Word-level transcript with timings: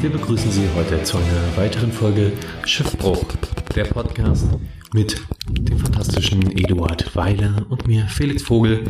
Wir 0.00 0.08
begrüßen 0.08 0.50
Sie 0.50 0.66
heute 0.74 1.02
zu 1.02 1.18
einer 1.18 1.56
weiteren 1.58 1.92
Folge 1.92 2.32
Schiffbruch, 2.64 3.22
der 3.76 3.84
Podcast 3.84 4.48
mit 4.94 5.20
dem 5.46 5.78
fantastischen 5.78 6.56
Eduard 6.56 7.14
Weiler 7.14 7.66
und 7.68 7.86
mir, 7.86 8.06
Felix 8.06 8.42
Vogel. 8.42 8.84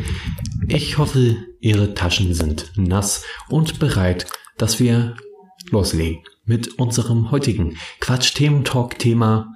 Ich 0.69 0.97
hoffe, 0.97 1.35
Ihre 1.59 1.93
Taschen 1.95 2.33
sind 2.33 2.71
nass 2.77 3.25
und 3.49 3.77
bereit, 3.77 4.25
dass 4.57 4.79
wir 4.79 5.17
loslegen 5.69 6.23
mit 6.45 6.79
unserem 6.79 7.29
heutigen 7.29 7.77
Quatsch-Themen-Talk-Thema 7.99 9.53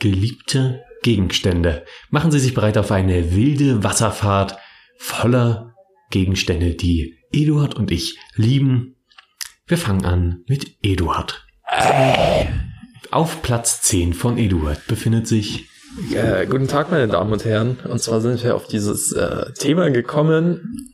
geliebte 0.00 0.82
Gegenstände. 1.04 1.84
Machen 2.10 2.32
Sie 2.32 2.40
sich 2.40 2.54
bereit 2.54 2.76
auf 2.76 2.90
eine 2.90 3.36
wilde 3.36 3.84
Wasserfahrt 3.84 4.56
voller 4.98 5.74
Gegenstände, 6.10 6.74
die 6.74 7.18
Eduard 7.30 7.76
und 7.76 7.92
ich 7.92 8.18
lieben. 8.34 8.96
Wir 9.66 9.78
fangen 9.78 10.04
an 10.04 10.44
mit 10.46 10.76
Eduard. 10.82 11.46
Auf 13.10 13.40
Platz 13.40 13.80
10 13.80 14.12
von 14.12 14.36
Eduard 14.36 14.86
befindet 14.86 15.26
sich 15.26 15.70
äh, 16.12 16.44
guten 16.44 16.68
Tag, 16.68 16.90
meine 16.90 17.08
Damen 17.08 17.32
und 17.32 17.46
Herren. 17.46 17.78
Und 17.88 17.98
zwar 18.02 18.20
sind 18.20 18.44
wir 18.44 18.56
auf 18.56 18.66
dieses 18.66 19.12
äh, 19.12 19.52
Thema 19.54 19.90
gekommen, 19.90 20.90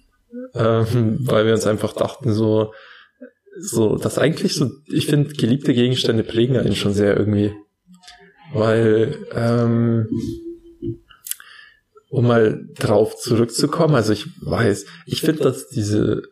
ähm, 0.54 1.18
weil 1.22 1.46
wir 1.46 1.54
uns 1.54 1.66
einfach 1.66 1.94
dachten, 1.94 2.32
so, 2.32 2.72
so, 3.58 3.96
dass 3.96 4.18
eigentlich 4.18 4.54
so, 4.54 4.70
ich 4.86 5.06
finde, 5.06 5.34
geliebte 5.34 5.74
Gegenstände 5.74 6.22
prägen 6.22 6.56
einen 6.56 6.76
schon 6.76 6.92
sehr 6.92 7.16
irgendwie. 7.16 7.52
Weil, 8.52 9.16
ähm, 9.34 10.06
um 12.08 12.24
mal 12.24 12.68
drauf 12.78 13.16
zurückzukommen, 13.16 13.96
also 13.96 14.12
ich 14.12 14.26
weiß, 14.42 14.86
ich 15.06 15.22
finde, 15.22 15.42
dass 15.42 15.68
diese 15.70 16.22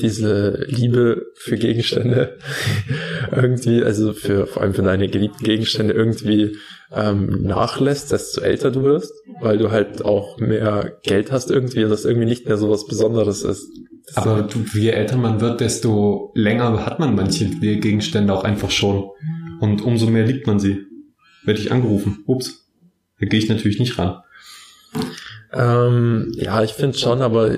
diese 0.00 0.64
Liebe 0.68 1.26
für 1.34 1.56
Gegenstände 1.56 2.38
irgendwie, 3.34 3.82
also 3.82 4.12
für 4.12 4.46
vor 4.46 4.62
allem 4.62 4.74
für 4.74 4.82
deine 4.82 5.08
geliebten 5.08 5.44
Gegenstände 5.44 5.94
irgendwie 5.94 6.56
ähm, 6.92 7.42
nachlässt, 7.42 8.12
desto 8.12 8.40
älter 8.40 8.70
du 8.70 8.82
wirst, 8.84 9.12
weil 9.40 9.58
du 9.58 9.70
halt 9.70 10.04
auch 10.04 10.38
mehr 10.38 10.98
Geld 11.02 11.32
hast 11.32 11.50
irgendwie 11.50 11.84
und 11.84 11.90
das 11.90 12.04
irgendwie 12.04 12.28
nicht 12.28 12.46
mehr 12.46 12.56
so 12.56 12.70
was 12.70 12.86
Besonderes 12.86 13.42
ist. 13.42 13.68
Das 14.06 14.16
Aber 14.16 14.42
du, 14.42 14.64
je 14.72 14.90
älter 14.90 15.16
man 15.16 15.40
wird, 15.40 15.60
desto 15.60 16.32
länger 16.34 16.86
hat 16.86 16.98
man 16.98 17.14
manche 17.14 17.46
Gegenstände 17.46 18.32
auch 18.32 18.44
einfach 18.44 18.70
schon. 18.70 19.10
Und 19.60 19.82
umso 19.82 20.06
mehr 20.06 20.24
liebt 20.24 20.46
man 20.46 20.60
sie. 20.60 20.86
Werde 21.44 21.60
ich 21.60 21.72
angerufen. 21.72 22.22
Ups. 22.26 22.68
Da 23.20 23.26
gehe 23.26 23.38
ich 23.38 23.48
natürlich 23.48 23.78
nicht 23.78 23.98
ran. 23.98 24.22
Ähm, 25.52 26.32
ja, 26.36 26.62
ich 26.62 26.72
finde 26.72 26.96
schon, 26.96 27.20
aber 27.20 27.56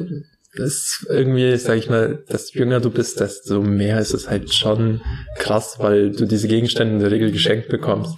ist 0.53 1.07
irgendwie, 1.09 1.57
sag 1.57 1.79
ich 1.79 1.89
mal, 1.89 2.25
desto 2.31 2.59
jünger 2.59 2.81
du 2.81 2.91
bist, 2.91 3.21
desto 3.21 3.63
mehr 3.63 3.99
ist 4.01 4.15
es 4.15 4.29
halt 4.29 4.53
schon 4.53 5.01
krass, 5.37 5.77
weil 5.79 6.11
du 6.11 6.27
diese 6.27 6.49
Gegenstände 6.49 6.95
in 6.95 7.01
der 7.01 7.11
Regel 7.11 7.31
geschenkt 7.31 7.69
bekommst. 7.69 8.17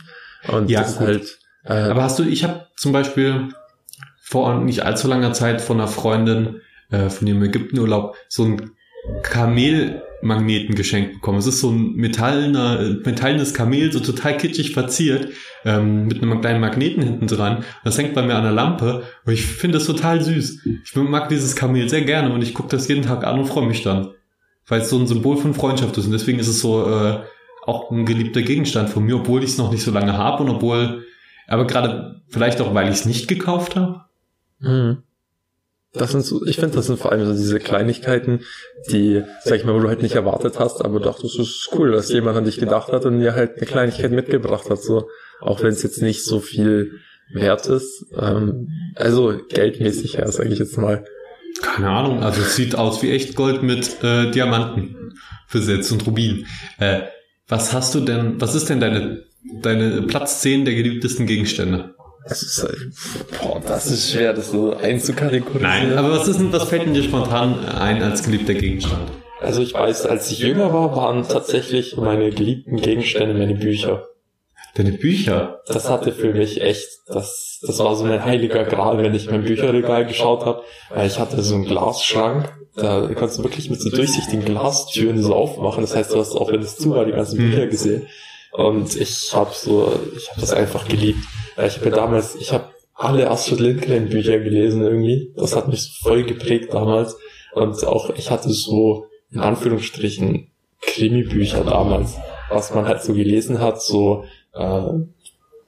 Und 0.48 0.70
Ja, 0.70 0.80
das 0.80 0.92
ist 0.92 1.00
halt. 1.00 1.38
Äh, 1.64 1.72
Aber 1.72 2.02
hast 2.02 2.18
du, 2.18 2.24
ich 2.24 2.44
habe 2.44 2.66
zum 2.76 2.92
Beispiel 2.92 3.48
vor 4.22 4.58
nicht 4.60 4.82
allzu 4.84 5.08
langer 5.08 5.32
Zeit 5.32 5.60
von 5.60 5.78
einer 5.78 5.88
Freundin 5.88 6.62
äh, 6.90 7.10
von 7.10 7.26
ihrem 7.26 7.42
Ägyptenurlaub 7.42 8.16
so 8.28 8.44
ein 8.44 8.70
Kamelmagneten 10.22 10.74
geschenkt 10.74 11.14
bekommen. 11.14 11.38
Es 11.38 11.46
ist 11.46 11.60
so 11.60 11.70
ein 11.70 11.94
metallener, 11.94 12.96
metallenes 13.04 13.54
Kamel, 13.54 13.92
so 13.92 14.00
total 14.00 14.36
kitschig 14.36 14.72
verziert, 14.72 15.28
ähm, 15.64 16.06
mit 16.06 16.22
einem 16.22 16.40
kleinen 16.40 16.60
Magneten 16.60 17.02
hinten 17.02 17.26
dran. 17.26 17.64
Das 17.84 17.98
hängt 17.98 18.14
bei 18.14 18.22
mir 18.22 18.36
an 18.36 18.44
der 18.44 18.52
Lampe 18.52 19.02
und 19.24 19.32
ich 19.32 19.44
finde 19.44 19.78
das 19.78 19.86
total 19.86 20.22
süß. 20.22 20.66
Ich 20.84 20.94
mag 20.94 21.28
dieses 21.28 21.56
Kamel 21.56 21.88
sehr 21.88 22.02
gerne 22.02 22.32
und 22.32 22.42
ich 22.42 22.54
gucke 22.54 22.70
das 22.70 22.88
jeden 22.88 23.02
Tag 23.02 23.24
an 23.24 23.38
und 23.38 23.46
freue 23.46 23.66
mich 23.66 23.82
dann. 23.82 24.10
Weil 24.66 24.82
es 24.82 24.90
so 24.90 24.98
ein 24.98 25.06
Symbol 25.06 25.36
von 25.36 25.54
Freundschaft 25.54 25.96
ist 25.98 26.06
und 26.06 26.12
deswegen 26.12 26.38
ist 26.38 26.48
es 26.48 26.60
so 26.60 26.88
äh, 26.88 27.20
auch 27.66 27.90
ein 27.90 28.06
geliebter 28.06 28.42
Gegenstand 28.42 28.90
von 28.90 29.04
mir, 29.04 29.16
obwohl 29.16 29.42
ich 29.42 29.50
es 29.50 29.58
noch 29.58 29.72
nicht 29.72 29.82
so 29.82 29.90
lange 29.90 30.16
habe 30.16 30.44
und 30.44 30.50
obwohl, 30.50 31.04
aber 31.48 31.66
gerade 31.66 32.22
vielleicht 32.28 32.60
auch, 32.60 32.74
weil 32.74 32.86
ich 32.86 32.94
es 32.94 33.06
nicht 33.06 33.28
gekauft 33.28 33.76
habe. 33.76 34.02
Mhm. 34.60 35.02
Das 35.94 36.12
sind 36.12 36.24
so, 36.24 36.44
ich 36.46 36.56
finde, 36.56 36.76
das 36.76 36.86
sind 36.86 36.98
vor 36.98 37.12
allem 37.12 37.26
so 37.26 37.32
diese 37.32 37.58
Kleinigkeiten, 37.58 38.40
die, 38.90 39.22
sag 39.44 39.56
ich 39.56 39.64
mal, 39.64 39.74
wo 39.74 39.80
du 39.80 39.88
halt 39.88 40.02
nicht 40.02 40.14
erwartet 40.14 40.58
hast, 40.58 40.82
aber 40.82 41.00
doch, 41.00 41.20
das 41.20 41.34
ist 41.34 41.68
cool, 41.74 41.92
dass 41.92 42.10
jemand 42.10 42.38
an 42.38 42.44
dich 42.44 42.58
gedacht 42.58 42.92
hat 42.92 43.04
und 43.04 43.20
dir 43.20 43.34
halt 43.34 43.58
eine 43.58 43.66
Kleinigkeit 43.66 44.10
mitgebracht 44.10 44.70
hat, 44.70 44.82
so. 44.82 45.08
Auch 45.40 45.62
wenn 45.62 45.72
es 45.72 45.82
jetzt 45.82 46.00
nicht 46.00 46.24
so 46.24 46.40
viel 46.40 47.00
wert 47.32 47.66
ist. 47.66 48.06
Ähm, 48.18 48.68
also 48.94 49.38
geldmäßig 49.48 50.18
her, 50.18 50.30
sage 50.30 50.50
ich 50.50 50.58
jetzt 50.58 50.78
mal. 50.78 51.04
Keine 51.60 51.90
Ahnung, 51.90 52.22
also 52.22 52.40
es 52.40 52.56
sieht 52.56 52.74
aus 52.74 53.02
wie 53.02 53.10
echt 53.10 53.34
Gold 53.34 53.62
mit 53.62 54.02
äh, 54.02 54.30
Diamanten 54.30 55.14
versetzt 55.46 55.92
und 55.92 56.06
Rubin. 56.06 56.46
Äh, 56.78 57.02
was 57.48 57.74
hast 57.74 57.94
du 57.94 58.00
denn, 58.00 58.40
was 58.40 58.54
ist 58.54 58.70
denn 58.70 58.80
deine, 58.80 59.24
deine 59.60 60.02
Platz 60.02 60.40
10 60.40 60.64
der 60.64 60.74
geliebtesten 60.74 61.26
Gegenstände? 61.26 61.94
Das 62.28 62.42
ist, 62.42 62.62
halt, 62.62 62.76
boah, 63.40 63.60
das 63.66 63.86
ist 63.86 64.12
schwer, 64.12 64.32
das 64.32 64.50
so 64.50 64.74
einzukategorisieren. 64.76 65.62
Nein, 65.62 65.98
aber 65.98 66.12
was 66.12 66.28
ist 66.28 66.38
denn, 66.38 66.52
was 66.52 66.64
fällt 66.68 66.86
denn 66.86 66.94
dir 66.94 67.02
spontan 67.02 67.64
ein 67.66 68.02
als 68.02 68.22
geliebter 68.22 68.54
Gegenstand? 68.54 69.10
Also 69.40 69.60
ich 69.60 69.74
weiß, 69.74 70.06
als 70.06 70.30
ich 70.30 70.38
jünger 70.38 70.72
war, 70.72 70.94
waren 70.94 71.26
tatsächlich 71.26 71.96
meine 71.96 72.30
geliebten 72.30 72.76
Gegenstände 72.76 73.34
meine 73.34 73.54
Bücher. 73.56 74.06
Deine 74.74 74.92
Bücher? 74.92 75.60
Das 75.66 75.90
hatte 75.90 76.12
für 76.12 76.32
mich 76.32 76.62
echt, 76.62 76.88
das, 77.06 77.58
das 77.66 77.78
war 77.80 77.94
so 77.96 78.04
mein 78.04 78.24
heiliger 78.24 78.64
Gral, 78.64 78.98
wenn 78.98 79.14
ich 79.14 79.30
mein 79.30 79.44
Bücherregal 79.44 80.06
geschaut 80.06 80.46
habe, 80.46 80.62
weil 80.94 81.06
ich 81.08 81.18
hatte 81.18 81.42
so 81.42 81.56
einen 81.56 81.64
Glasschrank, 81.64 82.50
da 82.76 83.10
kannst 83.14 83.38
du 83.38 83.42
wirklich 83.42 83.68
mit 83.68 83.82
so 83.82 83.90
durchsichtigen 83.90 84.44
Glastüren 84.46 85.22
so 85.22 85.34
aufmachen. 85.34 85.82
Das 85.82 85.94
heißt, 85.94 86.14
du 86.14 86.18
hast 86.20 86.32
auch, 86.32 86.50
wenn 86.50 86.62
es 86.62 86.76
zu 86.76 86.90
war, 86.90 87.04
die 87.04 87.12
ganzen 87.12 87.38
Mhm. 87.38 87.50
Bücher 87.50 87.66
gesehen. 87.66 88.06
Und 88.52 88.94
ich 88.96 89.34
habe 89.34 89.50
so, 89.52 89.92
ich 90.16 90.30
habe 90.30 90.40
das 90.40 90.52
einfach 90.52 90.86
geliebt. 90.86 91.24
Ich 91.56 91.78
habe 91.78 91.90
damals, 91.90 92.34
ich 92.36 92.52
habe 92.52 92.66
alle 92.94 93.30
Astrid 93.30 93.60
Lindgren 93.60 94.08
Bücher 94.08 94.38
gelesen 94.38 94.82
irgendwie. 94.82 95.32
Das 95.36 95.56
hat 95.56 95.68
mich 95.68 95.98
voll 96.02 96.24
geprägt 96.24 96.72
damals. 96.72 97.16
Und 97.54 97.84
auch 97.86 98.10
ich 98.10 98.30
hatte 98.30 98.50
so 98.50 99.06
in 99.30 99.40
Anführungsstrichen 99.40 100.48
Krimi-Bücher 100.80 101.64
damals, 101.64 102.16
was 102.50 102.74
man 102.74 102.86
halt 102.86 103.02
so 103.02 103.14
gelesen 103.14 103.60
hat, 103.60 103.80
so 103.80 104.24
äh, 104.52 104.88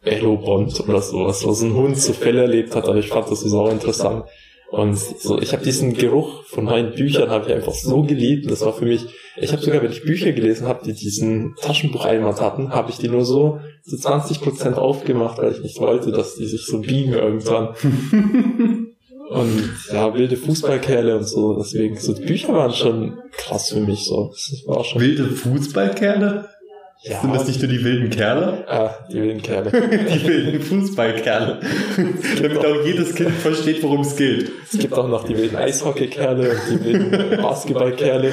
Bond 0.04 0.80
oder 0.80 1.00
sowas, 1.00 1.44
wo 1.44 1.52
so 1.52 1.64
ein 1.64 1.74
Hund 1.74 1.98
so 1.98 2.12
Fälle 2.12 2.42
erlebt 2.42 2.74
hat, 2.74 2.84
aber 2.84 2.96
ich 2.96 3.08
fand 3.08 3.30
das 3.30 3.40
so 3.40 3.68
interessant. 3.68 4.24
Und 4.74 4.96
so, 4.96 5.40
ich 5.40 5.52
habe 5.52 5.62
diesen 5.62 5.94
Geruch 5.94 6.42
von 6.46 6.64
meinen 6.64 6.96
Büchern 6.96 7.30
habe 7.30 7.46
ich 7.46 7.54
einfach 7.54 7.74
so 7.74 8.02
geliebt. 8.02 8.50
Das 8.50 8.62
war 8.62 8.72
für 8.72 8.86
mich, 8.86 9.06
ich 9.36 9.52
habe 9.52 9.62
sogar, 9.62 9.80
wenn 9.80 9.92
ich 9.92 10.02
Bücher 10.02 10.32
gelesen 10.32 10.66
habe, 10.66 10.84
die 10.84 10.94
diesen 10.94 11.54
Taschenbucheinwand 11.60 12.40
hatten, 12.40 12.70
habe 12.70 12.90
ich 12.90 12.96
die 12.96 13.08
nur 13.08 13.24
so 13.24 13.60
zu 13.84 13.94
20% 13.94 14.74
aufgemacht, 14.74 15.38
weil 15.38 15.52
ich 15.52 15.60
nicht 15.60 15.78
wollte, 15.78 16.10
dass 16.10 16.34
die 16.34 16.46
sich 16.46 16.66
so 16.66 16.80
biegen 16.80 17.12
irgendwann. 17.12 17.76
Und 19.30 19.74
ja, 19.92 20.12
wilde 20.12 20.36
Fußballkerle 20.36 21.16
und 21.16 21.26
so, 21.26 21.54
deswegen, 21.54 21.96
so 21.96 22.12
die 22.12 22.24
Bücher 22.26 22.52
waren 22.52 22.74
schon 22.74 23.18
krass 23.32 23.70
für 23.70 23.80
mich 23.80 24.04
so. 24.04 24.28
Das 24.28 24.62
war 24.66 24.84
schon. 24.84 25.00
Wilde 25.00 25.24
Fußballkerle? 25.24 26.48
Ja, 27.06 27.20
Sind 27.20 27.34
das 27.34 27.46
nicht 27.46 27.60
nur 27.60 27.70
die 27.70 27.84
wilden 27.84 28.08
Kerle? 28.08 28.64
Ah, 28.66 28.94
die 29.12 29.20
wilden 29.20 29.42
Kerle. 29.42 29.70
Die 29.70 30.26
wilden 30.26 30.62
Fußballkerle. 30.62 31.60
Damit 32.42 32.64
auch 32.64 32.86
jedes 32.86 33.14
Kind 33.14 33.32
versteht, 33.32 33.82
worum 33.82 34.00
es 34.00 34.16
geht. 34.16 34.50
Es 34.72 34.78
gibt 34.78 34.94
auch 34.94 35.06
noch 35.06 35.24
die 35.24 35.36
wilden 35.36 35.56
Eishockeykerle 35.56 36.50
und 36.52 36.60
die 36.70 36.84
wilden 36.84 37.42
Basketballkerle. 37.42 38.32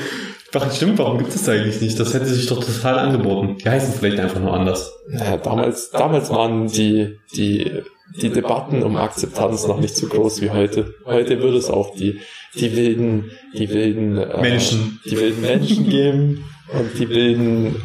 Ach, 0.53 0.73
stimmt, 0.73 0.99
warum 0.99 1.17
gibt 1.17 1.29
es 1.31 1.43
das 1.43 1.49
eigentlich 1.49 1.81
nicht? 1.81 1.99
Das 1.99 2.13
hätte 2.13 2.27
sich 2.27 2.47
doch 2.47 2.63
total 2.63 2.99
angeboten. 2.99 3.57
Die 3.57 3.69
heißen 3.69 3.93
vielleicht 3.93 4.19
einfach 4.19 4.39
nur 4.39 4.53
anders. 4.53 4.93
Naja, 5.09 5.35
damals, 5.35 5.89
damals 5.91 6.29
waren 6.29 6.67
die, 6.67 7.19
die, 7.35 7.69
die 8.21 8.29
Debatten 8.29 8.83
um 8.83 8.95
Akzeptanz 8.95 9.67
noch 9.67 9.81
nicht 9.81 9.97
so 9.97 10.07
groß 10.07 10.41
wie 10.41 10.49
heute. 10.49 10.93
Heute 11.05 11.41
würde 11.41 11.57
es 11.57 11.69
auch 11.69 11.93
die, 11.93 12.21
die 12.55 12.73
wilden, 12.75 13.31
die 13.53 13.69
wilden 13.69 14.17
äh, 14.17 14.41
Menschen. 14.41 15.01
die 15.05 15.17
wilden 15.17 15.41
Menschen 15.41 15.89
geben 15.89 16.45
und 16.73 16.97
die 16.97 17.09
wilden, 17.09 17.75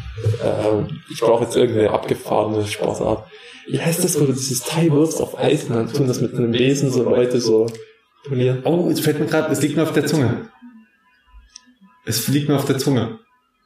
äh, 0.42 1.12
ich 1.12 1.20
brauche 1.20 1.44
jetzt 1.44 1.56
irgendeine 1.56 1.90
abgefahrene 1.90 2.66
Sportart. 2.66 3.26
Wie 3.68 3.80
heißt 3.80 4.04
das, 4.04 4.20
wo 4.20 4.24
du 4.24 4.32
dieses 4.32 4.60
Teil 4.60 4.92
wirfst 4.92 5.20
auf 5.20 5.38
Eis 5.38 5.64
und 5.64 5.74
dann 5.74 5.92
tun 5.92 6.06
das 6.06 6.20
mit 6.20 6.34
einem 6.34 6.52
Besen 6.52 6.90
so 6.90 7.02
Leute 7.02 7.40
so 7.40 7.66
turnieren? 8.24 8.60
Oh, 8.64 8.88
es 8.90 9.00
fällt 9.00 9.18
mir 9.18 9.26
gerade, 9.26 9.52
es 9.52 9.60
liegt 9.60 9.76
mir 9.76 9.82
auf 9.82 9.92
der 9.92 10.06
Zunge. 10.06 10.50
Es 12.04 12.28
liegt 12.28 12.48
mir 12.48 12.54
auf 12.54 12.64
der 12.64 12.78
Zunge. 12.78 13.18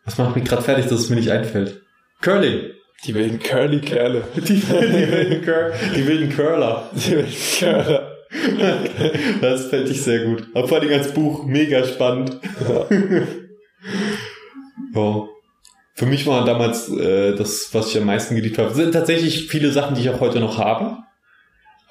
Das 0.07 0.17
macht 0.17 0.35
mich 0.35 0.47
gerade 0.47 0.63
fertig, 0.63 0.87
dass 0.87 1.01
es 1.01 1.11
mir 1.11 1.17
nicht 1.17 1.31
einfällt. 1.31 1.83
Curling. 2.23 2.71
Die 3.05 3.15
wilden 3.15 3.39
Curly-Kerle. 3.39 4.25
Die, 4.37 4.41
die, 4.55 4.69
wilden 4.69 5.45
Cur 5.45 5.73
die 5.97 6.07
wilden 6.07 6.31
Curler. 6.31 6.91
Die 6.95 7.11
wilden 7.13 7.33
Kerle. 7.59 8.17
Das 9.41 9.67
fällt 9.67 9.89
ich 9.91 10.03
sehr 10.03 10.25
gut. 10.25 10.45
Aber 10.55 10.69
vor 10.69 10.79
allem 10.79 10.93
als 10.93 11.13
Buch 11.13 11.45
mega 11.45 11.85
spannend. 11.85 12.39
Ja. 12.67 12.87
Für 14.93 16.07
mich 16.07 16.27
war 16.27 16.45
damals 16.45 16.89
äh, 16.89 17.35
das, 17.37 17.69
was 17.73 17.91
ich 17.91 17.99
am 17.99 18.07
meisten 18.07 18.35
geliebt 18.35 18.59
habe, 18.59 18.75
sind 18.75 18.93
tatsächlich 18.93 19.49
viele 19.49 19.71
Sachen, 19.71 19.95
die 19.95 20.01
ich 20.01 20.11
auch 20.11 20.21
heute 20.21 20.41
noch 20.41 20.59
habe. 20.59 20.99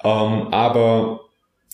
Ähm, 0.02 0.48
aber 0.52 1.20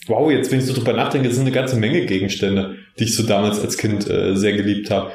wow, 0.07 0.31
jetzt 0.31 0.51
wenn 0.51 0.59
ich 0.59 0.65
so 0.65 0.73
drüber 0.73 0.93
nachdenke, 0.93 1.27
das 1.27 1.37
sind 1.37 1.45
eine 1.45 1.55
ganze 1.55 1.77
Menge 1.77 2.05
Gegenstände, 2.05 2.75
die 2.99 3.05
ich 3.05 3.15
so 3.15 3.23
damals 3.23 3.59
als 3.59 3.77
Kind 3.77 4.09
äh, 4.09 4.35
sehr 4.35 4.53
geliebt 4.53 4.91
habe. 4.91 5.11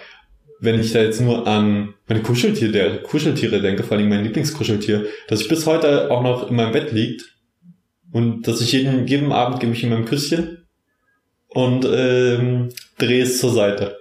wenn 0.60 0.80
ich 0.80 0.92
da 0.92 1.00
jetzt 1.02 1.20
nur 1.20 1.46
an 1.46 1.94
meine 2.06 2.22
Kuscheltiere, 2.22 2.70
der 2.70 3.02
Kuscheltiere 3.02 3.60
denke, 3.60 3.82
vor 3.82 3.96
allem 3.96 4.08
mein 4.08 4.22
Lieblingskuscheltier, 4.22 5.06
dass 5.26 5.40
ich 5.40 5.48
bis 5.48 5.66
heute 5.66 6.10
auch 6.10 6.22
noch 6.22 6.48
in 6.48 6.56
meinem 6.56 6.72
Bett 6.72 6.92
liegt 6.92 7.36
und 8.12 8.46
dass 8.46 8.60
ich 8.60 8.72
jeden, 8.72 9.06
jeden 9.08 9.32
Abend 9.32 9.58
gebe 9.60 9.72
ich 9.72 9.82
ihm 9.82 9.92
ein 9.92 10.04
Küsschen 10.04 10.66
und 11.48 11.84
ähm, 11.84 12.68
drehe 12.98 13.24
es 13.24 13.40
zur 13.40 13.52
Seite. 13.52 13.96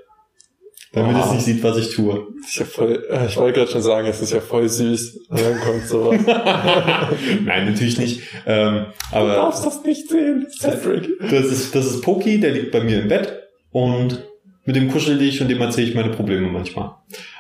Damit 0.94 1.16
wow. 1.16 1.26
es 1.26 1.32
nicht 1.32 1.46
sieht, 1.46 1.64
was 1.64 1.78
ich 1.78 1.96
tue. 1.96 2.28
Ist 2.46 2.58
ja 2.58 2.66
voll, 2.66 3.06
äh, 3.10 3.26
ich 3.28 3.38
wollte 3.38 3.60
gerade 3.60 3.72
schon 3.72 3.82
sagen, 3.82 4.08
es 4.08 4.22
ist 4.22 4.34
ja 4.34 4.42
voll 4.42 4.68
süß. 4.68 5.22
Und 5.30 5.40
dann 5.40 5.60
kommt 5.62 5.88
sowas. 5.88 6.20
Nein, 7.46 7.66
natürlich 7.66 7.98
nicht. 7.98 8.22
Ähm, 8.46 8.88
aber 9.12 9.30
du 9.30 9.36
darfst 9.36 9.66
das 9.66 9.84
nicht 9.86 10.10
sehen, 10.10 10.48
Cedric. 10.50 11.10
Das 11.22 11.46
ist, 11.46 11.74
das 11.74 11.86
ist 11.86 12.02
Poki, 12.02 12.42
der 12.42 12.52
liegt 12.52 12.72
bei 12.72 12.82
mir 12.82 13.02
im 13.02 13.08
Bett 13.08 13.42
und 13.72 14.22
mit 14.66 14.76
dem 14.76 14.92
kuschel 14.92 15.22
ich 15.22 15.42
und 15.42 15.48
dem 15.48 15.62
erzähle 15.62 15.88
ich 15.88 15.96
meine 15.96 16.10
Probleme 16.10 16.48
manchmal. 16.48 16.92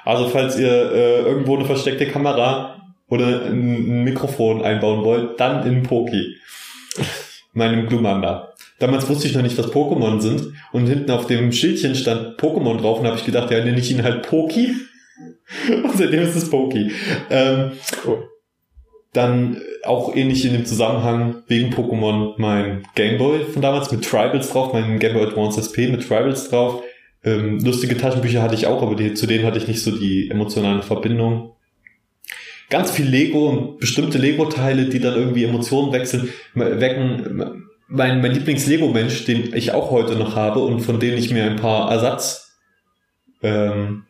Also 0.06 0.30
falls 0.30 0.57
ihr 0.57 0.92
äh, 0.92 1.21
irgendwo 1.21 1.56
eine 1.56 1.65
versteckte 1.65 2.07
Kamera 2.07 2.81
oder 3.09 3.45
ein, 3.45 4.03
Mikrofon 4.03 4.63
einbauen 4.63 5.03
wollt, 5.03 5.39
dann 5.39 5.65
in 5.68 5.83
Poki. 5.83 6.38
Meinem 7.53 7.88
Glumanda. 7.88 8.50
Damals 8.81 9.07
wusste 9.07 9.28
ich 9.28 9.36
noch 9.36 9.44
nicht, 9.44 9.60
was 9.60 9.72
Pokémon 9.72 10.19
sind. 10.22 10.54
Und 10.72 10.88
hinten 10.88 11.12
auf 11.12 11.28
dem 11.28 11.51
Schildchen 11.51 11.94
stand 11.94 12.39
Pokémon 12.39 12.78
drauf 12.81 13.00
und 13.00 13.06
habe 13.06 13.16
ich 13.16 13.25
gedacht, 13.25 13.51
ja, 13.51 13.63
nenne 13.63 13.80
ich 13.80 13.92
ihn 13.92 14.01
halt 14.01 14.24
Poki. 14.24 14.74
Und 15.68 15.95
seitdem 15.95 16.24
ist 16.24 16.36
es 16.36 16.50
Poki. 16.50 16.92
Ähm, 17.30 17.74
cool. 18.06 18.28
Dann 19.13 19.62
auch 19.83 20.16
ähnlich 20.16 20.45
in 20.45 20.54
dem 20.54 20.66
Zusammenhang 20.66 21.44
wegen 21.48 21.72
Pokémon 21.72 22.33
mein 22.38 22.83
Gameboy 22.95 23.44
von 23.44 23.62
damals 23.62 23.92
mit 23.92 24.04
Tribals 24.04 24.50
drauf, 24.50 24.74
mein 24.74 24.98
Gameboy 24.98 25.27
Advance 25.27 25.60
SP 25.62 25.92
mit 25.92 26.07
Tribals 26.07 26.50
drauf. 26.50 26.81
Ähm, 27.24 27.60
lustige 27.60 27.98
Taschenbücher 27.98 28.42
hatte 28.42 28.56
ich 28.56 28.66
auch, 28.66 28.81
aber 28.81 28.95
die, 28.95 29.13
zu 29.13 29.27
denen 29.27 29.45
hatte 29.45 29.60
ich 29.60 29.68
nicht 29.68 29.84
so 29.84 29.92
die 29.92 30.31
emotionale 30.31 30.81
Verbindung. 30.81 31.51
Ganz 32.72 32.89
viel 32.89 33.06
Lego 33.06 33.50
und 33.50 33.80
bestimmte 33.80 34.18
Lego-Teile, 34.18 34.86
die 34.86 35.00
dann 35.00 35.16
irgendwie 35.16 35.44
Emotionen 35.44 35.92
wechseln, 35.92 36.30
wecken. 36.56 37.68
Mein, 37.93 38.21
mein 38.21 38.31
Lieblings-Lego-Mensch, 38.31 39.25
den 39.25 39.53
ich 39.53 39.73
auch 39.73 39.91
heute 39.91 40.15
noch 40.15 40.35
habe 40.38 40.61
und 40.61 40.79
von 40.79 41.01
denen 41.01 41.17
ich 41.17 41.29
mir 41.29 41.43
ein 41.43 41.57
paar 41.57 41.91
Ersatz 41.91 42.53
ähm, 43.43 44.05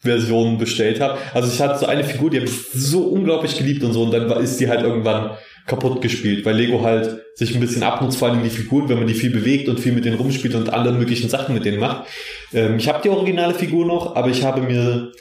Versionen 0.00 0.58
bestellt 0.58 1.00
habe. 1.00 1.18
Also 1.32 1.52
ich 1.52 1.60
hatte 1.60 1.78
so 1.78 1.86
eine 1.86 2.02
Figur, 2.02 2.30
die 2.30 2.38
habe 2.38 2.48
ich 2.48 2.56
so 2.72 3.02
unglaublich 3.02 3.56
geliebt 3.56 3.84
und 3.84 3.92
so 3.92 4.02
und 4.02 4.12
dann 4.12 4.28
ist 4.42 4.58
die 4.58 4.68
halt 4.68 4.82
irgendwann 4.82 5.36
kaputt 5.66 6.02
gespielt, 6.02 6.44
weil 6.44 6.56
Lego 6.56 6.82
halt 6.82 7.20
sich 7.36 7.54
ein 7.54 7.60
bisschen 7.60 7.84
abnutzt, 7.84 8.18
vor 8.18 8.28
allem 8.28 8.42
die 8.42 8.50
Figuren, 8.50 8.88
wenn 8.88 8.98
man 8.98 9.06
die 9.06 9.14
viel 9.14 9.30
bewegt 9.30 9.68
und 9.68 9.78
viel 9.78 9.92
mit 9.92 10.04
denen 10.04 10.16
rumspielt 10.16 10.56
und 10.56 10.72
alle 10.72 10.90
möglichen 10.90 11.28
Sachen 11.28 11.54
mit 11.54 11.64
denen 11.64 11.78
macht. 11.78 12.08
Ähm, 12.52 12.78
ich 12.78 12.88
habe 12.88 13.00
die 13.02 13.10
originale 13.10 13.54
Figur 13.54 13.86
noch, 13.86 14.16
aber 14.16 14.30
ich 14.30 14.42
habe 14.42 14.62
mir 14.62 15.12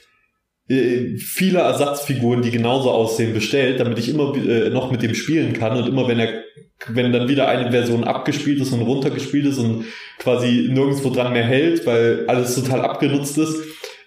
äh, 0.70 1.18
viele 1.18 1.60
Ersatzfiguren, 1.60 2.42
die 2.42 2.52
genauso 2.52 2.92
aussehen, 2.92 3.34
bestellt, 3.34 3.80
damit 3.80 4.00
ich 4.00 4.10
immer 4.10 4.36
äh, 4.36 4.70
noch 4.70 4.92
mit 4.92 5.02
dem 5.02 5.16
spielen 5.16 5.54
kann 5.54 5.78
und 5.78 5.88
immer 5.88 6.08
wenn 6.08 6.20
er 6.20 6.44
wenn 6.88 7.12
dann 7.12 7.28
wieder 7.28 7.50
eine 7.50 7.72
Version 7.72 8.06
abgespielt 8.06 8.62
ist 8.62 8.72
und 8.72 8.82
runtergespielt 8.82 9.46
ist 9.46 9.58
und 9.58 9.86
quasi 10.18 10.70
nirgendwo 10.72 11.10
dran 11.10 11.34
mehr 11.34 11.44
hält, 11.44 11.86
weil 11.86 12.26
alles 12.28 12.56
total 12.56 12.82
abgenutzt 12.82 13.38
ist, 13.38 13.60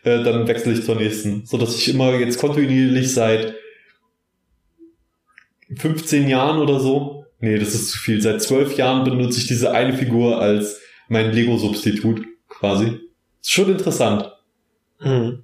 äh, 0.04 0.22
dann 0.22 0.48
wechsle 0.48 0.72
ich 0.72 0.82
zur 0.82 0.96
nächsten, 0.96 1.44
so 1.44 1.58
dass 1.58 1.76
ich 1.76 1.88
immer 1.90 2.14
jetzt 2.14 2.38
kontinuierlich 2.38 3.12
seit 3.12 3.54
15 5.76 6.28
Jahren 6.28 6.60
oder 6.60 6.80
so, 6.80 7.26
nee, 7.40 7.58
das 7.58 7.74
ist 7.74 7.90
zu 7.90 7.98
viel, 7.98 8.22
seit 8.22 8.40
12 8.40 8.76
Jahren 8.76 9.04
benutze 9.04 9.38
ich 9.38 9.46
diese 9.46 9.72
eine 9.72 9.92
Figur 9.92 10.40
als 10.40 10.80
mein 11.08 11.32
Lego-Substitut 11.32 12.22
quasi. 12.48 13.00
Ist 13.40 13.50
schon 13.50 13.70
interessant. 13.70 14.32
Mhm. 15.00 15.42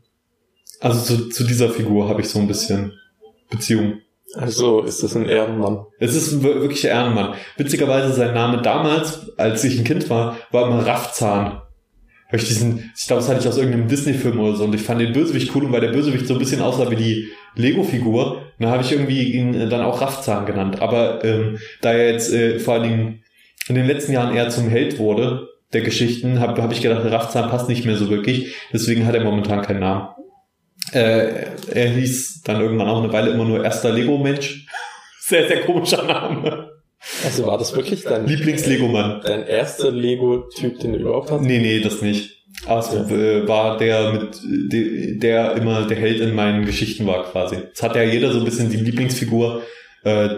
Also 0.80 1.00
zu, 1.00 1.28
zu 1.28 1.44
dieser 1.44 1.70
Figur 1.70 2.08
habe 2.08 2.20
ich 2.20 2.28
so 2.28 2.38
ein 2.38 2.46
bisschen 2.46 2.92
Beziehung. 3.50 4.00
Also 4.34 4.82
ist 4.82 5.02
das 5.02 5.16
ein 5.16 5.26
Ehrenmann? 5.26 5.86
Es 5.98 6.14
ist 6.14 6.32
ein 6.32 6.42
wirklicher 6.42 6.90
Ehrenmann. 6.90 7.34
Witzigerweise 7.56 8.12
sein 8.12 8.34
Name 8.34 8.60
damals, 8.62 9.32
als 9.38 9.64
ich 9.64 9.78
ein 9.78 9.84
Kind 9.84 10.10
war, 10.10 10.36
war 10.50 10.66
immer 10.66 10.86
Raffzahn. 10.86 11.62
Weil 12.30 12.40
ich 12.40 12.48
diesen, 12.48 12.92
ich 12.94 13.06
glaube, 13.06 13.22
das 13.22 13.30
hatte 13.30 13.40
ich 13.40 13.48
aus 13.48 13.56
irgendeinem 13.56 13.88
Disney-Film 13.88 14.38
oder 14.38 14.54
so 14.54 14.64
und 14.64 14.75
ich 14.75 14.82
fand 14.82 15.00
den 15.00 15.14
Bösewicht 15.14 15.54
cool 15.54 15.64
und 15.64 15.72
weil 15.72 15.80
der 15.80 15.92
Bösewicht 15.92 16.26
so 16.26 16.34
ein 16.34 16.38
bisschen 16.38 16.60
aussah 16.60 16.90
wie 16.90 16.96
die 16.96 17.28
Lego-Figur, 17.54 18.42
dann 18.58 18.69
habe 18.69 18.82
ich 18.82 18.92
irgendwie 18.92 19.32
ihn 19.32 19.54
äh, 19.54 19.69
dann 19.69 19.81
auch 19.81 20.02
Raffzahn 20.02 20.44
genannt. 20.44 20.82
Aber 20.82 21.24
ähm, 21.24 21.58
da 21.81 21.92
er 21.92 22.12
jetzt 22.12 22.32
äh, 22.32 22.58
vor 22.58 22.74
allen 22.74 22.82
Dingen 22.82 23.24
in 23.69 23.76
den 23.76 23.86
letzten 23.86 24.12
Jahren 24.12 24.34
eher 24.36 24.50
zum 24.50 24.69
Held 24.69 24.98
wurde 24.98 25.48
der 25.72 25.81
Geschichten, 25.82 26.40
habe 26.40 26.62
hab 26.62 26.72
ich 26.72 26.82
gedacht, 26.82 27.04
Raffzahn 27.10 27.50
passt 27.50 27.69
nicht 27.69 27.86
mehr 27.86 27.96
so 27.96 28.10
wirklich. 28.10 28.54
Deswegen 28.72 29.06
hat 29.06 29.14
er 29.14 29.24
momentan 29.24 29.62
keinen 29.62 29.81
Namen. 29.81 30.08
Äh, 30.93 31.46
er 31.73 31.88
hieß 31.90 32.43
dann 32.44 32.61
irgendwann 32.61 32.88
auch 32.88 33.02
eine 33.02 33.12
Weile 33.12 33.31
immer 33.31 33.44
nur 33.44 33.64
erster 33.64 33.93
Lego-Mensch. 33.93 34.67
Sehr, 35.20 35.46
sehr 35.46 35.61
komischer 35.61 36.05
Name. 36.05 36.70
Also 37.23 37.46
war 37.46 37.58
das 37.58 37.76
wirklich 37.76 38.02
dein 38.02 38.26
Lieblings-Lego-Mann? 38.26 39.20
Dein 39.23 39.46
erster 39.46 39.90
Lego-Typ, 39.90 40.81
den 40.81 40.94
du 40.94 41.00
überhaupt 41.00 41.31
hast? 41.31 41.43
Nee, 41.43 41.58
nee, 41.58 41.81
das 41.81 42.00
nicht. 42.00 42.38
Es 42.62 42.93
ja. 42.93 43.46
war 43.46 43.76
der 43.76 44.12
mit, 44.12 45.23
der 45.23 45.52
immer 45.52 45.87
der 45.87 45.99
Held 45.99 46.20
in 46.20 46.35
meinen 46.35 46.64
Geschichten 46.64 47.06
war 47.06 47.25
quasi. 47.31 47.56
Es 47.73 47.82
hat 47.82 47.94
ja 47.94 48.02
jeder 48.02 48.32
so 48.32 48.38
ein 48.38 48.44
bisschen 48.44 48.70
die 48.70 48.79
Lieblingsfigur, 48.79 49.62
äh, 50.05 50.29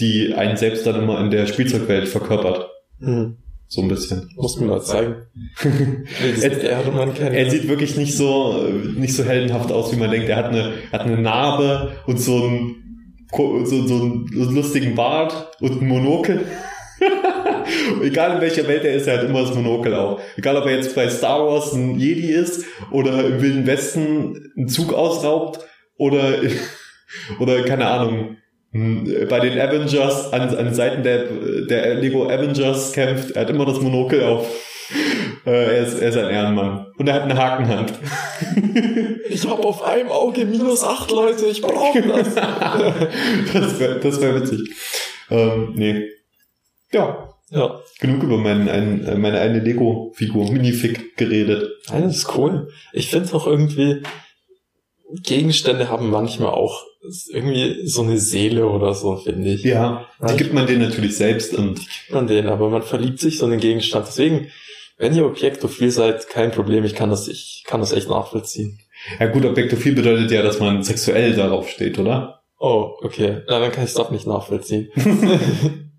die 0.00 0.34
einen 0.34 0.56
selbst 0.56 0.86
dann 0.86 0.96
immer 0.96 1.20
in 1.20 1.30
der 1.30 1.46
Spielzeugwelt 1.46 2.08
verkörpert. 2.08 2.70
Mhm. 2.98 3.36
So 3.72 3.82
ein 3.82 3.88
bisschen. 3.88 4.28
Muss 4.34 4.58
mir 4.58 4.66
mal 4.66 4.82
zeigen. 4.82 5.14
er, 6.42 7.32
er, 7.32 7.50
sieht 7.50 7.68
wirklich 7.68 7.96
nicht 7.96 8.16
so, 8.16 8.64
nicht 8.96 9.14
so 9.14 9.24
heldenhaft 9.24 9.70
aus, 9.70 9.92
wie 9.92 9.96
man 9.96 10.10
denkt. 10.10 10.28
Er 10.28 10.36
hat 10.36 10.46
eine, 10.46 10.72
hat 10.90 11.02
eine 11.02 11.18
Narbe 11.18 11.92
und 12.06 12.18
so 12.20 12.48
ein 12.48 12.76
so, 13.32 13.64
so 13.86 13.94
einen 13.94 14.54
lustigen 14.56 14.96
Bart 14.96 15.56
und 15.60 15.82
ein 15.82 15.86
Monokel. 15.86 16.46
Egal 18.02 18.34
in 18.34 18.40
welcher 18.40 18.66
Welt 18.66 18.84
er 18.84 18.94
ist, 18.94 19.06
er 19.06 19.18
hat 19.18 19.24
immer 19.24 19.42
das 19.42 19.54
Monokel 19.54 19.94
auch. 19.94 20.20
Egal 20.36 20.56
ob 20.56 20.66
er 20.66 20.74
jetzt 20.74 20.96
bei 20.96 21.08
Star 21.08 21.46
Wars 21.46 21.72
ein 21.72 21.96
Jedi 21.96 22.32
ist 22.32 22.64
oder 22.90 23.24
im 23.24 23.40
Wilden 23.40 23.68
Westen 23.68 24.52
einen 24.56 24.66
Zug 24.66 24.92
ausraubt 24.92 25.60
oder, 25.96 26.40
oder 27.38 27.62
keine 27.62 27.86
Ahnung, 27.86 28.36
bei 28.72 29.40
den 29.40 29.58
Avengers 29.58 30.32
an, 30.32 30.54
an 30.54 30.74
Seiten 30.74 31.02
der, 31.02 31.24
der 31.68 31.94
Lego 31.96 32.28
Avengers 32.28 32.92
kämpft. 32.92 33.32
Er 33.32 33.42
hat 33.42 33.50
immer 33.50 33.66
das 33.66 33.80
Monokel 33.80 34.22
auf. 34.22 34.46
Äh, 35.46 35.76
er, 35.76 35.86
ist, 35.86 35.98
er 35.98 36.10
ist 36.10 36.18
ein 36.18 36.28
Ehrenmann. 36.28 36.86
Und 36.98 37.08
er 37.08 37.14
hat 37.14 37.22
eine 37.22 37.36
Hakenhand. 37.36 37.94
Ich 39.30 39.48
habe 39.48 39.62
auf 39.64 39.82
einem 39.84 40.08
Auge 40.08 40.44
minus 40.44 40.82
acht 40.82 41.10
Leute, 41.10 41.46
ich 41.46 41.62
brauche 41.62 42.02
das. 42.02 42.34
das 43.54 43.80
wäre 43.80 44.00
das 44.00 44.20
wär 44.20 44.34
witzig. 44.34 44.74
Ähm, 45.30 45.72
nee. 45.76 46.08
Ja. 46.92 47.32
Ja. 47.50 47.80
Genug 48.00 48.24
über 48.24 48.38
mein, 48.38 48.68
ein, 48.68 49.20
meine 49.20 49.38
eine 49.38 49.60
Lego-Figur, 49.60 50.50
Minifig, 50.52 51.16
geredet. 51.16 51.70
Nein, 51.88 52.02
das 52.02 52.16
ist 52.16 52.36
cool. 52.36 52.68
Ich 52.92 53.08
finde 53.08 53.32
auch 53.34 53.46
irgendwie, 53.46 54.02
Gegenstände 55.22 55.88
haben 55.88 56.10
manchmal 56.10 56.50
auch 56.50 56.84
irgendwie 57.28 57.86
so 57.86 58.02
eine 58.02 58.18
Seele 58.18 58.68
oder 58.68 58.94
so, 58.94 59.16
finde 59.16 59.50
ich. 59.50 59.62
Ja, 59.62 60.06
die 60.28 60.36
gibt 60.36 60.52
man 60.52 60.66
denen 60.66 60.82
natürlich 60.82 61.16
selbst 61.16 61.54
und. 61.54 61.76
Gibt 61.78 62.12
man 62.12 62.26
denen, 62.26 62.48
aber 62.48 62.68
man 62.68 62.82
verliebt 62.82 63.20
sich 63.20 63.38
so 63.38 63.46
in 63.46 63.52
den 63.52 63.60
Gegenstand. 63.60 64.06
Deswegen, 64.06 64.48
wenn 64.98 65.14
ihr 65.14 65.24
objektophil 65.24 65.90
seid, 65.90 66.28
kein 66.28 66.50
Problem, 66.50 66.84
ich 66.84 66.94
kann 66.94 67.10
das, 67.10 67.28
ich 67.28 67.64
kann 67.66 67.80
das 67.80 67.92
echt 67.92 68.08
nachvollziehen. 68.08 68.78
Ja 69.18 69.26
gut, 69.26 69.44
objektophil 69.46 69.94
bedeutet 69.94 70.30
ja, 70.30 70.42
dass 70.42 70.60
man 70.60 70.82
sexuell 70.82 71.34
darauf 71.34 71.70
steht, 71.70 71.98
oder? 71.98 72.42
Oh, 72.58 72.98
okay. 73.00 73.40
Na, 73.48 73.58
dann 73.58 73.72
kann 73.72 73.84
ich 73.84 73.90
es 73.90 73.96
doch 73.96 74.10
nicht 74.10 74.26
nachvollziehen. 74.26 74.90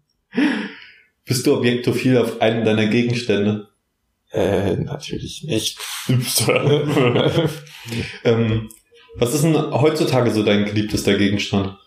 Bist 1.25 1.47
du 1.47 1.55
objektophil 1.55 2.19
auf 2.19 2.41
einen 2.41 2.63
deiner 2.63 2.85
Gegenstände? 2.85 3.69
Äh, 4.31 4.75
natürlich 4.75 5.43
nicht. 5.43 5.79
ähm, 8.23 8.69
was 9.15 9.33
ist 9.33 9.43
denn 9.43 9.55
heutzutage 9.55 10.31
so 10.31 10.43
dein 10.43 10.65
geliebtester 10.65 11.17
Gegenstand? 11.17 11.77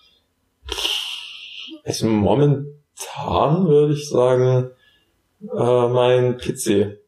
Also 1.84 2.06
momentan 2.06 3.66
würde 3.66 3.94
ich 3.94 4.08
sagen, 4.08 4.70
äh, 5.42 5.88
mein 5.88 6.38
PC. 6.38 6.98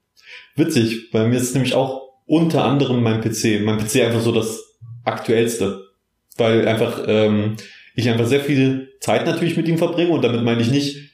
Witzig, 0.54 1.10
bei 1.10 1.26
mir 1.26 1.36
ist 1.36 1.54
nämlich 1.54 1.74
auch 1.74 2.02
unter 2.26 2.64
anderem 2.64 3.02
mein 3.02 3.20
PC. 3.20 3.62
Mein 3.62 3.78
PC 3.78 4.02
einfach 4.02 4.20
so 4.20 4.32
das 4.32 4.76
aktuellste. 5.04 5.86
Weil 6.36 6.68
einfach 6.68 7.04
ähm, 7.06 7.56
ich 7.94 8.08
einfach 8.08 8.26
sehr 8.26 8.40
viel 8.40 8.92
Zeit 9.00 9.24
natürlich 9.24 9.56
mit 9.56 9.68
ihm 9.68 9.78
verbringe 9.78 10.10
und 10.10 10.22
damit 10.22 10.42
meine 10.42 10.60
ich 10.60 10.70
nicht 10.70 11.10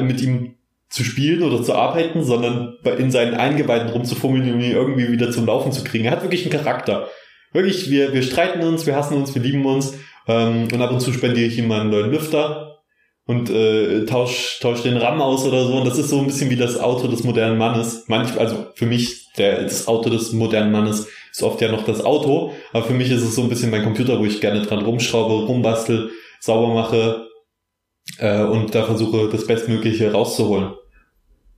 mit 0.00 0.20
ihm 0.22 0.54
zu 0.88 1.02
spielen 1.02 1.42
oder 1.42 1.62
zu 1.62 1.74
arbeiten, 1.74 2.22
sondern 2.22 2.76
in 2.98 3.10
seinen 3.10 3.34
Eingeweiden 3.34 3.88
rumzufummeln, 3.88 4.52
um 4.54 4.60
ihn 4.60 4.70
irgendwie 4.70 5.10
wieder 5.10 5.32
zum 5.32 5.46
Laufen 5.46 5.72
zu 5.72 5.82
kriegen. 5.82 6.04
Er 6.04 6.12
hat 6.12 6.22
wirklich 6.22 6.42
einen 6.42 6.52
Charakter. 6.52 7.08
Wirklich, 7.54 7.88
wir, 7.88 8.12
wir 8.12 8.22
streiten 8.22 8.62
uns, 8.62 8.84
wir 8.84 8.96
hassen 8.96 9.16
uns, 9.16 9.34
wir 9.34 9.40
lieben 9.40 9.64
uns. 9.64 9.94
Ähm, 10.26 10.68
und 10.70 10.82
ab 10.82 10.90
und 10.90 11.00
zu 11.00 11.12
spendiere 11.12 11.46
ich 11.46 11.56
ihm 11.56 11.68
mal 11.68 11.80
einen 11.80 11.90
neuen 11.90 12.10
Lüfter. 12.10 12.82
und 13.26 13.48
äh, 13.48 14.04
tausch, 14.04 14.58
tausch 14.60 14.82
den 14.82 14.96
RAM 14.96 15.22
aus 15.22 15.44
oder 15.46 15.64
so. 15.66 15.76
Und 15.76 15.86
das 15.86 15.98
ist 15.98 16.10
so 16.10 16.18
ein 16.18 16.26
bisschen 16.26 16.50
wie 16.50 16.56
das 16.56 16.78
Auto 16.78 17.08
des 17.08 17.24
modernen 17.24 17.56
Mannes. 17.56 18.04
Manch, 18.08 18.38
also 18.38 18.66
für 18.74 18.86
mich, 18.86 19.32
der, 19.38 19.62
das 19.62 19.88
Auto 19.88 20.10
des 20.10 20.32
modernen 20.32 20.72
Mannes 20.72 21.06
ist 21.32 21.42
oft 21.42 21.60
ja 21.60 21.70
noch 21.70 21.84
das 21.84 22.04
Auto, 22.04 22.52
aber 22.72 22.84
für 22.84 22.92
mich 22.92 23.10
ist 23.10 23.22
es 23.22 23.34
so 23.34 23.42
ein 23.42 23.48
bisschen 23.48 23.70
mein 23.70 23.82
Computer, 23.82 24.18
wo 24.20 24.24
ich 24.24 24.40
gerne 24.40 24.62
dran 24.62 24.84
rumschraube, 24.84 25.46
rumbastel, 25.46 26.10
sauber 26.40 26.74
mache 26.74 27.26
äh, 28.18 28.42
und 28.42 28.74
da 28.74 28.84
versuche, 28.84 29.28
das 29.30 29.46
Bestmögliche 29.46 30.12
rauszuholen. 30.12 30.74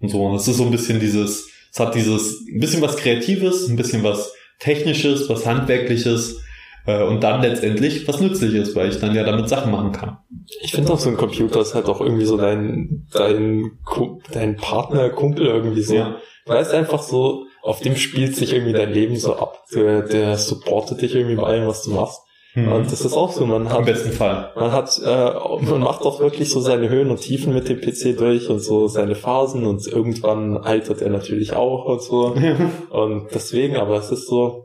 Und 0.00 0.10
so. 0.10 0.24
Und 0.24 0.34
das 0.34 0.46
ist 0.46 0.58
so 0.58 0.64
ein 0.64 0.70
bisschen 0.70 1.00
dieses, 1.00 1.48
es 1.72 1.80
hat 1.80 1.94
dieses, 1.94 2.46
ein 2.46 2.60
bisschen 2.60 2.82
was 2.82 2.96
Kreatives, 2.96 3.68
ein 3.68 3.76
bisschen 3.76 4.04
was 4.04 4.32
Technisches, 4.58 5.28
was 5.28 5.46
Handwerkliches 5.46 6.40
äh, 6.86 7.02
und 7.02 7.22
dann 7.22 7.42
letztendlich 7.42 8.06
was 8.08 8.20
Nützliches, 8.20 8.74
weil 8.74 8.90
ich 8.90 8.98
dann 8.98 9.14
ja 9.14 9.24
damit 9.24 9.48
Sachen 9.48 9.72
machen 9.72 9.92
kann. 9.92 10.18
Ich 10.62 10.72
finde 10.72 10.92
auch 10.92 10.98
so 10.98 11.10
ein 11.10 11.16
Computer 11.16 11.60
ist 11.60 11.74
halt 11.74 11.86
auch 11.86 12.00
irgendwie 12.00 12.24
so 12.24 12.36
dein, 12.36 13.06
dein, 13.12 13.72
dein 14.32 14.56
Partner, 14.56 15.10
Kumpel 15.10 15.46
irgendwie 15.46 15.82
so. 15.82 15.94
Ja. 15.94 16.16
Du 16.46 16.52
weißt 16.52 16.72
einfach 16.72 17.02
so, 17.02 17.46
auf 17.62 17.80
dem 17.80 17.96
spielt 17.96 18.36
sich 18.36 18.52
irgendwie 18.52 18.72
dein 18.72 18.92
Leben 18.92 19.16
so 19.16 19.36
ab. 19.36 19.64
Der, 19.74 20.02
der 20.02 20.38
supportet 20.38 21.02
dich 21.02 21.14
irgendwie 21.14 21.34
bei 21.34 21.42
allem, 21.42 21.66
was 21.66 21.82
du 21.82 21.90
machst. 21.90 22.20
Mhm. 22.56 22.72
Und 22.72 22.90
das 22.90 23.02
ist 23.02 23.12
auch 23.12 23.30
so, 23.30 23.44
man 23.44 23.68
hat. 23.68 23.80
Im 23.80 23.84
besten 23.84 24.12
Fall. 24.12 24.50
Man 24.56 24.72
hat, 24.72 24.98
äh, 25.04 25.30
man 25.60 25.80
macht 25.80 26.00
auch 26.02 26.20
wirklich 26.20 26.50
so 26.50 26.60
seine 26.60 26.88
Höhen 26.88 27.10
und 27.10 27.20
Tiefen 27.20 27.52
mit 27.52 27.68
dem 27.68 27.82
PC 27.82 28.16
durch 28.16 28.48
und 28.48 28.60
so 28.60 28.88
seine 28.88 29.14
Phasen 29.14 29.66
und 29.66 29.86
irgendwann 29.86 30.56
altert 30.56 31.02
er 31.02 31.10
natürlich 31.10 31.52
auch 31.52 31.84
und 31.84 32.02
so. 32.02 32.34
und 32.90 33.28
deswegen, 33.34 33.76
aber 33.76 33.98
es 33.98 34.10
ist 34.10 34.26
so, 34.26 34.64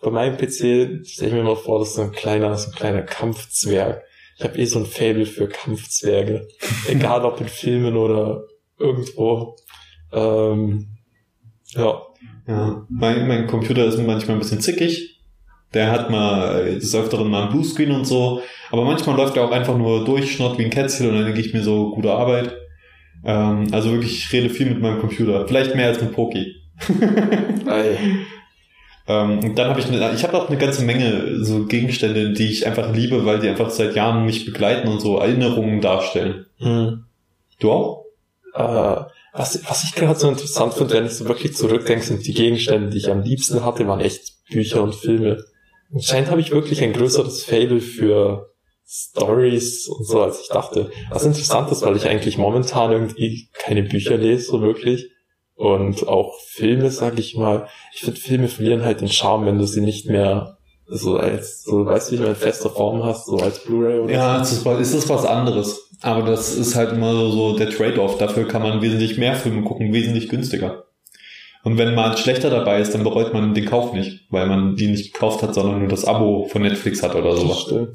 bei 0.00 0.10
meinem 0.10 0.38
PC 0.38 1.06
stelle 1.06 1.28
ich 1.28 1.32
mir 1.32 1.42
mal 1.42 1.56
vor, 1.56 1.78
das 1.78 1.88
ist 1.88 1.96
so 1.96 2.02
ein 2.02 2.12
kleiner, 2.12 2.56
so 2.56 2.70
ein 2.70 2.74
kleiner 2.74 3.02
Kampfzwerg. 3.02 4.02
Ich 4.38 4.44
habe 4.44 4.58
eh 4.58 4.64
so 4.64 4.78
ein 4.78 4.86
Fable 4.86 5.26
für 5.26 5.46
Kampfzwerge. 5.46 6.48
Egal 6.88 7.26
ob 7.26 7.38
in 7.40 7.48
Filmen 7.48 7.98
oder 7.98 8.44
irgendwo. 8.78 9.56
Ähm, 10.10 10.88
ja. 11.68 12.00
Ja. 12.48 12.86
Mein, 12.88 13.28
mein 13.28 13.46
Computer 13.46 13.84
ist 13.84 13.98
manchmal 13.98 14.36
ein 14.36 14.40
bisschen 14.40 14.60
zickig. 14.60 15.15
Der 15.76 15.90
hat 15.90 16.08
mal 16.08 16.76
des 16.76 16.94
Öfteren 16.94 17.28
mal 17.28 17.42
ein 17.42 17.50
Bluescreen 17.50 17.90
und 17.90 18.06
so. 18.06 18.40
Aber 18.70 18.86
manchmal 18.86 19.14
läuft 19.14 19.36
er 19.36 19.44
auch 19.44 19.52
einfach 19.52 19.76
nur 19.76 20.06
durch, 20.06 20.32
schnott 20.32 20.58
wie 20.58 20.64
ein 20.64 20.70
Kätzchen 20.70 21.10
und 21.10 21.16
dann 21.16 21.26
denke 21.26 21.40
ich 21.40 21.52
mir 21.52 21.62
so, 21.62 21.90
gute 21.90 22.12
Arbeit. 22.12 22.56
Ähm, 23.22 23.66
also 23.72 23.92
wirklich, 23.92 24.24
ich 24.24 24.32
rede 24.32 24.48
viel 24.48 24.70
mit 24.70 24.80
meinem 24.80 25.00
Computer. 25.00 25.46
Vielleicht 25.46 25.74
mehr 25.74 25.88
als 25.88 26.00
mit 26.00 26.12
Poki. 26.12 26.54
Ähm, 29.08 29.38
und 29.38 29.56
dann 29.56 29.70
habe 29.70 29.78
ich, 29.78 29.86
eine, 29.86 30.12
ich 30.14 30.24
habe 30.24 30.36
auch 30.36 30.48
eine 30.48 30.58
ganze 30.58 30.82
Menge 30.82 31.44
so 31.44 31.66
Gegenstände, 31.66 32.32
die 32.32 32.50
ich 32.50 32.66
einfach 32.66 32.92
liebe, 32.92 33.24
weil 33.24 33.38
die 33.38 33.48
einfach 33.48 33.70
seit 33.70 33.94
Jahren 33.94 34.26
mich 34.26 34.44
begleiten 34.44 34.88
und 34.88 35.00
so 35.00 35.18
Erinnerungen 35.18 35.80
darstellen. 35.80 36.46
Mhm. 36.58 37.04
Du 37.60 37.70
auch? 37.70 38.04
Äh, 38.52 39.04
was, 39.32 39.60
was 39.68 39.84
ich 39.84 39.94
gerade 39.94 40.18
so 40.18 40.28
interessant 40.28 40.74
finde, 40.74 40.94
wenn 40.94 41.06
ich 41.06 41.12
so 41.12 41.28
wirklich 41.28 41.54
zurückdenke, 41.54 42.04
sind 42.04 42.26
die 42.26 42.34
Gegenstände, 42.34 42.90
die 42.90 42.98
ich 42.98 43.08
am 43.08 43.22
liebsten 43.22 43.64
hatte, 43.64 43.86
waren 43.86 44.00
echt 44.00 44.32
Bücher 44.50 44.82
und 44.82 44.96
Filme. 44.96 45.44
Anscheinend 45.92 46.30
habe 46.30 46.40
ich 46.40 46.50
wirklich 46.50 46.82
ein 46.82 46.92
größeres 46.92 47.44
Fable 47.44 47.80
für 47.80 48.50
Stories 48.86 49.88
und 49.88 50.06
so, 50.06 50.22
als 50.22 50.40
ich 50.40 50.48
dachte. 50.48 50.90
Was 51.10 51.24
interessant 51.24 51.70
ist, 51.72 51.82
weil 51.82 51.96
ich 51.96 52.06
eigentlich 52.06 52.38
momentan 52.38 52.92
irgendwie 52.92 53.48
keine 53.52 53.82
Bücher 53.82 54.16
lese, 54.16 54.46
so 54.46 54.62
wirklich. 54.62 55.10
Und 55.54 56.06
auch 56.06 56.38
Filme, 56.48 56.90
sag 56.90 57.18
ich 57.18 57.36
mal. 57.36 57.66
Ich 57.94 58.02
finde, 58.02 58.20
Filme 58.20 58.48
verlieren 58.48 58.84
halt 58.84 59.00
den 59.00 59.08
Charme, 59.08 59.46
wenn 59.46 59.58
du 59.58 59.66
sie 59.66 59.80
nicht 59.80 60.06
mehr 60.08 60.58
so 60.88 61.16
als, 61.16 61.62
so, 61.64 61.84
weißt 61.84 62.10
du, 62.10 62.12
wie 62.14 62.22
du 62.22 62.28
in 62.28 62.36
fester 62.36 62.70
Form 62.70 63.02
hast, 63.02 63.26
so 63.26 63.38
als 63.38 63.64
Blu-ray 63.64 63.98
oder 63.98 64.12
Ja, 64.12 64.44
so. 64.44 64.70
ist, 64.70 64.80
ist 64.80 64.94
das 64.94 65.08
was 65.08 65.24
anderes. 65.24 65.90
Aber 66.02 66.22
das 66.28 66.54
ist 66.54 66.76
halt 66.76 66.92
immer 66.92 67.12
so 67.30 67.56
der 67.56 67.70
Trade-off. 67.70 68.18
Dafür 68.18 68.46
kann 68.46 68.62
man 68.62 68.82
wesentlich 68.82 69.18
mehr 69.18 69.34
Filme 69.34 69.62
gucken, 69.62 69.92
wesentlich 69.92 70.28
günstiger. 70.28 70.84
Und 71.66 71.78
wenn 71.78 71.96
mal 71.96 72.12
ein 72.12 72.16
schlechter 72.16 72.48
dabei 72.48 72.80
ist, 72.80 72.94
dann 72.94 73.02
bereut 73.02 73.34
man 73.34 73.52
den 73.52 73.64
Kauf 73.64 73.92
nicht, 73.92 74.20
weil 74.30 74.46
man 74.46 74.76
die 74.76 74.86
nicht 74.86 75.12
gekauft 75.12 75.42
hat, 75.42 75.52
sondern 75.52 75.80
nur 75.80 75.88
das 75.88 76.04
Abo 76.04 76.46
von 76.48 76.62
Netflix 76.62 77.02
hat 77.02 77.16
oder 77.16 77.36
so. 77.36 77.88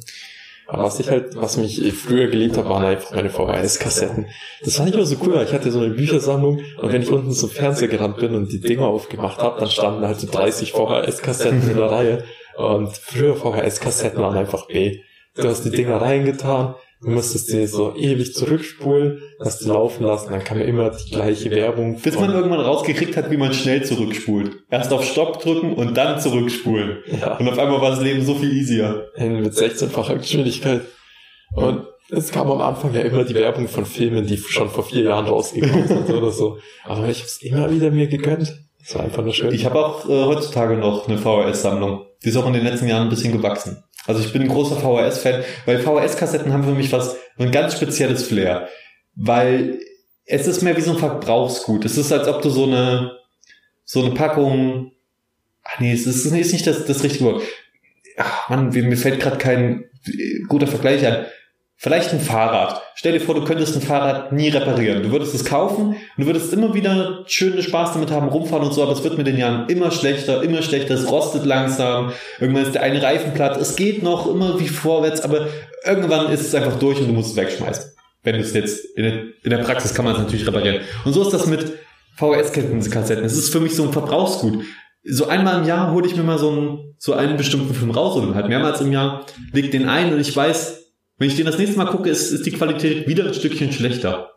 Aber 0.67 0.83
was 0.83 0.99
ich 0.99 1.09
halt, 1.09 1.37
was 1.37 1.55
mich 1.55 1.81
früher 1.93 2.27
geliebt 2.27 2.57
habe, 2.57 2.67
waren 2.67 2.83
einfach 2.83 3.15
meine 3.15 3.29
VHS-Kassetten. 3.29 4.25
Das 4.61 4.75
fand 4.75 4.89
ich 4.89 4.95
immer 4.95 5.05
so 5.05 5.15
cool, 5.21 5.35
weil 5.35 5.45
ich 5.45 5.53
hatte 5.53 5.71
so 5.71 5.79
eine 5.79 5.91
Büchersammlung 5.91 6.59
und 6.81 6.91
wenn 6.91 7.01
ich 7.01 7.09
unten 7.09 7.31
zum 7.31 7.49
Fernseher 7.49 7.87
gerannt 7.87 8.17
bin 8.17 8.35
und 8.35 8.51
die 8.51 8.59
Dinger 8.59 8.87
aufgemacht 8.87 9.41
habe, 9.41 9.61
dann 9.61 9.69
standen 9.69 10.05
halt 10.05 10.19
so 10.19 10.27
30 10.29 10.73
VHS-Kassetten 10.73 11.69
in 11.69 11.77
der 11.77 11.89
Reihe. 11.89 12.23
Und 12.57 12.89
früher 12.89 13.37
VHS-Kassetten 13.37 14.21
waren 14.21 14.35
einfach 14.35 14.67
B. 14.67 14.99
Du 15.37 15.47
hast 15.47 15.63
die 15.63 15.71
Dinger 15.71 16.01
reingetan, 16.01 16.75
Du 17.03 17.10
musstest 17.10 17.51
die 17.51 17.65
so 17.65 17.96
ewig 17.96 18.36
zurückspulen, 18.36 19.22
hast 19.39 19.62
die 19.62 19.70
laufen 19.70 20.03
lassen, 20.03 20.29
dann 20.29 20.43
kam 20.43 20.60
ja 20.60 20.65
immer 20.65 20.91
die 20.91 21.10
gleiche 21.10 21.50
Werbung. 21.50 22.00
Bis 22.00 22.20
man 22.20 22.31
irgendwann 22.31 22.60
rausgekriegt 22.60 23.17
hat, 23.17 23.31
wie 23.31 23.38
man 23.38 23.53
schnell 23.53 23.84
zurückspult. 23.84 24.58
Erst 24.70 24.93
auf 24.93 25.03
Stopp 25.03 25.41
drücken 25.41 25.74
und 25.74 25.98
dann 25.98 26.20
zurückspulen. 26.20 27.00
Ja. 27.20 27.38
Und 27.38 27.50
auf 27.50 27.58
einmal 27.58 27.81
war 27.81 27.89
das 27.89 28.01
Leben 28.01 28.24
so 28.24 28.36
viel 28.36 28.51
easier. 28.53 29.08
Mit 29.17 29.53
16-facher 29.53 30.17
Geschwindigkeit. 30.17 30.81
Und 31.53 31.88
es 32.12 32.31
kam 32.31 32.51
am 32.51 32.62
Anfang 32.62 32.93
ja 32.93 33.01
immer 33.01 33.24
die 33.24 33.34
Werbung 33.34 33.67
von 33.67 33.86
Filmen, 33.86 34.27
die 34.27 34.38
schon 34.38 34.70
vor 34.70 34.84
vier 34.84 35.03
Jahren 35.03 35.25
rausgekommen 35.25 35.88
sind 35.88 36.10
oder 36.10 36.29
so. 36.29 36.60
Aber 36.84 37.08
ich 37.08 37.20
habe 37.20 37.27
es 37.27 37.41
immer 37.41 37.72
wieder 37.72 37.89
mir 37.89 38.08
gegönnt. 38.08 38.53
Das 38.79 38.96
war 38.96 39.03
einfach 39.03 39.24
nur 39.24 39.34
schön. 39.34 39.53
Ich 39.53 39.65
habe 39.65 39.84
auch 39.84 40.08
äh, 40.08 40.25
heutzutage 40.25 40.75
noch 40.75 41.08
eine 41.08 41.17
VHS-Sammlung. 41.17 42.05
Die 42.24 42.29
ist 42.29 42.38
auch 42.38 42.46
in 42.48 42.53
den 42.53 42.63
letzten 42.63 42.88
Jahren 42.88 43.03
ein 43.03 43.10
bisschen 43.10 43.31
gewachsen. 43.31 43.84
Also 44.08 44.22
ich 44.22 44.34
bin 44.34 44.41
ein 44.41 44.48
großer 44.48 44.77
VHS-Fan, 44.77 45.43
weil 45.65 45.79
VHS-Kassetten 45.79 46.51
haben 46.51 46.63
für 46.63 46.74
mich 46.74 46.91
was, 46.91 47.15
ein 47.38 47.51
ganz 47.51 47.75
spezielles 47.75 48.24
Flair. 48.24 48.67
Weil 49.15 49.79
es 50.25 50.48
ist 50.48 50.62
mehr 50.62 50.77
wie 50.77 50.81
so 50.81 50.91
ein 50.91 50.98
Verbrauchsgut. 50.98 51.86
Es 51.86 51.98
ist, 51.98 52.12
als 52.12 52.27
ob 52.27 52.41
du 52.41 52.50
so 52.50 52.63
eine, 52.63 53.17
so 53.84 54.03
eine 54.03 54.13
Packung, 54.13 54.91
ach 55.63 55.79
nee, 55.79 55.91
es 55.91 56.08
ist, 56.08 56.25
ist 56.25 56.53
nicht 56.53 56.67
das, 56.67 56.86
das 56.86 57.03
richtige 57.03 57.25
Wort. 57.25 57.43
Ach 58.17 58.50
Mann, 58.50 58.70
mir 58.70 58.98
fällt 58.98 59.20
gerade 59.20 59.38
kein 59.38 59.86
guter 60.48 60.67
Vergleich 60.67 61.05
an. 61.05 61.25
Vielleicht 61.83 62.13
ein 62.13 62.19
Fahrrad. 62.19 62.79
Stell 62.93 63.13
dir 63.13 63.19
vor, 63.19 63.33
du 63.33 63.43
könntest 63.43 63.75
ein 63.75 63.81
Fahrrad 63.81 64.31
nie 64.31 64.50
reparieren. 64.50 65.01
Du 65.01 65.11
würdest 65.11 65.33
es 65.33 65.43
kaufen 65.43 65.95
und 65.95 65.97
du 66.15 66.27
würdest 66.27 66.53
immer 66.53 66.75
wieder 66.75 67.23
schönen 67.25 67.59
Spaß 67.59 67.93
damit 67.93 68.11
haben, 68.11 68.27
rumfahren 68.27 68.63
und 68.63 68.71
so, 68.71 68.83
aber 68.83 68.91
es 68.91 69.03
wird 69.03 69.17
mit 69.17 69.25
den 69.25 69.35
Jahren 69.35 69.67
immer 69.67 69.89
schlechter, 69.89 70.43
immer 70.43 70.61
schlechter, 70.61 70.93
es 70.93 71.09
rostet 71.09 71.43
langsam, 71.43 72.11
irgendwann 72.39 72.65
ist 72.65 72.75
der 72.75 72.83
eine 72.83 73.01
Reifen 73.01 73.33
platt, 73.33 73.57
es 73.59 73.75
geht 73.75 74.03
noch 74.03 74.27
immer 74.27 74.59
wie 74.59 74.67
vorwärts, 74.67 75.21
aber 75.21 75.47
irgendwann 75.83 76.31
ist 76.31 76.41
es 76.41 76.53
einfach 76.53 76.77
durch 76.77 77.00
und 77.00 77.07
du 77.07 77.13
musst 77.13 77.31
es 77.31 77.35
wegschmeißen. 77.35 77.93
Wenn 78.21 78.35
du 78.35 78.41
es 78.41 78.53
jetzt, 78.53 78.85
in 78.95 79.03
der, 79.03 79.13
in 79.41 79.50
der 79.50 79.63
Praxis 79.63 79.95
kann 79.95 80.05
man 80.05 80.13
es 80.13 80.19
natürlich 80.19 80.45
reparieren. 80.45 80.81
Und 81.03 81.13
so 81.13 81.23
ist 81.23 81.33
das 81.33 81.47
mit 81.47 81.79
VHS-Kassetten. 82.17 83.25
Es 83.25 83.35
ist 83.35 83.51
für 83.51 83.59
mich 83.59 83.75
so 83.75 83.85
ein 83.85 83.91
Verbrauchsgut. 83.91 84.63
So 85.03 85.27
einmal 85.29 85.61
im 85.61 85.67
Jahr 85.67 85.91
hole 85.93 86.05
ich 86.05 86.15
mir 86.15 86.21
mal 86.21 86.38
so 86.38 86.51
einen, 86.51 86.95
so 87.00 87.13
einen 87.13 87.38
bestimmten 87.38 87.73
Film 87.73 87.89
raus 87.89 88.15
oder 88.17 88.35
halt 88.35 88.50
mehrmals 88.50 88.81
im 88.81 88.91
Jahr, 88.91 89.25
leg 89.51 89.71
den 89.71 89.89
ein 89.89 90.13
und 90.13 90.19
ich 90.19 90.35
weiß, 90.35 90.80
wenn 91.21 91.29
ich 91.29 91.35
den 91.35 91.45
das 91.45 91.59
nächste 91.59 91.77
Mal 91.77 91.85
gucke, 91.85 92.09
ist, 92.09 92.31
ist 92.31 92.47
die 92.47 92.51
Qualität 92.51 93.07
wieder 93.07 93.25
ein 93.25 93.33
Stückchen 93.35 93.71
schlechter. 93.71 94.31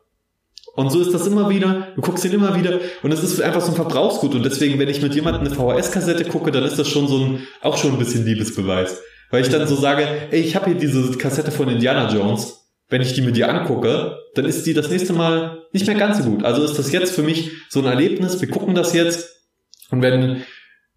Und 0.75 0.91
so 0.91 1.01
ist 1.01 1.15
das 1.15 1.27
immer 1.27 1.49
wieder. 1.49 1.89
Du 1.97 2.03
guckst 2.03 2.27
ihn 2.27 2.33
immer 2.33 2.59
wieder 2.59 2.79
und 3.03 3.11
es 3.11 3.25
ist 3.25 3.41
einfach 3.41 3.63
so 3.63 3.73
ein 3.73 3.75
Verbrauchsgut. 3.75 4.35
Und 4.35 4.45
deswegen, 4.45 4.79
wenn 4.79 4.91
ich 4.91 5.01
mit 5.01 5.15
jemandem 5.15 5.47
eine 5.47 5.55
VHS-Kassette 5.55 6.27
gucke, 6.27 6.51
dann 6.53 6.63
ist 6.63 6.79
das 6.79 6.87
schon 6.87 7.09
so 7.09 7.19
ein, 7.19 7.47
auch 7.63 7.79
schon 7.79 7.93
ein 7.93 7.99
bisschen 7.99 8.27
Liebesbeweis. 8.27 9.01
Weil 9.31 9.41
ich 9.41 9.49
dann 9.49 9.67
so 9.67 9.77
sage, 9.77 10.07
ey, 10.31 10.43
ich 10.43 10.57
habe 10.57 10.67
hier 10.67 10.75
diese 10.75 11.17
Kassette 11.17 11.51
von 11.53 11.71
Indiana 11.71 12.13
Jones. 12.13 12.67
Wenn 12.91 13.01
ich 13.01 13.15
die 13.15 13.23
mit 13.23 13.37
dir 13.37 13.49
angucke, 13.49 14.19
dann 14.35 14.45
ist 14.45 14.67
die 14.67 14.75
das 14.75 14.91
nächste 14.91 15.15
Mal 15.15 15.63
nicht 15.73 15.87
mehr 15.87 15.97
ganz 15.97 16.19
so 16.19 16.25
gut. 16.25 16.45
Also 16.45 16.65
ist 16.65 16.79
das 16.79 16.93
jetzt 16.93 17.15
für 17.15 17.23
mich 17.23 17.51
so 17.71 17.81
ein 17.81 17.87
Erlebnis. 17.87 18.43
Wir 18.43 18.51
gucken 18.51 18.75
das 18.75 18.93
jetzt. 18.93 19.41
Und 19.91 20.03
wenn, 20.03 20.43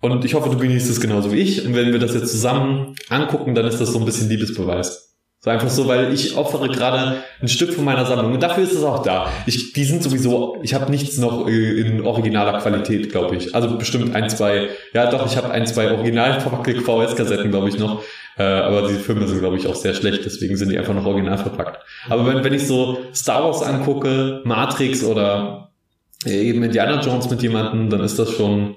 und 0.02 0.26
ich 0.26 0.34
hoffe, 0.34 0.50
du 0.50 0.58
genießt 0.58 0.90
es 0.90 1.00
genauso 1.00 1.32
wie 1.32 1.40
ich. 1.40 1.66
Und 1.66 1.76
wenn 1.76 1.94
wir 1.94 2.00
das 2.00 2.14
jetzt 2.14 2.30
zusammen 2.30 2.96
angucken, 3.08 3.56
dann 3.56 3.66
ist 3.66 3.80
das 3.80 3.94
so 3.94 4.00
ein 4.00 4.06
bisschen 4.06 4.28
Liebesbeweis. 4.28 5.07
So 5.40 5.52
einfach 5.52 5.70
so, 5.70 5.88
weil 5.88 6.12
ich 6.14 6.36
opfere 6.36 6.68
gerade 6.68 7.22
ein 7.42 7.48
Stück 7.48 7.72
von 7.72 7.86
meiner 7.86 8.06
Sammlung 8.06 8.34
und 8.34 8.42
dafür 8.42 8.64
ist 8.64 8.74
es 8.74 8.84
auch 8.84 9.04
da. 9.04 9.32
Ich, 9.46 9.72
die 9.74 9.84
sind 9.84 10.02
sowieso, 10.02 10.58
ich 10.64 10.74
habe 10.74 10.90
nichts 10.90 11.18
noch 11.18 11.48
äh, 11.48 11.80
in 11.80 12.02
originaler 12.02 12.60
Qualität, 12.60 13.12
glaube 13.12 13.36
ich. 13.36 13.54
Also 13.54 13.78
bestimmt 13.78 14.16
ein, 14.16 14.30
zwei, 14.32 14.70
ja 14.94 15.12
doch, 15.12 15.28
ich 15.28 15.38
habe 15.38 15.52
ein, 15.52 15.68
zwei 15.68 15.92
original 15.92 16.42
verpackte 16.42 16.82
VHS-Kassetten, 16.82 17.52
glaube 17.52 17.70
ich, 17.70 17.78
noch. 17.78 18.02
Äh, 18.38 18.44
aber 18.44 18.88
die 18.88 18.96
Filme 18.96 19.28
sind, 19.28 19.40
glaube 19.40 19.58
ich, 19.58 19.68
auch 19.68 19.76
sehr 19.76 19.94
schlecht, 19.94 20.26
deswegen 20.26 20.58
sind 20.58 20.70
die 20.70 20.78
einfach 20.80 20.96
noch 20.96 21.06
original 21.06 21.38
verpackt. 21.38 21.84
Aber 22.10 22.26
wenn, 22.26 22.44
wenn 22.44 22.54
ich 22.54 22.66
so 22.66 22.98
Star 23.14 23.44
Wars 23.44 23.62
angucke, 23.62 24.42
Matrix 24.44 25.04
oder 25.04 25.72
eben 26.26 26.64
Indiana 26.64 27.00
Jones 27.02 27.30
mit 27.30 27.44
jemandem, 27.44 27.92
dann 27.92 28.02
ist 28.02 28.18
das 28.18 28.32
schon, 28.32 28.76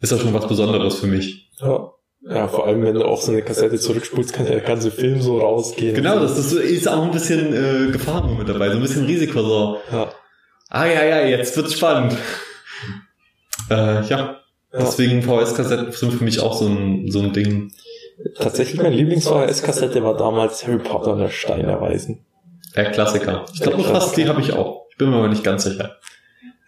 ist 0.00 0.12
das 0.12 0.20
schon 0.20 0.32
was 0.32 0.48
Besonderes 0.48 0.96
für 0.96 1.06
mich. 1.06 1.50
Ja. 1.60 1.93
Ja, 2.28 2.48
vor 2.48 2.66
allem, 2.66 2.82
wenn 2.82 2.94
du 2.94 3.04
auch 3.04 3.20
so 3.20 3.32
eine 3.32 3.42
Kassette 3.42 3.78
zurückspulst, 3.78 4.32
kann 4.32 4.46
der 4.46 4.60
ganze 4.60 4.90
Film 4.90 5.20
so 5.20 5.38
rausgehen. 5.38 5.94
Genau, 5.94 6.18
das 6.18 6.38
ist, 6.38 6.52
ist 6.52 6.88
auch 6.88 7.02
ein 7.02 7.10
bisschen 7.10 7.52
äh, 7.52 7.92
Gefahr 7.92 8.26
mit 8.26 8.48
dabei, 8.48 8.70
so 8.70 8.76
ein 8.76 8.82
bisschen 8.82 9.04
Risiko 9.04 9.42
so. 9.42 9.76
Ja. 9.92 10.10
Ah 10.70 10.86
ja, 10.86 11.04
ja, 11.04 11.26
jetzt 11.26 11.54
wird's 11.56 11.74
spannend. 11.74 12.16
äh, 13.70 14.02
ja. 14.06 14.40
Deswegen 14.72 15.22
VHS-Kassetten 15.22 15.92
sind 15.92 16.14
für 16.14 16.24
mich 16.24 16.40
auch 16.40 16.54
so 16.54 16.66
ein, 16.66 17.08
so 17.10 17.20
ein 17.20 17.32
Ding. 17.32 17.72
Tatsächlich 18.36 18.80
meine 18.82 18.96
Lieblings-VHS-Kassette 18.96 20.02
war 20.02 20.16
damals 20.16 20.66
Harry 20.66 20.78
Potter 20.78 21.12
und 21.12 21.20
der 21.20 21.28
Stein 21.28 21.66
der 21.66 21.80
Weisen. 21.80 22.24
Der 22.74 22.90
Klassiker. 22.90 23.44
Ich 23.52 23.60
glaube, 23.60 23.84
fast 23.84 24.16
die 24.16 24.26
habe 24.26 24.40
ich 24.40 24.52
auch. 24.52 24.86
Ich 24.90 24.96
bin 24.96 25.10
mir 25.10 25.16
aber 25.16 25.28
nicht 25.28 25.44
ganz 25.44 25.64
sicher. 25.64 25.96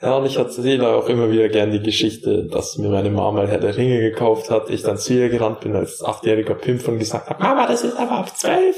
Ja, 0.03 0.17
und 0.17 0.27
ich 0.27 0.37
erzähle 0.37 0.89
auch 0.89 1.09
immer 1.09 1.31
wieder 1.31 1.49
gern 1.49 1.71
die 1.71 1.81
Geschichte, 1.81 2.45
dass 2.45 2.77
mir 2.77 2.91
meine 2.91 3.11
Mama 3.11 3.33
mal 3.33 3.49
Herr 3.49 3.59
der 3.59 3.77
Ringe 3.77 4.01
gekauft 4.01 4.51
hat, 4.51 4.69
ich 4.69 4.83
dann 4.83 4.99
zu 4.99 5.15
ihr 5.15 5.31
gerannt 5.31 5.61
bin 5.61 5.75
als 5.75 6.05
achtjähriger 6.05 6.55
Pimp 6.55 6.87
und 6.87 6.99
gesagt 6.99 7.31
habe, 7.31 7.43
Mama, 7.43 7.67
das 7.67 7.83
ist 7.83 7.97
aber 7.97 8.13
ab 8.13 8.37
zwölf. 8.37 8.77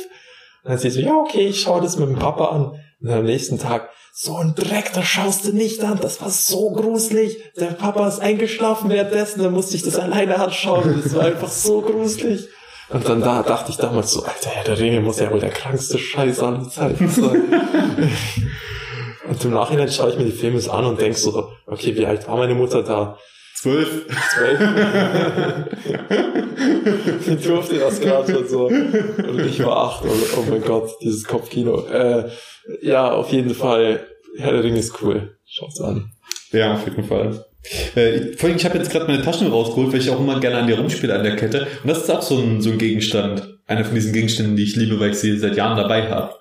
Und 0.62 0.70
dann 0.70 0.78
sie 0.78 0.90
so, 0.90 1.00
ja, 1.00 1.16
okay, 1.16 1.46
ich 1.46 1.60
schaue 1.60 1.80
das 1.80 1.98
mit 1.98 2.08
dem 2.08 2.18
Papa 2.18 2.46
an. 2.46 2.80
Und 3.00 3.10
am 3.10 3.24
nächsten 3.24 3.58
Tag, 3.58 3.90
so 4.12 4.36
ein 4.36 4.54
Dreck, 4.54 4.92
das 4.94 5.06
schaust 5.06 5.46
du 5.46 5.52
nicht 5.52 5.82
an, 5.82 5.98
das 6.00 6.20
war 6.20 6.30
so 6.30 6.70
gruselig. 6.70 7.52
Der 7.56 7.66
Papa 7.66 8.06
ist 8.06 8.20
eingeschlafen 8.20 8.88
währenddessen, 8.88 9.42
dann 9.42 9.52
musste 9.52 9.76
ich 9.76 9.82
das 9.82 9.96
alleine 9.96 10.40
anschauen. 10.40 11.00
Das 11.02 11.14
war 11.14 11.24
einfach 11.24 11.48
so 11.48 11.80
gruselig. 11.80 12.48
Und 12.90 13.08
dann 13.08 13.20
da 13.20 13.42
dachte 13.42 13.70
ich 13.70 13.76
damals 13.76 14.12
so, 14.12 14.22
Alter, 14.22 14.50
Herr 14.50 14.64
der 14.64 14.78
Ringe 14.78 15.00
muss 15.00 15.18
ja 15.18 15.30
wohl 15.30 15.40
der 15.40 15.50
krankste 15.50 15.98
Scheiß 15.98 16.40
aller 16.40 16.68
Zeiten 16.68 17.08
sein. 17.08 17.42
und 19.28 19.44
im 19.44 19.52
Nachhinein 19.52 19.90
schaue 19.90 20.10
ich 20.10 20.18
mir 20.18 20.24
die 20.24 20.32
Filme 20.32 20.60
an 20.70 20.84
und 20.84 21.00
denke 21.00 21.18
so, 21.18 21.50
okay, 21.66 21.96
wie 21.96 22.06
alt 22.06 22.26
war 22.28 22.36
meine 22.36 22.54
Mutter 22.54 22.82
da? 22.82 23.18
Zwölf. 23.54 24.06
Zwölf. 24.34 24.58
Die 27.26 27.36
durfte 27.36 27.78
das 27.78 28.00
gerade 28.00 28.32
schon 28.32 28.48
so. 28.48 28.66
Und 28.66 29.40
ich 29.40 29.64
war 29.64 29.76
acht. 29.76 30.04
Und, 30.04 30.12
oh 30.36 30.44
mein 30.48 30.62
Gott, 30.62 30.90
dieses 31.02 31.24
Kopfkino. 31.24 31.86
Äh, 31.86 32.30
ja, 32.82 33.10
auf 33.10 33.32
jeden 33.32 33.54
Fall. 33.54 34.06
Herr 34.36 34.52
der 34.52 34.62
Ring 34.62 34.76
ist 34.76 35.02
cool. 35.02 35.36
Schaut's 35.44 35.80
an. 35.80 36.12
Ja, 36.52 36.74
auf 36.74 36.84
jeden 36.84 37.02
Fall. 37.02 37.44
Äh, 37.96 38.36
allem, 38.40 38.56
ich 38.56 38.64
habe 38.64 38.78
jetzt 38.78 38.90
gerade 38.90 39.06
meine 39.06 39.22
Taschen 39.22 39.48
rausgeholt, 39.48 39.92
weil 39.92 40.00
ich 40.00 40.10
auch 40.10 40.20
immer 40.20 40.38
gerne 40.38 40.58
an 40.58 40.66
dir 40.68 40.78
rumspiele 40.78 41.14
an 41.14 41.24
der 41.24 41.34
Kette. 41.34 41.66
Und 41.82 41.88
das 41.88 41.98
ist 41.98 42.10
auch 42.10 42.22
so 42.22 42.38
ein, 42.38 42.62
so 42.62 42.70
ein 42.70 42.78
Gegenstand. 42.78 43.58
Einer 43.66 43.84
von 43.84 43.94
diesen 43.94 44.12
Gegenständen, 44.12 44.56
die 44.56 44.62
ich 44.62 44.76
liebe, 44.76 45.00
weil 45.00 45.10
ich 45.10 45.18
sie 45.18 45.36
seit 45.36 45.56
Jahren 45.56 45.76
dabei 45.76 46.08
habe. 46.08 46.34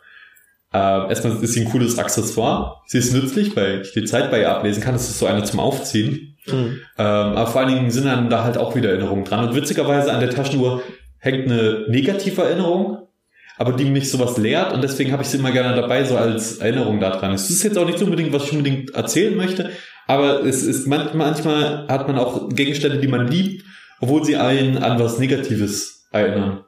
Äh, 0.78 1.10
erstmal 1.10 1.42
ist 1.44 1.54
sie 1.54 1.62
ein 1.62 1.72
cooles 1.72 1.98
Accessoire. 1.98 2.82
Sie 2.86 3.00
ist 3.00 3.14
nützlich, 3.14 3.56
weil 3.56 3.82
ich 3.82 3.94
die 3.94 4.04
Zeit 4.04 4.30
bei 4.30 4.42
ihr 4.42 4.52
ablesen 4.52 4.84
kann. 4.84 4.94
Das 4.94 5.10
ist 5.10 5.18
so 5.18 5.26
eine 5.26 5.44
zum 5.44 5.60
Aufziehen. 5.60 6.38
Mhm. 6.46 6.54
Ähm, 6.54 6.80
aber 6.98 7.48
vor 7.48 7.62
allen 7.62 7.74
Dingen 7.74 7.92
sind 7.92 8.06
dann 8.06 8.30
da 8.30 8.44
halt 8.44 8.58
auch 8.58 8.76
wieder 8.76 8.90
Erinnerungen 8.90 9.26
dran. 9.26 9.48
Und 9.48 9.56
witzigerweise 9.56 10.14
an 10.14 10.20
der 10.20 10.30
Taschenuhr 10.30 10.84
hängt 11.18 11.46
eine 11.46 11.86
negative 11.88 12.44
Erinnerung, 12.44 13.00
aber 13.58 13.74
die 13.74 13.86
mich 13.86 14.12
sowas 14.12 14.38
lehrt 14.38 14.72
und 14.72 14.84
deswegen 14.84 15.12
habe 15.12 15.24
ich 15.24 15.30
sie 15.30 15.38
immer 15.38 15.52
gerne 15.52 15.76
dabei, 15.76 16.04
so 16.04 16.16
als 16.16 16.58
Erinnerung 16.58 17.00
daran. 17.00 17.34
Es 17.34 17.50
ist 17.50 17.64
jetzt 17.64 17.78
auch 17.78 17.88
nicht 17.88 18.02
unbedingt, 18.02 18.32
was 18.32 18.46
ich 18.46 18.52
unbedingt 18.52 18.92
erzählen 18.92 19.36
möchte, 19.36 19.72
aber 20.06 20.46
es 20.46 20.62
ist 20.62 20.86
manchmal, 20.88 21.16
manchmal 21.16 21.88
hat 21.88 22.08
man 22.08 22.20
auch 22.20 22.50
Gegenstände, 22.50 23.00
die 23.00 23.08
man 23.08 23.28
liebt, 23.28 23.66
obwohl 24.00 24.24
sie 24.24 24.38
einen 24.38 24.78
an 24.78 25.00
was 25.00 25.18
Negatives 25.18 26.08
erinnern. 26.12 26.62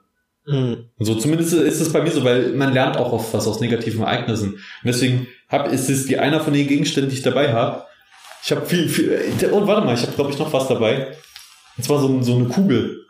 Mhm. 0.50 0.90
So, 1.00 1.16
zumindest 1.16 1.54
ist 1.54 1.80
es 1.80 1.94
bei 1.94 2.02
mir 2.02 2.12
so, 2.12 2.24
weil 2.24 2.54
man 2.54 2.74
lernt 2.74 2.98
auch 2.98 3.14
oft 3.14 3.34
was 3.34 3.48
aus 3.48 3.60
negativen 3.60 4.02
Ereignissen. 4.02 4.54
Und 4.54 4.62
deswegen 4.84 5.28
hab, 5.48 5.72
ist 5.72 5.90
es 5.90 6.06
die 6.06 6.18
einer 6.18 6.42
von 6.42 6.54
den 6.54 6.68
Gegenständen, 6.68 7.10
die 7.10 7.18
ich 7.18 7.24
dabei 7.24 7.54
habe, 7.54 7.84
ich 8.44 8.52
habe 8.52 8.66
viel, 8.66 8.88
viel. 8.88 9.50
Und 9.52 9.68
warte 9.68 9.86
mal, 9.86 9.96
ich 9.96 10.02
habe 10.02 10.14
glaube 10.14 10.32
ich 10.32 10.40
noch 10.40 10.52
was 10.54 10.68
dabei. 10.68 11.16
Und 11.78 11.84
zwar 11.84 12.00
so, 12.00 12.22
so 12.22 12.36
eine 12.36 12.46
Kugel. 12.46 13.06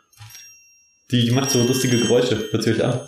Die, 1.10 1.30
macht 1.32 1.50
so 1.50 1.62
lustige 1.62 1.98
Geräusche. 1.98 2.48
Hört 2.50 2.62
sie 2.62 2.72
euch 2.72 2.84
an. 2.84 3.00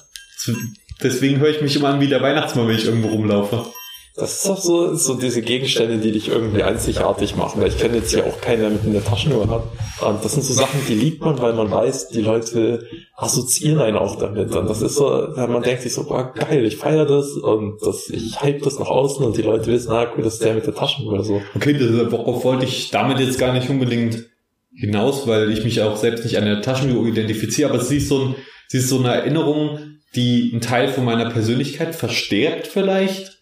Deswegen 1.03 1.39
höre 1.39 1.51
ich 1.51 1.61
mich 1.61 1.77
immer 1.77 1.89
an 1.89 2.01
wie 2.01 2.09
der 2.09 2.23
Weihnachtsmann, 2.23 2.69
wenn 2.69 2.77
ich 2.77 2.85
irgendwo 2.85 3.09
rumlaufe. 3.09 3.67
Das 4.15 4.35
ist 4.35 4.49
doch 4.49 4.61
so, 4.61 4.95
so 4.95 5.15
diese 5.15 5.41
Gegenstände, 5.41 5.97
die 5.97 6.13
dich 6.13 6.29
irgendwie 6.29 6.63
einzigartig 6.63 7.35
machen, 7.35 7.63
weil 7.63 7.69
ich 7.69 7.79
kenne 7.79 7.97
jetzt 7.97 8.13
ja 8.13 8.23
auch 8.25 8.43
keiner 8.43 8.69
mit 8.69 8.85
einer 8.85 9.03
Taschenuhr 9.03 9.49
hat. 9.49 9.63
Und 10.07 10.23
das 10.23 10.35
sind 10.35 10.43
so 10.43 10.53
Sachen, 10.53 10.81
die 10.87 10.95
liebt 10.95 11.23
man, 11.23 11.41
weil 11.41 11.55
man 11.55 11.71
weiß, 11.71 12.09
die 12.09 12.21
Leute 12.21 12.87
assoziieren 13.17 13.81
einen 13.81 13.97
auch 13.97 14.19
damit. 14.19 14.55
Und 14.55 14.69
das 14.69 14.83
ist 14.83 14.97
so, 14.97 15.29
man 15.35 15.63
denkt 15.63 15.81
sich 15.81 15.95
so, 15.95 16.05
boah, 16.05 16.31
geil, 16.35 16.67
ich 16.67 16.77
feiere 16.77 17.07
das 17.07 17.33
und 17.33 17.81
das, 17.81 18.11
ich 18.11 18.39
hype 18.43 18.63
das 18.63 18.79
nach 18.79 18.89
außen 18.89 19.25
und 19.25 19.39
die 19.39 19.43
Leute 19.43 19.73
wissen, 19.73 19.91
ah, 19.93 20.07
cool, 20.15 20.23
das 20.23 20.35
ist 20.35 20.45
der 20.45 20.55
mit 20.55 20.67
der 20.67 20.75
Taschenuhr 20.75 21.25
so. 21.25 21.41
Okay, 21.55 21.75
worauf 22.11 22.45
wollte 22.45 22.67
ich 22.67 22.91
damit 22.91 23.19
jetzt 23.19 23.39
gar 23.39 23.55
nicht 23.55 23.71
unbedingt 23.71 24.27
hinaus, 24.75 25.27
weil 25.27 25.51
ich 25.51 25.65
mich 25.65 25.81
auch 25.81 25.97
selbst 25.97 26.25
nicht 26.25 26.37
an 26.37 26.45
der 26.45 26.61
Taschenuhr 26.61 27.07
identifiziere, 27.07 27.71
aber 27.71 27.81
sie 27.81 27.97
ist 27.97 28.09
so 28.09 28.19
ein, 28.19 28.35
sie 28.69 28.79
ist 28.79 28.91
so 28.91 28.99
eine 28.99 29.15
Erinnerung, 29.15 29.79
die 30.15 30.51
einen 30.53 30.61
Teil 30.61 30.89
von 30.89 31.07
meiner 31.07 31.31
Persönlichkeit 31.31 31.95
verstärkt 31.95 32.67
vielleicht 32.67 33.42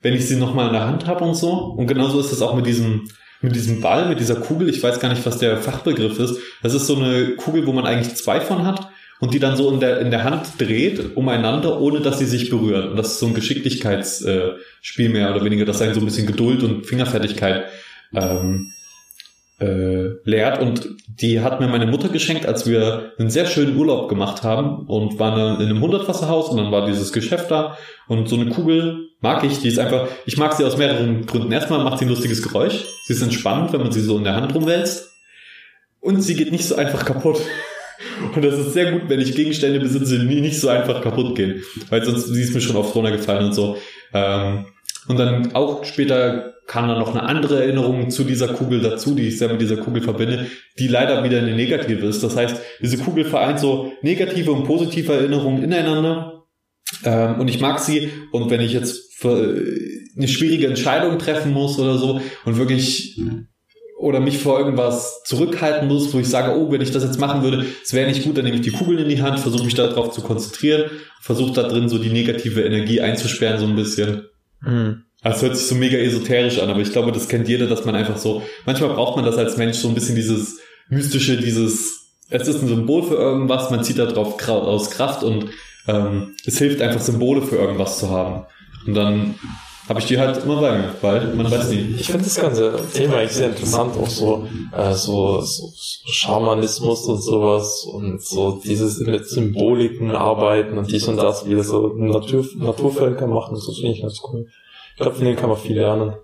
wenn 0.00 0.14
ich 0.14 0.26
sie 0.26 0.36
nochmal 0.36 0.68
in 0.68 0.72
der 0.72 0.86
Hand 0.86 1.06
habe 1.06 1.24
und 1.24 1.34
so. 1.34 1.50
Und 1.50 1.86
genauso 1.86 2.20
ist 2.20 2.32
es 2.32 2.42
auch 2.42 2.54
mit 2.54 2.66
diesem, 2.66 3.08
mit 3.40 3.54
diesem 3.54 3.80
Ball, 3.80 4.08
mit 4.08 4.20
dieser 4.20 4.36
Kugel. 4.36 4.68
Ich 4.68 4.82
weiß 4.82 5.00
gar 5.00 5.08
nicht, 5.08 5.24
was 5.26 5.38
der 5.38 5.58
Fachbegriff 5.58 6.18
ist. 6.18 6.38
Das 6.62 6.74
ist 6.74 6.86
so 6.86 6.96
eine 6.96 7.36
Kugel, 7.36 7.66
wo 7.66 7.72
man 7.72 7.86
eigentlich 7.86 8.16
zwei 8.16 8.40
von 8.40 8.64
hat 8.64 8.88
und 9.20 9.34
die 9.34 9.40
dann 9.40 9.56
so 9.56 9.70
in 9.70 9.80
der, 9.80 10.00
in 10.00 10.10
der 10.10 10.24
Hand 10.24 10.52
dreht 10.58 11.16
umeinander, 11.16 11.80
ohne 11.80 12.00
dass 12.00 12.18
sie 12.18 12.26
sich 12.26 12.50
berühren. 12.50 12.90
Und 12.90 12.96
das 12.96 13.12
ist 13.12 13.18
so 13.18 13.26
ein 13.26 13.34
Geschicklichkeitsspiel 13.34 15.08
mehr 15.08 15.34
oder 15.34 15.44
weniger, 15.44 15.64
das 15.64 15.82
einen 15.82 15.94
so 15.94 16.00
ein 16.00 16.06
bisschen 16.06 16.26
Geduld 16.26 16.62
und 16.62 16.86
Fingerfertigkeit 16.86 17.64
ähm, 18.14 18.72
äh, 19.60 20.10
lehrt. 20.24 20.60
Und 20.60 20.88
die 21.06 21.40
hat 21.40 21.60
mir 21.60 21.68
meine 21.68 21.86
Mutter 21.86 22.08
geschenkt, 22.08 22.46
als 22.46 22.66
wir 22.66 23.12
einen 23.18 23.30
sehr 23.30 23.46
schönen 23.46 23.76
Urlaub 23.76 24.08
gemacht 24.08 24.42
haben 24.42 24.86
und 24.86 25.18
waren 25.18 25.60
in 25.60 25.66
einem 25.66 25.80
Hundertwasserhaus 25.80 26.48
und 26.50 26.58
dann 26.58 26.72
war 26.72 26.86
dieses 26.86 27.12
Geschäft 27.12 27.50
da 27.50 27.76
und 28.06 28.28
so 28.28 28.36
eine 28.36 28.50
Kugel 28.50 29.08
mag 29.20 29.42
ich, 29.44 29.58
die 29.58 29.68
ist 29.68 29.78
einfach, 29.78 30.08
ich 30.26 30.36
mag 30.36 30.52
sie 30.52 30.64
aus 30.64 30.76
mehreren 30.76 31.26
Gründen. 31.26 31.50
Erstmal 31.50 31.82
macht 31.82 31.98
sie 31.98 32.04
ein 32.04 32.10
lustiges 32.10 32.42
Geräusch. 32.42 32.84
Sie 33.04 33.12
ist 33.12 33.22
entspannend, 33.22 33.72
wenn 33.72 33.80
man 33.80 33.92
sie 33.92 34.00
so 34.00 34.16
in 34.16 34.24
der 34.24 34.36
Hand 34.36 34.54
rumwälzt. 34.54 35.10
Und 36.00 36.22
sie 36.22 36.34
geht 36.34 36.52
nicht 36.52 36.64
so 36.64 36.76
einfach 36.76 37.04
kaputt. 37.04 37.40
Und 38.34 38.44
das 38.44 38.54
ist 38.58 38.74
sehr 38.74 38.92
gut, 38.92 39.08
wenn 39.08 39.20
ich 39.20 39.34
Gegenstände 39.34 39.80
besitze, 39.80 40.20
die 40.20 40.40
nicht 40.40 40.60
so 40.60 40.68
einfach 40.68 41.02
kaputt 41.02 41.34
gehen. 41.34 41.62
Weil 41.90 42.04
sonst, 42.04 42.26
sie 42.26 42.42
ist 42.42 42.54
mir 42.54 42.60
schon 42.60 42.76
oft 42.76 42.94
runtergefallen 42.94 43.46
und 43.46 43.52
so. 43.52 43.76
Ähm, 44.14 44.66
und 45.08 45.18
dann 45.18 45.54
auch 45.54 45.84
später 45.84 46.54
kam 46.68 46.86
dann 46.86 46.98
noch 46.98 47.10
eine 47.10 47.22
andere 47.22 47.62
Erinnerung 47.62 48.10
zu 48.10 48.24
dieser 48.24 48.48
Kugel 48.48 48.80
dazu, 48.80 49.14
die 49.14 49.26
ich 49.28 49.38
sehr 49.38 49.48
mit 49.48 49.60
dieser 49.60 49.78
Kugel 49.78 50.02
verbinde, 50.02 50.46
die 50.78 50.86
leider 50.86 51.24
wieder 51.24 51.38
eine 51.38 51.56
negative 51.56 52.06
ist. 52.06 52.22
Das 52.22 52.36
heißt, 52.36 52.60
diese 52.80 52.98
Kugel 52.98 53.24
vereint 53.24 53.58
so 53.58 53.92
negative 54.02 54.52
und 54.52 54.64
positive 54.64 55.12
Erinnerungen 55.12 55.64
ineinander. 55.64 56.44
Ähm, 57.04 57.40
und 57.40 57.48
ich 57.48 57.60
mag 57.60 57.80
sie. 57.80 58.10
Und 58.32 58.50
wenn 58.50 58.60
ich 58.60 58.74
jetzt 58.74 59.14
für 59.16 59.64
eine 60.16 60.28
schwierige 60.28 60.66
Entscheidung 60.66 61.18
treffen 61.18 61.52
muss 61.52 61.78
oder 61.78 61.96
so 61.96 62.20
und 62.44 62.58
wirklich 62.58 63.18
oder 63.98 64.20
mich 64.20 64.38
vor 64.38 64.58
irgendwas 64.58 65.22
zurückhalten 65.24 65.88
muss, 65.88 66.12
wo 66.14 66.20
ich 66.20 66.28
sage, 66.28 66.56
oh, 66.56 66.70
wenn 66.70 66.82
ich 66.82 66.92
das 66.92 67.02
jetzt 67.02 67.18
machen 67.18 67.42
würde, 67.42 67.64
es 67.82 67.92
wäre 67.94 68.06
nicht 68.06 68.22
gut, 68.22 68.36
dann 68.36 68.44
nehme 68.44 68.56
ich 68.56 68.62
die 68.62 68.70
Kugeln 68.70 68.98
in 68.98 69.08
die 69.08 69.22
Hand, 69.22 69.40
versuche 69.40 69.64
mich 69.64 69.74
darauf 69.74 70.12
zu 70.12 70.20
konzentrieren, 70.20 70.90
versuche 71.20 71.52
da 71.52 71.64
drin 71.64 71.88
so 71.88 71.98
die 71.98 72.10
negative 72.10 72.62
Energie 72.62 73.00
einzusperren 73.00 73.58
so 73.58 73.66
ein 73.66 73.74
bisschen. 73.74 74.28
Mhm. 74.60 75.07
Das 75.22 75.42
hört 75.42 75.56
sich 75.56 75.66
so 75.66 75.74
mega 75.74 75.98
esoterisch 75.98 76.60
an, 76.60 76.70
aber 76.70 76.80
ich 76.80 76.92
glaube, 76.92 77.10
das 77.10 77.28
kennt 77.28 77.48
jeder, 77.48 77.66
dass 77.66 77.84
man 77.84 77.94
einfach 77.94 78.18
so, 78.18 78.42
manchmal 78.66 78.90
braucht 78.90 79.16
man 79.16 79.24
das 79.24 79.36
als 79.36 79.56
Mensch 79.56 79.78
so 79.78 79.88
ein 79.88 79.94
bisschen 79.94 80.14
dieses 80.14 80.60
mystische, 80.88 81.36
dieses, 81.36 82.12
es 82.30 82.46
ist 82.46 82.62
ein 82.62 82.68
Symbol 82.68 83.02
für 83.02 83.16
irgendwas, 83.16 83.70
man 83.70 83.82
zieht 83.82 83.98
da 83.98 84.06
drauf 84.06 84.40
aus 84.48 84.90
Kraft 84.90 85.24
und 85.24 85.46
ähm, 85.88 86.34
es 86.46 86.58
hilft 86.58 86.80
einfach 86.80 87.00
Symbole 87.00 87.42
für 87.42 87.56
irgendwas 87.56 87.98
zu 87.98 88.10
haben. 88.10 88.46
Und 88.86 88.94
dann 88.94 89.34
habe 89.88 90.00
ich 90.00 90.06
die 90.06 90.18
halt 90.18 90.44
immer 90.44 90.60
bei 90.60 90.78
mir, 90.78 90.94
weil 91.00 91.34
man 91.34 91.50
weiß 91.50 91.70
nie. 91.70 91.96
Ich 91.98 92.08
finde 92.08 92.24
das 92.24 92.36
ganze 92.36 92.78
Thema 92.92 93.16
eigentlich 93.16 93.32
sehr 93.32 93.48
interessant, 93.48 93.96
auch 93.96 94.08
so, 94.08 94.46
äh, 94.76 94.92
so, 94.92 95.40
so 95.40 95.72
Schamanismus 96.10 97.06
und 97.06 97.22
sowas 97.22 97.84
und 97.84 98.22
so 98.22 98.60
dieses 98.62 99.00
mit 99.00 99.26
Symboliken 99.26 100.10
arbeiten 100.10 100.76
und 100.76 100.90
dies 100.90 101.08
und 101.08 101.16
das, 101.16 101.48
wie 101.48 101.54
das 101.54 101.68
so 101.68 101.94
Natur, 101.96 102.44
Naturvölker 102.56 103.26
machen, 103.26 103.54
das 103.54 103.64
finde 103.64 103.92
ich 103.92 104.02
ganz 104.02 104.20
cool. 104.30 104.46
Ich 104.98 105.02
glaube, 105.02 105.14
von 105.14 105.24
denen 105.26 105.36
kann 105.36 105.48
man 105.48 105.58
viel 105.58 105.76
lernen. 105.76 106.14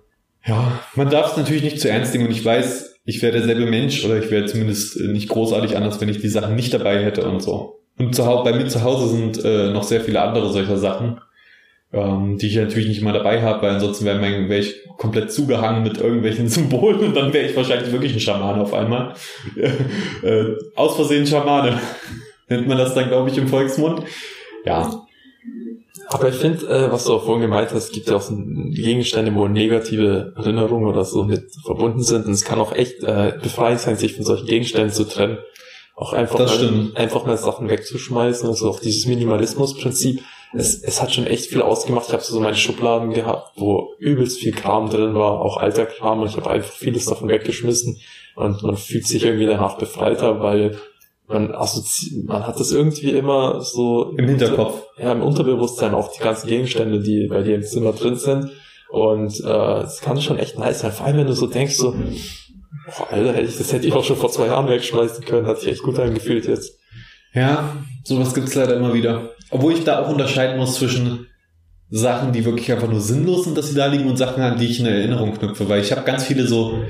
Ja, 0.45 0.81
man 0.95 1.09
darf 1.09 1.31
es 1.31 1.37
natürlich 1.37 1.63
nicht 1.63 1.79
zu 1.79 1.89
ernst 1.89 2.13
nehmen 2.13 2.25
und 2.25 2.33
ich 2.33 2.43
weiß, 2.43 2.99
ich 3.05 3.21
wäre 3.21 3.31
derselbe 3.31 3.65
Mensch 3.67 4.03
oder 4.03 4.17
ich 4.17 4.29
wäre 4.29 4.47
zumindest 4.47 4.99
nicht 4.99 5.29
großartig 5.29 5.77
anders, 5.77 6.01
wenn 6.01 6.09
ich 6.09 6.19
die 6.19 6.27
Sachen 6.27 6.57
nicht 6.57 6.73
dabei 6.73 7.01
hätte 7.01 7.25
und 7.25 7.41
so. 7.41 7.79
Und 7.97 8.13
zu, 8.13 8.23
bei 8.43 8.51
mir 8.51 8.67
zu 8.67 8.83
Hause 8.83 9.07
sind 9.07 9.45
äh, 9.45 9.71
noch 9.71 9.83
sehr 9.83 10.01
viele 10.01 10.21
andere 10.21 10.51
solcher 10.51 10.75
Sachen, 10.75 11.21
ähm, 11.93 12.37
die 12.37 12.47
ich 12.47 12.57
natürlich 12.57 12.89
nicht 12.89 13.01
mal 13.01 13.13
dabei 13.13 13.41
habe, 13.41 13.61
weil 13.61 13.75
ansonsten 13.75 14.03
wäre 14.03 14.19
wär 14.19 14.59
ich 14.59 14.75
komplett 14.97 15.31
zugehangen 15.31 15.81
mit 15.81 15.97
irgendwelchen 15.97 16.49
Symbolen 16.49 16.99
und 16.99 17.15
dann 17.15 17.31
wäre 17.31 17.47
ich 17.47 17.55
wahrscheinlich 17.55 17.93
wirklich 17.93 18.13
ein 18.13 18.19
Schaman 18.19 18.59
auf 18.59 18.73
einmal. 18.73 19.13
äh, 20.21 20.47
aus 20.75 20.97
Versehen 20.97 21.25
Schamane 21.25 21.79
nennt 22.49 22.67
man 22.67 22.77
das 22.77 22.93
dann, 22.93 23.07
glaube 23.07 23.29
ich, 23.29 23.37
im 23.37 23.47
Volksmund. 23.47 24.01
Ja, 24.65 25.04
aber 26.07 26.29
ich 26.29 26.35
finde, 26.35 26.67
äh, 26.67 26.91
was 26.91 27.05
du 27.05 27.13
auch 27.13 27.23
vorhin 27.23 27.41
gemeint 27.41 27.71
hast, 27.71 27.85
es 27.85 27.91
gibt 27.91 28.07
ja 28.07 28.15
auch 28.15 28.21
so 28.21 28.35
Gegenstände, 28.35 29.33
wo 29.33 29.47
negative 29.47 30.33
Erinnerungen 30.35 30.87
oder 30.87 31.03
so 31.03 31.23
mit 31.23 31.51
verbunden 31.63 32.03
sind. 32.03 32.25
Und 32.25 32.33
es 32.33 32.45
kann 32.45 32.59
auch 32.59 32.73
echt 32.73 33.03
äh, 33.03 33.33
befreiend 33.41 33.79
sein, 33.79 33.95
sich 33.95 34.15
von 34.15 34.25
solchen 34.25 34.45
Gegenständen 34.45 34.91
zu 34.91 35.05
trennen. 35.05 35.39
Auch 35.95 36.13
einfach, 36.13 36.39
mal, 36.39 36.91
einfach 36.95 37.25
mal 37.25 37.37
Sachen 37.37 37.69
wegzuschmeißen. 37.69 38.47
Also 38.47 38.69
auch 38.69 38.79
dieses 38.79 39.07
Minimalismus-Prinzip. 39.07 40.21
Es, 40.53 40.81
es 40.83 41.01
hat 41.01 41.13
schon 41.13 41.25
echt 41.25 41.47
viel 41.47 41.61
ausgemacht. 41.61 42.07
Ich 42.07 42.13
habe 42.13 42.23
so 42.23 42.39
meine 42.39 42.55
Schubladen 42.55 43.11
gehabt, 43.11 43.53
wo 43.55 43.93
übelst 43.97 44.39
viel 44.39 44.53
Kram 44.53 44.89
drin 44.89 45.15
war, 45.15 45.41
auch 45.41 45.57
alter 45.57 45.85
Kram. 45.85 46.21
Und 46.21 46.29
ich 46.29 46.37
habe 46.37 46.49
einfach 46.49 46.71
vieles 46.71 47.05
davon 47.05 47.29
weggeschmissen. 47.29 47.99
Und 48.35 48.61
man 48.63 48.77
fühlt 48.77 49.07
sich 49.07 49.23
irgendwie 49.23 49.45
danach 49.45 49.77
befreiter, 49.77 50.41
weil 50.41 50.77
man 51.27 51.53
assozi 51.53 52.23
man 52.25 52.45
hat 52.45 52.59
das 52.59 52.71
irgendwie 52.71 53.11
immer 53.11 53.61
so 53.61 54.13
Im 54.17 54.27
Hinterkopf. 54.27 54.83
ja, 54.97 55.11
im 55.11 55.21
Unterbewusstsein 55.21 55.93
auch 55.93 56.11
die 56.11 56.21
ganzen 56.21 56.47
Gegenstände, 56.47 56.99
die 56.99 57.27
bei 57.27 57.41
dir 57.41 57.55
im 57.55 57.63
Zimmer 57.63 57.93
drin 57.93 58.15
sind. 58.15 58.51
Und 58.89 59.39
äh, 59.39 59.43
das 59.43 60.01
kann 60.01 60.21
schon 60.21 60.37
echt 60.37 60.59
nice 60.59 60.81
sein. 60.81 60.91
Vor 60.91 61.05
allem, 61.05 61.17
wenn 61.17 61.27
du 61.27 61.33
so 61.33 61.47
denkst, 61.47 61.75
so, 61.75 61.91
boah, 61.91 63.11
Alter, 63.11 63.33
hätte 63.33 63.47
ich, 63.47 63.57
das 63.57 63.73
hätte 63.73 63.87
ich 63.87 63.93
auch 63.93 64.03
schon 64.03 64.17
vor 64.17 64.31
zwei 64.31 64.47
Jahren 64.47 64.69
wegschmeißen 64.69 65.25
können, 65.25 65.47
hat 65.47 65.59
sich 65.59 65.71
echt 65.71 65.83
gut 65.83 65.99
angefühlt 65.99 66.45
jetzt. 66.47 66.79
Ja, 67.33 67.75
sowas 68.03 68.33
gibt's 68.33 68.55
leider 68.55 68.77
immer 68.77 68.93
wieder. 68.93 69.31
Obwohl 69.49 69.73
ich 69.73 69.83
da 69.83 70.03
auch 70.03 70.09
unterscheiden 70.09 70.57
muss 70.57 70.75
zwischen 70.75 71.27
Sachen, 71.89 72.31
die 72.31 72.45
wirklich 72.45 72.71
einfach 72.71 72.89
nur 72.89 73.01
sinnlos 73.01 73.45
sind, 73.45 73.57
dass 73.57 73.69
sie 73.69 73.75
da 73.75 73.87
liegen 73.87 74.09
und 74.09 74.17
Sachen, 74.17 74.41
an 74.41 74.57
die 74.57 74.67
ich 74.67 74.79
in 74.79 74.85
Erinnerung 74.85 75.33
knüpfe. 75.33 75.67
Weil 75.67 75.81
ich 75.81 75.91
habe 75.91 76.03
ganz 76.03 76.23
viele 76.25 76.47
so, 76.47 76.83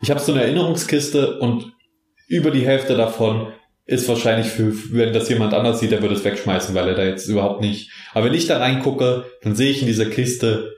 ich 0.00 0.10
habe 0.10 0.20
so 0.20 0.32
eine 0.32 0.42
Erinnerungskiste 0.42 1.38
und 1.38 1.72
über 2.28 2.50
die 2.50 2.66
Hälfte 2.66 2.96
davon 2.96 3.48
ist 3.86 4.08
wahrscheinlich 4.08 4.48
für, 4.48 4.72
wenn 4.92 5.12
das 5.12 5.28
jemand 5.28 5.52
anders 5.52 5.80
sieht, 5.80 5.92
der 5.92 6.00
würde 6.00 6.14
es 6.14 6.24
wegschmeißen, 6.24 6.74
weil 6.74 6.88
er 6.88 6.94
da 6.94 7.04
jetzt 7.04 7.28
überhaupt 7.28 7.60
nicht. 7.60 7.90
Aber 8.12 8.26
wenn 8.26 8.34
ich 8.34 8.46
da 8.46 8.58
reingucke, 8.58 9.24
dann 9.42 9.54
sehe 9.54 9.70
ich 9.70 9.82
in 9.82 9.86
dieser 9.86 10.06
Kiste 10.06 10.74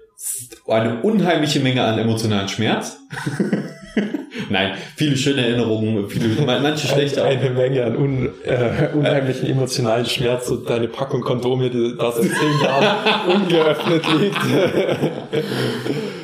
eine 0.66 1.02
unheimliche 1.02 1.60
Menge 1.60 1.84
an 1.84 1.98
emotionalen 1.98 2.48
Schmerz. 2.48 2.98
Nein, 4.50 4.74
viele 4.96 5.16
schöne 5.16 5.46
Erinnerungen, 5.46 6.08
viele, 6.08 6.28
manche 6.44 6.86
schlechte 6.86 7.22
auch. 7.22 7.28
Eine 7.28 7.50
Menge 7.50 7.84
an 7.84 7.96
un, 7.96 8.28
äh, 8.44 8.88
unheimlichen 8.94 9.48
emotionalen 9.48 10.06
Schmerz 10.06 10.48
und 10.48 10.68
deine 10.68 10.88
Packung 10.88 11.22
Kondome, 11.22 11.70
die 11.70 11.96
da 11.96 12.12
seit 12.12 12.24
zehn 12.24 12.60
Jahren 12.62 12.96
ungeöffnet 13.34 14.04
liegt. 14.20 14.38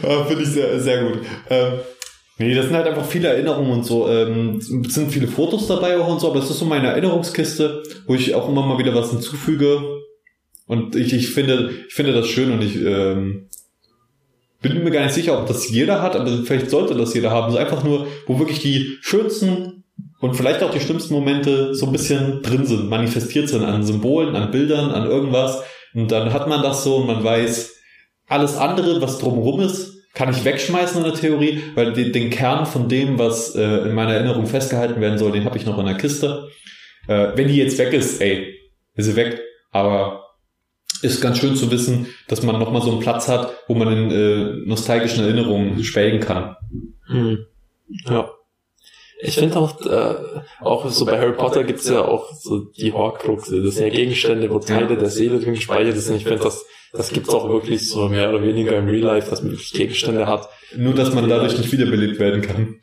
Ja, 0.02 0.24
Finde 0.24 0.42
ich 0.42 0.48
sehr, 0.50 0.80
sehr 0.80 1.04
gut. 1.04 1.20
Ähm, 1.48 1.72
nee, 2.38 2.54
das 2.54 2.66
sind 2.66 2.74
halt 2.74 2.86
einfach 2.86 3.04
viele 3.04 3.28
Erinnerungen 3.28 3.72
und 3.72 3.84
so. 3.84 4.08
Ähm, 4.08 4.56
es 4.56 4.68
sind 4.68 5.12
viele 5.12 5.28
Fotos 5.28 5.66
dabei 5.66 5.98
auch 5.98 6.08
und 6.08 6.20
so, 6.20 6.30
aber 6.30 6.40
das 6.40 6.50
ist 6.50 6.58
so 6.58 6.64
meine 6.64 6.88
Erinnerungskiste, 6.88 7.82
wo 8.06 8.14
ich 8.14 8.34
auch 8.34 8.48
immer 8.48 8.66
mal 8.66 8.78
wieder 8.78 8.94
was 8.94 9.10
hinzufüge. 9.10 10.00
Und 10.66 10.96
ich, 10.96 11.12
ich 11.12 11.30
finde, 11.30 11.70
ich 11.88 11.94
finde 11.94 12.12
das 12.12 12.28
schön 12.28 12.52
und 12.52 12.62
ich 12.62 12.76
ähm, 12.76 13.48
bin 14.62 14.82
mir 14.84 14.90
gar 14.90 15.02
nicht 15.02 15.14
sicher, 15.14 15.38
ob 15.38 15.46
das 15.48 15.68
jeder 15.68 16.00
hat, 16.00 16.16
aber 16.16 16.30
vielleicht 16.44 16.70
sollte 16.70 16.94
das 16.94 17.14
jeder 17.14 17.30
haben. 17.30 17.52
So 17.52 17.58
einfach 17.58 17.84
nur, 17.84 18.06
wo 18.26 18.38
wirklich 18.38 18.60
die 18.60 18.96
schönsten 19.02 19.84
und 20.20 20.36
vielleicht 20.36 20.62
auch 20.62 20.70
die 20.70 20.80
schlimmsten 20.80 21.14
Momente 21.14 21.74
so 21.74 21.86
ein 21.86 21.92
bisschen 21.92 22.42
drin 22.42 22.64
sind, 22.64 22.88
manifestiert 22.88 23.48
sind 23.48 23.64
an 23.64 23.84
Symbolen, 23.84 24.36
an 24.36 24.52
Bildern, 24.52 24.92
an 24.92 25.06
irgendwas. 25.06 25.62
Und 25.94 26.12
dann 26.12 26.32
hat 26.32 26.48
man 26.48 26.62
das 26.62 26.84
so 26.84 26.96
und 26.96 27.06
man 27.08 27.22
weiß, 27.22 27.74
alles 28.28 28.56
andere, 28.56 29.02
was 29.02 29.18
drumherum 29.18 29.60
ist, 29.60 30.01
kann 30.14 30.30
ich 30.30 30.44
wegschmeißen 30.44 30.98
in 30.98 31.10
der 31.10 31.18
Theorie, 31.18 31.62
weil 31.74 31.92
den, 31.92 32.12
den 32.12 32.30
Kern 32.30 32.66
von 32.66 32.88
dem, 32.88 33.18
was 33.18 33.54
äh, 33.54 33.88
in 33.88 33.94
meiner 33.94 34.14
Erinnerung 34.14 34.46
festgehalten 34.46 35.00
werden 35.00 35.18
soll, 35.18 35.32
den 35.32 35.44
habe 35.44 35.56
ich 35.56 35.64
noch 35.64 35.78
in 35.78 35.86
der 35.86 35.96
Kiste. 35.96 36.48
Äh, 37.08 37.28
wenn 37.34 37.48
die 37.48 37.56
jetzt 37.56 37.78
weg 37.78 37.92
ist, 37.92 38.20
ey, 38.20 38.54
ist 38.94 39.06
sie 39.06 39.16
weg. 39.16 39.40
Aber 39.70 40.22
ist 41.00 41.20
ganz 41.20 41.38
schön 41.38 41.56
zu 41.56 41.70
wissen, 41.70 42.06
dass 42.28 42.42
man 42.42 42.58
nochmal 42.58 42.82
so 42.82 42.90
einen 42.90 43.00
Platz 43.00 43.28
hat, 43.28 43.52
wo 43.68 43.74
man 43.74 43.92
in 43.92 44.10
äh, 44.10 44.66
nostalgischen 44.66 45.24
Erinnerungen 45.24 45.82
schwelgen 45.82 46.20
kann. 46.20 46.56
Hm. 47.06 47.46
Ja. 48.04 48.30
Ich 49.24 49.36
finde 49.36 49.56
auch, 49.58 49.80
äh, 49.86 50.14
auch 50.60 50.88
so 50.90 51.04
bei 51.04 51.18
Harry 51.18 51.34
Potter 51.34 51.62
gibt's 51.62 51.88
ja 51.88 52.02
auch 52.04 52.32
so 52.34 52.58
die 52.58 52.92
Horcruxe. 52.92 53.62
Das 53.62 53.76
sind 53.76 53.84
ja 53.86 53.92
Gegenstände, 53.92 54.50
wo 54.50 54.58
Teile 54.58 54.96
der 54.96 55.10
Seele 55.10 55.38
drin 55.38 55.54
gespeichert 55.54 55.96
sind. 55.96 56.16
Ich 56.16 56.24
finde, 56.24 56.42
das, 56.42 56.64
das 56.92 57.10
gibt's 57.10 57.30
auch 57.30 57.48
wirklich 57.48 57.88
so 57.88 58.08
mehr 58.08 58.30
oder 58.30 58.42
weniger 58.42 58.76
im 58.76 58.88
Real 58.88 59.14
Life, 59.14 59.30
dass 59.30 59.42
man 59.42 59.52
wirklich 59.52 59.72
Gegenstände 59.72 60.26
hat. 60.26 60.48
Nur, 60.76 60.94
dass 60.94 61.14
man 61.14 61.28
dadurch 61.28 61.56
nicht 61.56 61.70
wiederbelebt 61.70 62.18
werden 62.18 62.42
kann. 62.42 62.80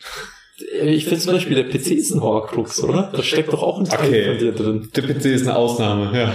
Ich 0.82 1.06
finde 1.06 1.20
zum 1.20 1.34
Beispiel, 1.34 1.56
der 1.56 1.66
PC 1.66 1.92
ist 1.92 2.12
ein 2.12 2.22
Horcrux, 2.22 2.84
oder? 2.84 3.12
Da 3.14 3.22
steckt 3.24 3.52
doch 3.52 3.64
auch 3.64 3.80
ein 3.80 3.86
Teil 3.86 4.08
Okay. 4.08 4.26
von 4.26 4.38
dir 4.38 4.52
drin. 4.54 4.90
Der 4.96 5.02
PC 5.04 5.26
ist 5.26 5.48
eine 5.48 5.56
Ausnahme, 5.58 6.18
ja. 6.18 6.34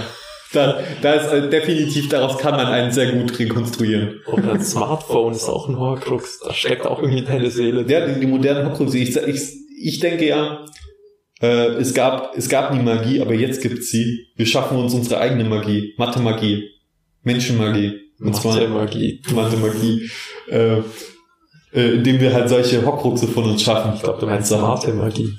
Da, 0.53 0.79
da 1.03 1.15
ist 1.15 1.33
äh, 1.33 1.51
definitiv, 1.51 2.09
daraus 2.09 2.39
kann 2.39 2.55
man 2.55 2.67
einen 2.67 2.93
sehr 2.93 3.11
gut 3.13 3.39
rekonstruieren. 3.39 4.21
Oder 4.27 4.53
ein 4.53 4.63
Smartphone 4.63 5.33
ist 5.33 5.49
auch 5.49 5.69
ein 5.69 5.79
Horcrux. 5.79 6.39
Da 6.41 6.53
steckt 6.55 6.87
auch 6.87 7.03
irgendwie 7.03 7.23
deine 7.23 7.51
Seele 7.51 7.85
drin. 7.85 7.91
Ja, 7.91 8.07
die, 8.07 8.21
die 8.21 8.27
modernen 8.27 8.69
Horcruxe. 8.69 8.99
Ich, 8.99 9.17
ich, 9.17 9.41
ich 9.77 10.01
denke 10.01 10.27
ja, 10.27 10.65
äh, 11.41 11.75
es 11.77 11.95
gab, 11.95 12.37
es 12.37 12.49
gab 12.49 12.73
nie 12.73 12.83
Magie, 12.83 13.21
aber 13.21 13.35
jetzt 13.35 13.63
gibt's 13.63 13.91
sie. 13.91 14.27
Wir 14.37 14.47
schaffen 14.47 14.79
uns 14.79 14.95
unsere 14.95 15.21
eigene 15.21 15.45
Magie. 15.45 15.95
Mathe-Magie. 15.99 16.71
Menschenmagie. 17.23 18.01
Und 18.21 18.37
zwar 18.37 18.55
Mathe-Magie. 18.55 19.21
Mathe-Magie. 19.35 20.11
Äh, 20.49 20.79
äh, 21.73 21.95
indem 21.97 22.21
wir 22.21 22.33
halt 22.33 22.49
solche 22.49 22.85
Horcruxe 22.85 23.27
von 23.27 23.45
uns 23.45 23.63
schaffen. 23.63 23.93
Ich 23.97 24.03
glaube, 24.03 24.21
du 24.21 24.27
meinst 24.27 24.51
Mate-Magie. 24.51 25.35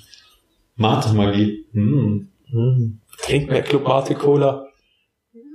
Mathe-Magie. 0.75 1.65
Hm. 1.71 2.27
Hm. 2.51 2.99
Trink 3.21 3.49
mehr 3.49 3.61
Club 3.63 3.87
Mate 3.87 4.15
Cola. 4.15 4.67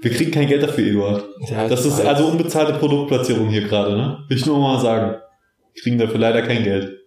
Wir 0.02 0.10
kriegen 0.10 0.30
kein 0.30 0.48
Geld 0.48 0.62
dafür, 0.62 0.86
Eduard. 0.86 1.24
Ja, 1.50 1.68
Das 1.68 1.84
ist 1.84 2.00
also 2.00 2.26
unbezahlte 2.26 2.72
Produktplatzierung 2.74 3.50
hier 3.50 3.62
gerade, 3.62 3.96
ne? 3.96 4.24
Will 4.28 4.36
ich 4.38 4.46
nur 4.46 4.58
mal 4.58 4.80
sagen. 4.80 5.20
Wir 5.74 5.82
kriegen 5.82 5.98
dafür 5.98 6.18
leider 6.18 6.42
kein 6.42 6.64
Geld. 6.64 6.99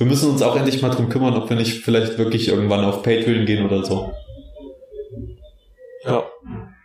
Wir 0.00 0.06
müssen 0.06 0.30
uns 0.30 0.40
auch 0.40 0.56
endlich 0.56 0.80
mal 0.80 0.88
drum 0.88 1.10
kümmern, 1.10 1.34
ob 1.36 1.50
wir 1.50 1.58
nicht 1.58 1.84
vielleicht 1.84 2.16
wirklich 2.16 2.48
irgendwann 2.48 2.86
auf 2.86 3.02
Patreon 3.02 3.44
gehen 3.44 3.66
oder 3.66 3.84
so. 3.84 4.10
Ja. 6.06 6.24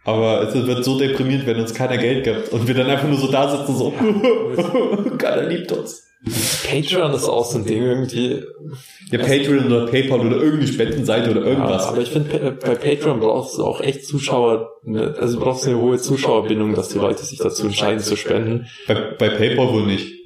Aber 0.04 0.41
es 0.41 0.54
wird 0.54 0.84
so 0.84 0.99
deprimierend, 0.99 1.47
wenn 1.47 1.58
uns 1.62 1.73
keiner 1.73 1.97
Geld 1.97 2.25
gibt 2.25 2.49
und 2.51 2.67
wir 2.67 2.75
dann 2.75 2.88
einfach 2.89 3.08
nur 3.08 3.17
so 3.17 3.32
da 3.32 3.49
sitzen, 3.49 3.73
so, 3.73 3.93
keiner 5.17 5.43
liebt 5.43 5.71
uns. 5.71 6.04
Patreon 6.69 7.13
ist 7.13 7.23
auch 7.30 7.45
so 7.45 7.60
ein 7.60 7.65
Ding 7.65 7.84
irgendwie. 7.84 8.43
Ja, 9.12 9.19
Patreon 9.19 9.67
oder 9.67 9.86
PayPal 9.86 10.19
oder 10.19 10.36
irgendeine 10.36 10.67
Spendenseite 10.67 11.32
oder 11.32 11.41
Ja, 11.43 11.47
irgendwas. 11.47 11.86
aber 11.86 12.01
ich 12.01 12.10
finde, 12.10 12.58
bei 12.62 12.75
Patreon 12.75 13.21
brauchst 13.21 13.58
du 13.58 13.63
auch 13.63 13.80
echt 13.80 14.06
Zuschauer, 14.06 14.71
ne, 14.84 15.15
also 15.17 15.39
du 15.39 15.45
brauchst 15.45 15.65
eine 15.65 15.80
hohe 15.80 15.99
Zuschauerbindung, 15.99 16.75
dass 16.75 16.89
die 16.89 16.97
Leute 16.99 17.23
sich 17.23 17.39
dazu 17.39 17.67
entscheiden 17.67 18.01
zu 18.01 18.17
spenden. 18.17 18.67
Bei, 18.89 18.95
bei 19.17 19.30
PayPal 19.30 19.71
wohl 19.71 19.86
nicht. 19.86 20.25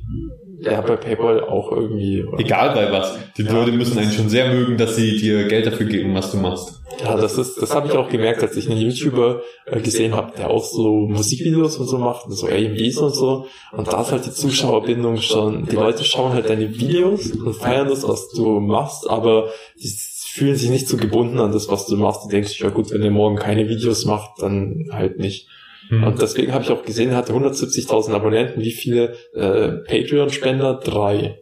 Ja, 0.62 0.82
bei 0.82 0.96
PayPal 0.96 1.42
auch 1.44 1.72
irgendwie. 1.72 2.24
oder? 2.24 2.40
Egal 2.40 2.74
bei 2.74 2.92
was. 2.92 3.18
Die 3.38 3.44
Ja. 3.44 3.54
Leute 3.54 3.72
müssen 3.72 3.98
einen 3.98 4.12
schon 4.12 4.30
sehr 4.30 4.54
mögen, 4.54 4.78
dass 4.78 4.96
sie 4.96 5.18
dir 5.18 5.48
Geld 5.48 5.66
dafür 5.66 5.86
geben, 5.86 6.14
was 6.16 6.32
du 6.32 6.38
machst. 6.38 6.82
Ja, 7.04 7.16
das 7.16 7.38
ist, 7.38 7.62
das 7.62 7.74
habe 7.74 7.88
ich 7.88 7.94
auch 7.94 8.10
gemerkt, 8.10 8.42
als 8.42 8.58
ich 8.58 8.70
einen 8.70 8.82
YouTuber 8.82 9.42
äh, 9.68 9.80
gesehen 9.80 10.16
habe, 10.16 10.34
der 10.36 10.50
auch 10.50 10.66
so 10.66 11.08
Musikvideos 11.08 11.78
und 11.78 11.88
so 11.88 11.98
macht, 11.98 12.26
so 12.30 12.48
AMVs 12.48 12.98
und 12.98 13.16
so. 13.16 13.46
Und 13.72 13.88
da 13.88 14.02
ist 14.02 14.12
halt 14.12 14.26
die 14.26 14.32
Zuschauerbindung 14.32 15.18
schon, 15.18 15.66
die 15.66 15.76
Leute 15.76 16.04
schauen 16.04 16.34
halt 16.34 16.50
deine 16.50 16.70
Videos 16.78 17.32
und 17.32 17.54
feiern 17.56 17.88
das, 17.88 18.06
was 18.08 18.30
du 18.32 18.60
machst, 18.60 19.10
aber 19.10 19.50
die 19.82 19.90
fühlen 20.32 20.56
sich 20.56 20.70
nicht 20.70 20.88
so 20.90 20.98
gebunden 20.98 21.40
an 21.40 21.52
das, 21.54 21.70
was 21.70 21.86
du 21.86 21.96
machst. 21.96 22.26
Die 22.26 22.30
denken 22.30 22.48
sich, 22.48 22.60
ja 22.60 22.70
gut, 22.70 22.92
wenn 22.92 23.02
er 23.02 23.12
morgen 23.12 23.38
keine 23.38 23.70
Videos 23.70 24.06
macht, 24.06 24.42
dann 24.42 24.90
halt 24.92 25.20
nicht. 25.20 25.48
Hm. 25.88 26.04
Und 26.04 26.22
deswegen 26.22 26.54
habe 26.54 26.64
ich 26.64 26.70
auch 26.70 26.84
gesehen, 26.84 27.12
er 27.12 27.18
hatte 27.18 27.34
170.000 27.34 28.14
Abonnenten. 28.14 28.62
Wie 28.62 28.72
viele 28.72 29.16
äh, 29.34 29.70
Patreon-Spender? 29.88 30.80
Drei. 30.84 31.40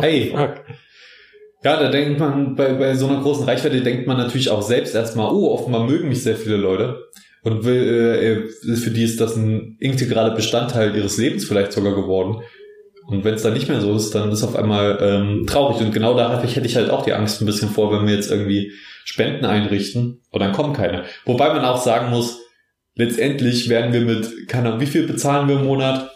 Ey. 0.00 0.30
Fuck. 0.30 0.64
Ja, 1.62 1.78
da 1.78 1.90
denkt 1.90 2.18
man, 2.18 2.54
bei, 2.54 2.72
bei 2.74 2.94
so 2.94 3.06
einer 3.06 3.20
großen 3.20 3.44
Reichweite 3.44 3.82
denkt 3.82 4.06
man 4.06 4.16
natürlich 4.16 4.50
auch 4.50 4.62
selbst 4.62 4.94
erstmal, 4.94 5.32
oh, 5.32 5.50
offenbar 5.50 5.84
mögen 5.86 6.08
mich 6.08 6.22
sehr 6.22 6.36
viele 6.36 6.56
Leute. 6.56 7.04
Und 7.42 7.64
will, 7.64 8.48
äh, 8.66 8.76
für 8.76 8.90
die 8.90 9.04
ist 9.04 9.20
das 9.20 9.36
ein 9.36 9.76
integraler 9.80 10.34
Bestandteil 10.34 10.94
ihres 10.94 11.16
Lebens 11.16 11.46
vielleicht 11.46 11.72
sogar 11.72 11.94
geworden. 11.94 12.42
Und 13.06 13.24
wenn 13.24 13.34
es 13.34 13.42
dann 13.42 13.54
nicht 13.54 13.68
mehr 13.68 13.80
so 13.80 13.94
ist, 13.94 14.14
dann 14.14 14.30
ist 14.30 14.44
auf 14.44 14.56
einmal 14.56 14.98
ähm, 15.00 15.46
traurig. 15.46 15.80
Und 15.80 15.92
genau 15.92 16.16
da 16.16 16.42
ich, 16.44 16.54
hätte 16.54 16.66
ich 16.66 16.76
halt 16.76 16.90
auch 16.90 17.04
die 17.04 17.12
Angst 17.12 17.40
ein 17.40 17.46
bisschen 17.46 17.70
vor, 17.70 17.92
wenn 17.92 18.06
wir 18.06 18.14
jetzt 18.14 18.30
irgendwie 18.30 18.72
Spenden 19.04 19.44
einrichten 19.44 20.20
und 20.30 20.40
dann 20.40 20.52
kommen 20.52 20.74
keine. 20.74 21.04
Wobei 21.24 21.48
man 21.48 21.64
auch 21.64 21.82
sagen 21.82 22.10
muss, 22.10 22.39
letztendlich 23.00 23.68
werden 23.68 23.92
wir 23.92 24.00
mit, 24.02 24.48
keine 24.48 24.68
Ahnung, 24.68 24.80
wie 24.80 24.86
viel 24.86 25.06
bezahlen 25.06 25.48
wir 25.48 25.56
im 25.56 25.64
Monat? 25.64 26.10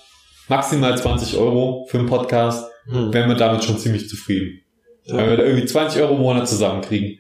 Maximal 0.49 0.97
20 0.97 1.37
Euro 1.39 1.87
für 1.89 1.99
einen 1.99 2.09
Podcast, 2.09 2.71
Hm. 2.87 3.13
wären 3.15 3.29
wir 3.31 3.37
damit 3.37 3.65
schon 3.65 3.79
ziemlich 3.79 4.09
zufrieden. 4.09 4.61
Wenn 5.07 5.17
wir 5.17 5.31
Ja. 5.31 5.37
da 5.37 5.43
irgendwie 5.45 5.65
20 5.67 6.03
Euro 6.03 6.15
im 6.17 6.21
Monat 6.21 6.49
zusammenkriegen, 6.49 7.19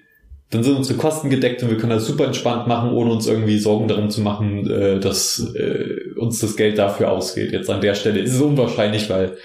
dann 0.50 0.62
sind 0.62 0.76
unsere 0.76 0.98
Kosten 0.98 1.30
gedeckt 1.30 1.62
und 1.62 1.70
wir 1.70 1.78
können 1.78 1.90
das 1.90 2.06
super 2.06 2.26
entspannt 2.26 2.66
machen, 2.68 2.92
ohne 2.92 3.10
uns 3.12 3.26
irgendwie 3.26 3.58
Sorgen 3.58 3.88
darum 3.88 4.10
zu 4.10 4.20
machen, 4.20 4.70
äh, 4.70 5.00
dass 5.00 5.38
äh, 5.56 6.18
uns 6.18 6.38
das 6.38 6.56
Geld 6.56 6.76
dafür 6.78 7.10
ausgeht. 7.10 7.50
Jetzt 7.52 7.70
an 7.70 7.80
der 7.80 7.94
Stelle 7.94 8.20
ist 8.20 8.34
es 8.34 8.40
unwahrscheinlich, 8.42 9.08
weil 9.08 9.36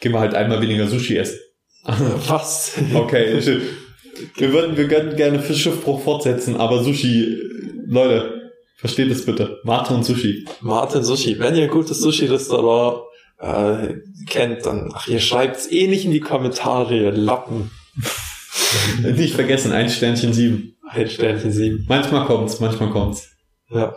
gehen 0.00 0.12
wir 0.12 0.18
halt 0.20 0.34
einmal 0.34 0.60
weniger 0.60 0.86
Sushi 0.88 1.16
essen. 1.16 1.38
Was? 1.84 2.72
Okay, 2.94 3.38
wir 4.36 4.52
würden, 4.52 4.76
wir 4.76 4.90
würden 4.90 5.14
gerne 5.16 5.38
für 5.40 5.54
Schiffbruch 5.54 6.02
fortsetzen, 6.02 6.56
aber 6.56 6.82
Sushi, 6.82 7.22
äh, 7.22 7.38
Leute, 7.86 8.39
versteht 8.80 9.10
es 9.10 9.26
bitte. 9.26 9.60
Mate 9.64 9.94
und 9.94 10.04
Sushi. 10.04 10.46
Martin 10.60 11.04
Sushi. 11.04 11.38
Wenn 11.38 11.54
ihr 11.54 11.64
ein 11.64 11.70
gutes 11.70 12.00
Sushi-Restaurant 12.00 13.02
äh, 13.38 13.94
kennt, 14.26 14.64
dann, 14.66 14.90
ach, 14.94 15.06
ihr 15.06 15.20
schreibt's 15.20 15.70
eh 15.70 15.86
nicht 15.86 16.04
in 16.04 16.10
die 16.10 16.20
Kommentare, 16.20 16.96
ihr 16.96 17.12
Lappen. 17.12 17.70
Nicht 19.02 19.34
vergessen, 19.34 19.72
ein 19.72 19.90
Sternchen 19.90 20.32
sieben. 20.32 20.76
Ein 20.88 21.10
Sternchen 21.10 21.50
sieben. 21.50 21.84
Manchmal 21.88 22.24
kommt's, 22.26 22.60
manchmal 22.60 22.90
kommt's. 22.90 23.28
Ja. 23.68 23.94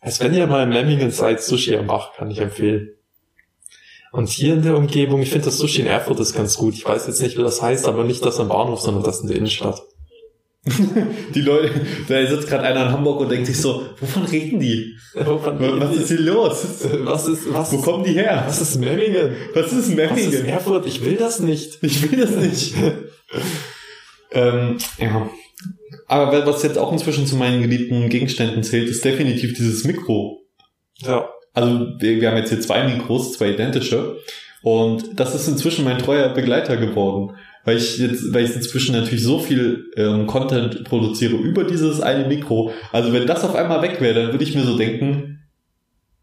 Also 0.00 0.24
wenn 0.24 0.34
ihr 0.34 0.46
mal 0.48 0.64
in 0.64 0.70
Memmingen 0.70 1.12
seid, 1.12 1.40
Sushi 1.42 1.76
am 1.76 1.86
Bach, 1.86 2.12
kann 2.16 2.30
ich 2.30 2.38
empfehlen. 2.38 2.90
Und 4.12 4.28
hier 4.28 4.54
in 4.54 4.62
der 4.62 4.76
Umgebung, 4.76 5.22
ich 5.22 5.30
finde 5.30 5.44
das 5.46 5.58
Sushi 5.58 5.82
in 5.82 5.86
Erfurt 5.86 6.18
ist 6.18 6.34
ganz 6.34 6.56
gut. 6.56 6.74
Ich 6.74 6.84
weiß 6.84 7.06
jetzt 7.06 7.22
nicht, 7.22 7.38
wie 7.38 7.42
das 7.42 7.62
heißt, 7.62 7.86
aber 7.86 8.02
nicht 8.02 8.24
das 8.24 8.40
am 8.40 8.48
Bahnhof, 8.48 8.80
sondern 8.80 9.04
das 9.04 9.20
in 9.20 9.28
der 9.28 9.36
Innenstadt. 9.36 9.80
die 11.34 11.40
Leute, 11.40 11.72
da 12.06 12.26
sitzt 12.26 12.48
gerade 12.48 12.64
einer 12.64 12.86
in 12.86 12.92
Hamburg 12.92 13.20
und 13.20 13.30
denkt 13.30 13.46
sich 13.46 13.58
so, 13.58 13.86
wovon 13.98 14.24
reden 14.24 14.60
die? 14.60 14.94
Wovon 15.14 15.56
reden 15.56 15.80
was 15.80 15.90
die? 15.90 16.02
ist 16.02 16.08
hier 16.08 16.20
los? 16.20 16.84
Was 17.04 17.28
ist, 17.28 17.52
was 17.52 17.72
Wo 17.72 17.76
ist, 17.76 17.82
kommen 17.82 18.04
die 18.04 18.12
her? 18.12 18.44
was 18.46 18.60
ist 18.60 18.76
Memmingen? 18.76 19.36
Was 19.54 19.66
ist 19.68 19.72
Was 19.72 19.88
ist 19.88 19.96
Memmingen? 19.96 20.44
Erfurt? 20.44 20.86
Ich 20.86 21.02
will 21.02 21.16
das 21.16 21.40
nicht. 21.40 21.78
Ich 21.82 22.10
will 22.10 22.20
das 22.20 22.36
nicht. 22.36 22.74
ähm, 24.32 24.76
ja. 24.98 25.30
Aber 26.06 26.46
was 26.46 26.62
jetzt 26.62 26.76
auch 26.76 26.92
inzwischen 26.92 27.26
zu 27.26 27.36
meinen 27.36 27.62
geliebten 27.62 28.10
Gegenständen 28.10 28.62
zählt, 28.62 28.88
ist 28.88 29.04
definitiv 29.04 29.54
dieses 29.54 29.84
Mikro. 29.84 30.42
Ja. 30.98 31.26
Also 31.54 31.86
wir, 31.98 32.20
wir 32.20 32.30
haben 32.30 32.36
jetzt 32.36 32.50
hier 32.50 32.60
zwei 32.60 32.86
Mikros, 32.86 33.32
zwei 33.32 33.52
identische. 33.52 34.18
Und 34.62 35.18
das 35.18 35.34
ist 35.34 35.48
inzwischen 35.48 35.86
mein 35.86 35.98
treuer 35.98 36.28
Begleiter 36.28 36.76
geworden. 36.76 37.36
Weil 37.64 37.76
ich 37.76 37.98
jetzt, 37.98 38.32
weil 38.32 38.44
ich 38.44 38.54
inzwischen 38.54 38.94
natürlich 38.94 39.22
so 39.22 39.38
viel 39.38 39.90
ähm, 39.96 40.26
Content 40.26 40.84
produziere 40.84 41.36
über 41.36 41.64
dieses 41.64 42.00
eine 42.00 42.26
Mikro. 42.26 42.72
Also 42.92 43.12
wenn 43.12 43.26
das 43.26 43.44
auf 43.44 43.54
einmal 43.54 43.82
weg 43.82 44.00
wäre, 44.00 44.14
dann 44.14 44.32
würde 44.32 44.44
ich 44.44 44.54
mir 44.54 44.64
so 44.64 44.78
denken, 44.78 45.40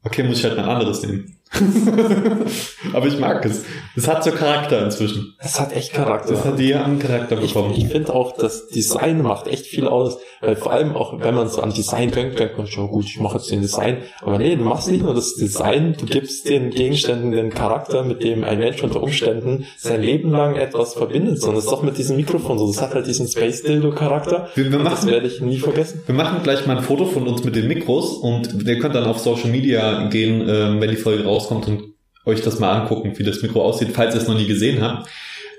okay, 0.04 0.24
muss 0.24 0.40
ich 0.40 0.46
halt 0.46 0.58
ein 0.58 0.66
anderes 0.66 1.06
nehmen. 1.06 1.37
Aber 2.94 3.08
ich 3.08 3.20
mag 3.20 3.44
es. 3.46 3.64
Es 3.96 4.08
hat 4.08 4.24
so 4.24 4.32
Charakter 4.32 4.84
inzwischen. 4.86 5.36
Es 5.40 5.60
hat 5.60 5.76
echt 5.76 5.94
Charakter. 5.94 6.34
Das 6.34 6.46
hat 6.46 6.60
eher 6.60 6.86
einen 6.86 7.00
Charakter 7.00 7.42
Ich, 7.42 7.54
bekommen. 7.54 7.74
ich 7.76 7.88
finde 7.88 8.14
auch, 8.14 8.36
das 8.38 8.68
Design 8.68 9.22
macht 9.22 9.48
echt 9.48 9.66
viel 9.66 9.88
aus, 9.88 10.18
weil 10.42 10.56
vor 10.56 10.72
allem 10.72 10.96
auch, 10.96 11.20
wenn 11.20 11.36
man 11.36 11.48
so 11.48 11.62
an 11.62 11.74
Design 11.74 12.12
denkt, 12.12 12.40
denkt 12.40 12.58
man 12.58 12.68
schon, 12.68 12.88
gut, 12.90 13.06
ich 13.06 13.20
mache 13.20 13.38
jetzt 13.38 13.50
den 13.52 13.62
Design, 13.62 13.98
aber 14.22 14.38
nee, 14.38 14.56
du 14.56 14.64
machst 14.64 14.90
nicht 14.92 15.04
nur 15.04 15.14
das 15.14 15.36
Design, 15.36 15.96
du 16.00 16.06
gibst 16.06 16.48
den 16.48 16.70
Gegenständen 16.70 17.32
den 17.32 17.50
Charakter, 17.50 18.04
mit 18.04 18.24
dem 18.24 18.44
ein 18.44 18.60
Mensch 18.60 18.84
unter 18.84 19.02
Umständen 19.02 19.66
sein 19.78 20.02
Leben 20.02 20.32
lang 20.32 20.56
etwas 20.56 20.94
verbindet, 20.94 21.40
sondern 21.40 21.60
es 21.60 21.66
ist 21.66 21.72
doch 21.72 21.82
mit 21.84 21.98
diesem 21.98 22.18
Mikrofon 22.18 22.58
so, 22.60 22.68
das 22.68 22.82
hat 22.82 22.94
halt 22.94 23.08
diesen 23.08 23.28
Space 23.28 23.64
Dildo 23.64 23.92
Charakter, 23.92 24.50
Wir, 24.56 24.72
wir, 24.72 24.80
und 24.80 24.86
das 24.86 25.02
machen, 25.02 25.12
werde 25.12 25.28
ich 25.28 25.42
nie 25.42 25.58
vergessen. 25.58 26.02
wir 26.06 26.16
machen 26.16 26.44
gleich 26.44 26.66
mal 26.68 26.78
ein 26.78 26.84
Foto 26.84 27.06
von 27.06 27.28
uns 27.28 27.44
mit 27.44 27.56
den 27.56 27.68
Mikros 27.68 28.18
und 28.18 28.64
ihr 28.68 28.80
könnt 28.80 28.96
dann 28.96 29.06
auf 29.06 29.20
Social 29.20 29.50
Media 29.50 30.08
gehen, 30.10 30.48
ähm, 30.48 30.80
wenn 30.82 30.90
die 30.90 30.96
Folge 30.98 31.28
rauskommt 31.38 31.68
und 31.68 31.94
euch 32.26 32.42
das 32.42 32.60
mal 32.60 32.82
angucken, 32.82 33.14
wie 33.18 33.24
das 33.24 33.42
Mikro 33.42 33.64
aussieht, 33.64 33.92
falls 33.94 34.14
ihr 34.16 34.22
es 34.22 34.28
noch 34.28 34.36
nie 34.36 34.48
gesehen 34.48 34.82
habt. 34.82 35.10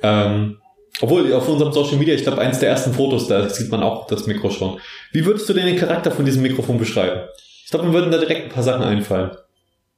Ähm, 0.03 0.59
obwohl 1.01 1.33
auf 1.33 1.49
unserem 1.49 1.73
Social 1.73 1.97
Media, 1.97 2.15
ich 2.15 2.23
glaube, 2.23 2.41
eins 2.41 2.59
der 2.59 2.69
ersten 2.69 2.93
Fotos, 2.93 3.29
da 3.29 3.49
sieht 3.49 3.71
man 3.71 3.83
auch 3.83 4.07
das 4.07 4.27
Mikro 4.27 4.51
schon. 4.51 4.81
Wie 5.13 5.25
würdest 5.25 5.49
du 5.49 5.55
denn 5.55 5.67
den 5.67 5.77
Charakter 5.77 6.11
von 6.11 6.25
diesem 6.25 6.43
Mikrofon 6.43 6.79
beschreiben? 6.79 7.29
Ich 7.65 7.71
glaube, 7.71 7.87
mir 7.87 7.93
würden 7.93 8.11
da 8.11 8.19
direkt 8.19 8.45
ein 8.45 8.53
paar 8.53 8.63
Sachen 8.63 8.83
einfallen. 8.83 9.31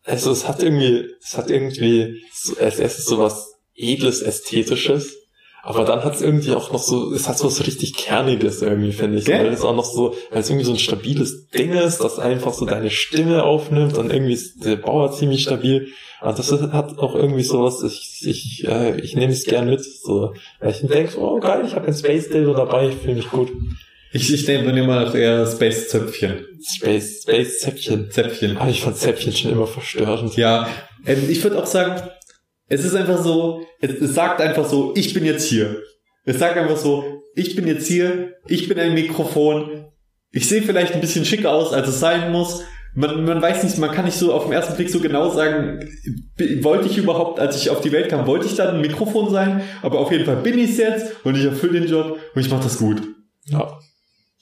Also 0.05 0.31
es 0.33 0.47
hat 0.47 0.63
irgendwie, 0.63 1.09
es 1.23 1.37
hat 1.37 1.51
irgendwie 1.51 2.23
so, 2.33 2.57
als 2.59 2.79
erstes 2.79 3.05
so 3.05 3.19
was 3.19 3.55
edles, 3.75 4.23
ästhetisches. 4.23 5.17
Aber 5.63 5.85
dann 5.85 6.05
hat 6.05 6.15
es 6.15 6.23
irgendwie 6.23 6.53
auch 6.53 6.73
noch 6.73 6.83
so, 6.83 7.13
es 7.13 7.29
hat 7.29 7.39
so 7.39 7.47
was 7.47 7.67
richtig 7.67 7.95
Kerniges 7.95 8.63
irgendwie, 8.63 8.93
finde 8.93 9.19
ich. 9.19 9.27
Gell? 9.27 9.45
Weil 9.45 9.53
es 9.53 9.63
auch 9.63 9.77
noch 9.77 9.85
so, 9.85 10.15
weil 10.31 10.41
es 10.41 10.49
irgendwie 10.49 10.65
so 10.65 10.73
ein 10.73 10.79
stabiles 10.79 11.49
Ding 11.49 11.73
ist, 11.73 11.99
das 11.99 12.19
einfach 12.19 12.55
so 12.55 12.65
deine 12.65 12.91
Stimme 12.91 13.45
aufnimmt 13.45 13.99
und 13.99 14.13
irgendwie 14.13 14.33
ist 14.33 14.65
der 14.65 14.77
Bauer 14.77 15.13
ziemlich 15.13 15.43
stabil. 15.43 15.89
Und 16.23 16.39
das 16.39 16.53
hat 16.53 16.99
auch 16.99 17.15
irgendwie 17.15 17.43
sowas, 17.43 17.83
ich, 17.83 18.27
ich, 18.27 18.69
äh, 18.69 19.01
ich 19.01 19.17
nehme 19.17 19.33
es 19.33 19.45
gern 19.45 19.69
mit. 19.69 19.85
So, 19.85 20.35
weil 20.61 20.71
ich 20.71 20.87
denke, 20.87 21.19
oh 21.19 21.39
geil, 21.41 21.63
ich 21.67 21.75
habe 21.75 21.87
ein 21.87 21.95
Space 21.95 22.29
Dildo 22.29 22.55
dabei, 22.55 22.89
ich 22.89 22.97
fühle 22.97 23.15
mich 23.15 23.31
gut. 23.31 23.51
Ich, 24.13 24.33
ich 24.33 24.45
denke, 24.45 24.67
wir 24.67 24.73
nehmen 24.73 24.89
mal 24.89 25.15
eher 25.15 25.47
Space-Zöpfchen. 25.47 26.45
Space, 26.67 27.23
Space 27.23 27.61
Zäpfchen. 27.61 28.11
Zäpfchen. 28.11 28.59
Ah, 28.59 28.69
ich 28.69 28.83
fand 28.83 28.97
Zäpfchen 28.97 29.33
schon 29.33 29.53
immer 29.53 29.69
verstörend. 29.69 30.37
Ja, 30.37 30.69
ähm, 31.07 31.29
ich 31.29 31.43
würde 31.45 31.63
auch 31.63 31.67
sagen, 31.67 32.03
es 32.71 32.85
ist 32.85 32.95
einfach 32.95 33.23
so, 33.23 33.67
es, 33.81 33.91
es 34.01 34.15
sagt 34.15 34.41
einfach 34.41 34.67
so, 34.67 34.95
ich 34.97 35.13
bin 35.13 35.25
jetzt 35.25 35.47
hier. 35.47 35.83
Es 36.25 36.39
sagt 36.39 36.57
einfach 36.57 36.77
so, 36.77 37.23
ich 37.35 37.57
bin 37.57 37.67
jetzt 37.67 37.87
hier, 37.87 38.35
ich 38.47 38.69
bin 38.69 38.79
ein 38.79 38.95
Mikrofon. 38.95 39.87
Ich 40.31 40.49
sehe 40.49 40.63
vielleicht 40.63 40.95
ein 40.95 41.01
bisschen 41.01 41.25
schicker 41.25 41.53
aus, 41.53 41.73
als 41.73 41.89
es 41.89 41.99
sein 41.99 42.31
muss. 42.31 42.63
Man, 42.95 43.25
man 43.25 43.43
weiß 43.43 43.65
nicht, 43.65 43.79
man 43.79 43.91
kann 43.91 44.05
nicht 44.05 44.17
so 44.17 44.33
auf 44.33 44.45
den 44.45 44.53
ersten 44.53 44.77
Blick 44.77 44.89
so 44.89 45.01
genau 45.01 45.31
sagen, 45.31 45.81
wollte 46.63 46.89
ich 46.89 46.97
überhaupt, 46.97 47.41
als 47.41 47.57
ich 47.57 47.71
auf 47.71 47.81
die 47.81 47.93
Welt 47.93 48.09
kam, 48.09 48.27
wollte 48.27 48.47
ich 48.47 48.55
dann 48.55 48.77
ein 48.77 48.81
Mikrofon 48.81 49.31
sein, 49.31 49.63
aber 49.83 49.99
auf 49.99 50.11
jeden 50.11 50.25
Fall 50.25 50.37
bin 50.37 50.59
ich 50.59 50.71
es 50.71 50.79
jetzt 50.79 51.25
und 51.25 51.37
ich 51.37 51.45
erfülle 51.45 51.81
den 51.81 51.89
Job 51.89 52.19
und 52.35 52.41
ich 52.41 52.51
mache 52.51 52.65
das 52.65 52.79
gut. 52.79 53.03
Ja. 53.47 53.79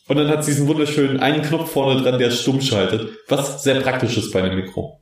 Und 0.07 0.17
dann 0.17 0.29
hat 0.29 0.41
es 0.41 0.47
diesen 0.47 0.67
wunderschönen 0.67 1.21
einen 1.21 1.43
Knopf 1.43 1.71
vorne 1.71 2.03
dran, 2.03 2.19
der 2.19 2.31
stumm 2.31 2.61
schaltet, 2.61 3.09
was 3.29 3.63
sehr 3.63 3.81
praktisch 3.81 4.17
ist 4.17 4.33
bei 4.33 4.43
einem 4.43 4.57
Mikro. 4.57 4.98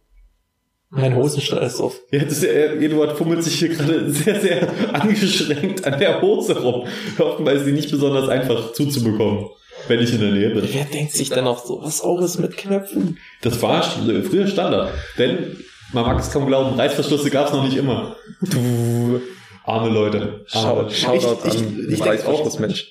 Mein 0.90 1.16
Hosenstall 1.16 1.62
ist 1.66 1.80
auf. 1.80 1.98
Ja, 2.12 2.20
das, 2.24 2.42
äh, 2.44 2.76
Eduard 2.84 3.16
fummelt 3.18 3.42
sich 3.42 3.58
hier 3.58 3.70
gerade 3.70 4.10
sehr, 4.10 4.40
sehr 4.40 4.68
angeschränkt 4.94 5.84
an 5.84 5.98
der 5.98 6.22
Hose 6.22 6.58
rum. 6.60 6.86
Offenbar 7.18 7.54
ist 7.54 7.64
sie 7.64 7.72
nicht 7.72 7.90
besonders 7.90 8.28
einfach 8.28 8.72
zuzubekommen, 8.72 9.46
wenn 9.88 10.00
ich 10.00 10.12
in 10.14 10.20
der 10.20 10.30
Nähe 10.30 10.50
bin. 10.50 10.68
Wer 10.72 10.84
denkt 10.84 11.12
sich 11.12 11.28
denn 11.28 11.46
auch 11.46 11.64
so, 11.64 11.80
was 11.82 12.00
ist 12.00 12.38
mit 12.38 12.56
Knöpfen? 12.56 13.18
Das 13.42 13.60
war 13.62 13.82
st- 13.82 14.22
früher 14.22 14.46
Standard. 14.46 14.92
Denn, 15.18 15.56
man 15.92 16.04
mag 16.06 16.20
es 16.20 16.30
kaum 16.32 16.46
glauben, 16.46 16.78
Reißverschlüsse 16.78 17.30
gab 17.30 17.46
es 17.48 17.52
noch 17.52 17.64
nicht 17.64 17.76
immer. 17.76 18.14
Du, 18.40 19.20
arme 19.64 19.90
Leute. 19.90 20.44
Arme. 20.52 20.86
ich, 20.88 21.04
ich, 21.04 21.90
ich 21.90 22.00
denke 22.00 22.28
auch, 22.28 22.58
Mensch. 22.60 22.90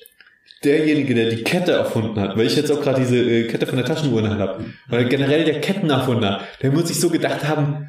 Derjenige, 0.66 1.14
der 1.14 1.30
die 1.30 1.44
Kette 1.44 1.74
erfunden 1.74 2.20
hat, 2.20 2.38
weil 2.38 2.48
ich 2.48 2.56
jetzt 2.56 2.72
auch 2.72 2.82
gerade 2.82 3.02
diese 3.02 3.18
äh, 3.18 3.48
Kette 3.48 3.68
von 3.68 3.78
der 3.78 3.86
Taschenuhr 3.86 4.20
in 4.20 4.26
der 4.26 4.32
Hand 4.32 4.42
habe, 4.42 4.66
weil 4.88 5.06
generell 5.06 5.46
der 5.46 5.62
Kettenerfunder, 5.62 6.42
der 6.62 6.72
muss 6.72 6.88
sich 6.88 7.00
so 7.00 7.10
gedacht 7.10 7.48
haben, 7.48 7.88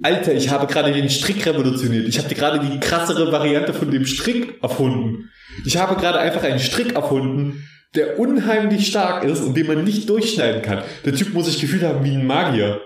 Alter, 0.00 0.32
ich 0.32 0.48
habe 0.48 0.66
gerade 0.66 0.92
den 0.92 1.10
Strick 1.10 1.44
revolutioniert. 1.46 2.08
Ich 2.08 2.18
habe 2.18 2.34
gerade 2.34 2.60
die 2.60 2.80
krassere 2.80 3.30
Variante 3.30 3.74
von 3.74 3.90
dem 3.90 4.06
Strick 4.06 4.62
erfunden. 4.62 5.28
Ich 5.66 5.76
habe 5.76 6.00
gerade 6.00 6.18
einfach 6.18 6.42
einen 6.42 6.60
Strick 6.60 6.94
erfunden, 6.94 7.68
der 7.94 8.18
unheimlich 8.18 8.86
stark 8.86 9.22
ist 9.24 9.42
und 9.42 9.54
den 9.54 9.66
man 9.66 9.84
nicht 9.84 10.08
durchschneiden 10.08 10.62
kann. 10.62 10.82
Der 11.04 11.14
Typ 11.14 11.34
muss 11.34 11.46
sich 11.46 11.60
gefühlt 11.60 11.82
haben 11.82 12.04
wie 12.04 12.14
ein 12.14 12.26
Magier. 12.26 12.80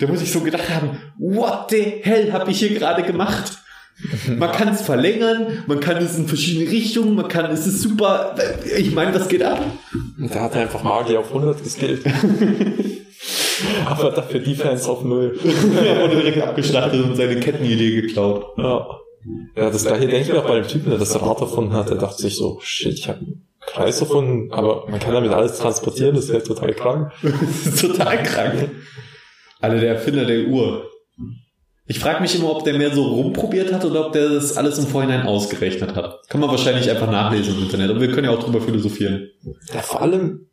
Der 0.00 0.08
muss 0.08 0.18
sich 0.18 0.32
so 0.32 0.40
gedacht 0.40 0.68
haben, 0.70 0.98
what 1.18 1.70
the 1.70 2.00
hell 2.02 2.32
habe 2.32 2.50
ich 2.50 2.58
hier 2.58 2.74
gerade 2.74 3.04
gemacht? 3.04 3.58
Man 4.38 4.50
kann 4.52 4.68
es 4.68 4.82
verlängern, 4.82 5.64
man 5.66 5.80
kann 5.80 5.98
es 5.98 6.18
in 6.18 6.26
verschiedene 6.26 6.70
Richtungen, 6.70 7.14
man 7.14 7.28
kann, 7.28 7.50
es 7.50 7.66
ist 7.66 7.80
super. 7.80 8.34
Ich 8.76 8.92
meine, 8.92 9.14
was 9.14 9.28
geht 9.28 9.42
ab? 9.42 9.60
Der 10.18 10.42
hat 10.42 10.56
einfach 10.56 10.82
Magier 10.82 11.20
auf 11.20 11.28
100 11.28 11.62
geskillt. 11.62 12.02
Aber 13.86 14.10
dafür 14.10 14.40
Defense 14.40 14.90
auf 14.90 15.04
Null. 15.04 15.38
Er 15.84 16.02
wurde 16.02 16.16
direkt 16.16 16.42
abgeschlachtet 16.42 17.04
und 17.04 17.16
seine 17.16 17.38
Kettenidee 17.38 18.02
geklaut. 18.02 18.46
Ja. 18.58 18.86
Ja, 19.56 19.70
das 19.70 19.84
gleiche 19.84 20.06
denke 20.06 20.20
ich 20.20 20.32
mir 20.32 20.40
auch 20.40 20.48
bei 20.48 20.56
dem 20.56 20.68
Typen, 20.68 20.90
der 20.90 20.98
das 20.98 21.20
Rad 21.20 21.40
erfunden 21.40 21.72
hat. 21.72 21.88
Der 21.88 21.96
dachte 21.96 22.20
sich 22.20 22.36
so, 22.36 22.58
shit, 22.60 22.92
ich 22.92 23.08
habe 23.08 23.20
einen 23.20 23.46
Kreis 23.60 24.00
erfunden, 24.00 24.52
aber 24.52 24.86
man 24.90 25.00
kann 25.00 25.14
damit 25.14 25.30
alles 25.30 25.58
transportieren, 25.58 26.14
das 26.14 26.24
ist 26.24 26.34
ja 26.34 26.40
total 26.40 26.74
krank. 26.74 27.12
Das 27.22 27.74
ist 27.74 27.80
total 27.80 28.22
krank. 28.22 28.70
Alter, 29.60 29.80
der 29.80 29.94
Erfinder 29.94 30.26
der 30.26 30.46
Uhr. 30.48 30.90
Ich 31.86 31.98
frage 31.98 32.22
mich 32.22 32.34
immer, 32.34 32.50
ob 32.50 32.64
der 32.64 32.78
mehr 32.78 32.94
so 32.94 33.02
rumprobiert 33.02 33.72
hat 33.72 33.84
oder 33.84 34.06
ob 34.06 34.12
der 34.12 34.30
das 34.30 34.56
alles 34.56 34.78
im 34.78 34.86
Vorhinein 34.86 35.26
ausgerechnet 35.26 35.94
hat. 35.94 36.26
Kann 36.28 36.40
man 36.40 36.50
wahrscheinlich 36.50 36.90
einfach 36.90 37.10
nachlesen 37.10 37.56
im 37.56 37.64
Internet, 37.64 37.90
aber 37.90 38.00
wir 38.00 38.10
können 38.10 38.24
ja 38.26 38.30
auch 38.30 38.42
drüber 38.42 38.60
philosophieren. 38.62 39.28
Ja, 39.72 39.80
vor 39.82 40.00
allem, 40.00 40.46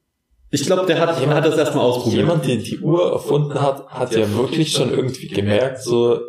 Ich 0.49 0.65
glaube, 0.65 0.85
der 0.85 0.99
hat, 0.99 1.17
jemand 1.21 1.37
hat 1.37 1.45
das 1.45 1.57
erstmal 1.57 1.85
ausprobiert. 1.85 2.21
jemand, 2.23 2.45
der 2.45 2.57
die 2.57 2.79
Uhr 2.79 3.13
erfunden 3.13 3.53
hat, 3.61 3.87
hat 3.87 4.13
ja 4.13 4.29
wirklich 4.35 4.73
schon 4.73 4.89
irgendwie 4.91 5.29
gemerkt, 5.29 5.81
so, 5.81 6.19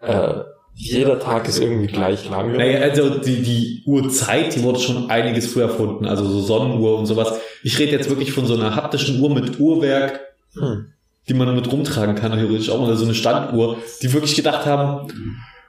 äh, 0.00 0.34
jeder 0.74 1.20
Tag 1.20 1.46
ist 1.46 1.60
irgendwie 1.60 1.86
gleich 1.86 2.28
lang. 2.28 2.56
Naja, 2.56 2.80
also 2.80 3.10
die, 3.20 3.42
die 3.42 3.82
Uhrzeit, 3.86 4.56
die 4.56 4.64
wurde 4.64 4.80
schon 4.80 5.08
einiges 5.08 5.46
früher 5.52 5.66
erfunden, 5.66 6.06
also 6.06 6.24
so 6.24 6.40
Sonnenuhr 6.40 6.98
und 6.98 7.06
sowas. 7.06 7.38
Ich 7.62 7.78
rede 7.78 7.92
jetzt 7.92 8.10
wirklich 8.10 8.32
von 8.32 8.44
so 8.46 8.54
einer 8.54 8.74
haptischen 8.74 9.20
Uhr 9.20 9.32
mit 9.32 9.60
Uhrwerk, 9.60 10.20
Hm. 10.58 10.86
Die 11.28 11.34
man 11.34 11.46
damit 11.46 11.70
rumtragen 11.70 12.14
kann, 12.14 12.32
theoretisch 12.32 12.70
auch, 12.70 12.80
oder 12.80 12.96
so 12.96 13.04
eine 13.04 13.14
Standuhr, 13.14 13.78
die 14.02 14.12
wirklich 14.12 14.34
gedacht 14.34 14.66
haben, 14.66 15.10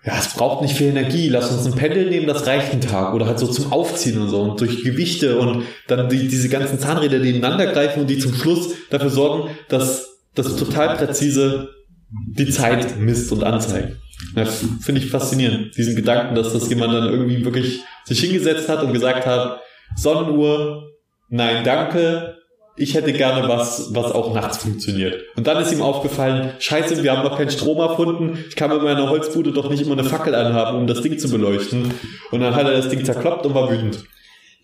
ja, 0.06 0.14
es 0.20 0.34
braucht 0.36 0.62
nicht 0.62 0.76
viel 0.76 0.88
Energie, 0.88 1.30
lass 1.30 1.52
uns 1.52 1.66
ein 1.66 1.74
Pendel 1.74 2.10
nehmen, 2.10 2.28
das 2.28 2.46
reicht 2.46 2.72
einen 2.72 2.82
Tag, 2.82 3.14
oder 3.14 3.26
halt 3.26 3.40
so 3.40 3.48
zum 3.48 3.72
Aufziehen 3.72 4.22
und 4.22 4.30
so, 4.30 4.42
und 4.42 4.62
durch 4.62 4.84
Gewichte 4.84 5.40
und 5.40 5.64
dann 5.88 6.10
die, 6.10 6.28
diese 6.28 6.50
ganzen 6.50 6.78
Zahnräder, 6.78 7.20
die 7.20 7.32
ineinander 7.32 7.66
greifen 7.68 8.02
und 8.02 8.08
die 8.08 8.20
zum 8.20 8.34
Schluss 8.34 8.76
dafür 8.92 9.10
sorgen, 9.10 9.50
dass 9.68 10.20
das 10.36 10.56
total 10.58 10.96
präzise 10.96 11.70
die 12.10 12.50
Zeit 12.50 13.00
misst 13.00 13.32
und 13.32 13.44
anzeigt. 13.44 13.96
Ja, 14.36 14.46
Finde 14.46 15.02
ich 15.02 15.10
faszinierend, 15.10 15.76
diesen 15.76 15.96
Gedanken, 15.96 16.36
dass 16.36 16.54
das 16.54 16.70
jemand 16.70 16.94
dann 16.94 17.10
irgendwie 17.10 17.44
wirklich 17.44 17.80
sich 18.04 18.20
hingesetzt 18.20 18.70
hat 18.70 18.84
und 18.84 18.94
gesagt 18.94 19.26
hat, 19.26 19.62
Sonnenuhr, 19.96 20.92
nein, 21.30 21.64
danke, 21.64 22.38
ich 22.78 22.94
hätte 22.94 23.14
gerne 23.14 23.48
was, 23.48 23.94
was 23.94 24.12
auch 24.12 24.34
nachts 24.34 24.58
funktioniert. 24.58 25.22
Und 25.36 25.48
dann 25.48 25.62
ist 25.62 25.72
ihm 25.72 25.82
aufgefallen, 25.82 26.54
scheiße, 26.60 27.04
wir 27.04 27.12
haben 27.12 27.24
noch 27.24 27.38
keinen 27.38 27.52
Strom 27.52 27.78
erfunden, 27.78 28.44
ich 28.50 28.56
kann 28.56 28.70
mit 28.70 28.82
meiner 28.82 29.10
Holzbude 29.10 29.54
doch 29.54 29.70
nicht 29.70 29.84
immer 29.84 29.94
eine 29.94 30.04
Fackel 30.04 30.36
anhaben, 30.36 30.78
um 30.78 30.88
das 30.88 31.02
Ding 31.02 31.18
zu 31.18 31.30
beleuchten. 31.30 31.94
Und 32.32 32.40
dann 32.42 32.56
hat 32.56 32.66
er 32.66 32.74
das 32.74 32.90
Ding 32.90 33.06
zerkloppt 33.06 33.46
und 33.46 33.54
war 33.54 33.72
wütend. 33.72 34.04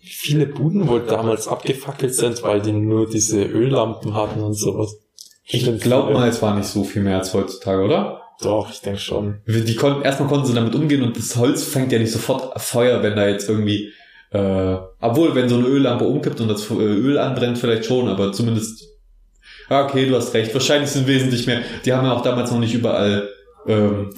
Wie 0.02 0.08
viele 0.08 0.46
Buden 0.46 0.88
wohl 0.88 1.02
damals 1.06 1.48
abgefackelt 1.48 2.14
sind, 2.14 2.42
weil 2.42 2.60
die 2.60 2.72
nur 2.72 3.08
diese 3.08 3.42
Öllampen 3.44 4.14
hatten 4.14 4.40
und 4.40 4.54
sowas. 4.54 4.96
Ich 5.46 5.64
glaube 5.80 6.12
mal, 6.12 6.28
es 6.28 6.42
war 6.42 6.56
nicht 6.56 6.68
so 6.68 6.84
viel 6.84 7.02
mehr 7.02 7.18
als 7.18 7.32
heutzutage, 7.32 7.82
oder? 7.82 8.22
Doch, 8.40 8.70
ich 8.70 8.80
denke 8.80 8.98
schon. 8.98 9.40
Die 9.46 9.76
konnten, 9.76 10.02
erstmal 10.02 10.28
konnten 10.28 10.46
sie 10.46 10.54
damit 10.54 10.74
umgehen 10.74 11.02
und 11.02 11.16
das 11.16 11.36
Holz 11.36 11.62
fängt 11.62 11.92
ja 11.92 11.98
nicht 11.98 12.12
sofort 12.12 12.60
Feuer, 12.60 13.02
wenn 13.02 13.16
da 13.16 13.28
jetzt 13.28 13.48
irgendwie 13.48 13.92
Äh, 14.32 14.76
obwohl, 15.00 15.34
wenn 15.34 15.48
so 15.48 15.56
eine 15.56 15.66
Öllampe 15.66 16.04
umkippt 16.04 16.40
und 16.40 16.48
das 16.48 16.70
äh, 16.70 16.74
Öl 16.74 17.18
anbrennt, 17.18 17.58
vielleicht 17.58 17.84
schon, 17.84 18.08
aber 18.08 18.32
zumindest. 18.32 18.88
Okay, 19.68 20.06
du 20.06 20.16
hast 20.16 20.34
recht. 20.34 20.52
Wahrscheinlich 20.54 20.90
sind 20.90 21.06
wesentlich 21.06 21.46
mehr. 21.46 21.60
Die 21.84 21.92
haben 21.92 22.06
ja 22.06 22.12
auch 22.12 22.22
damals 22.22 22.50
noch 22.50 22.58
nicht 22.58 22.74
überall, 22.74 23.28
ähm, 23.66 24.10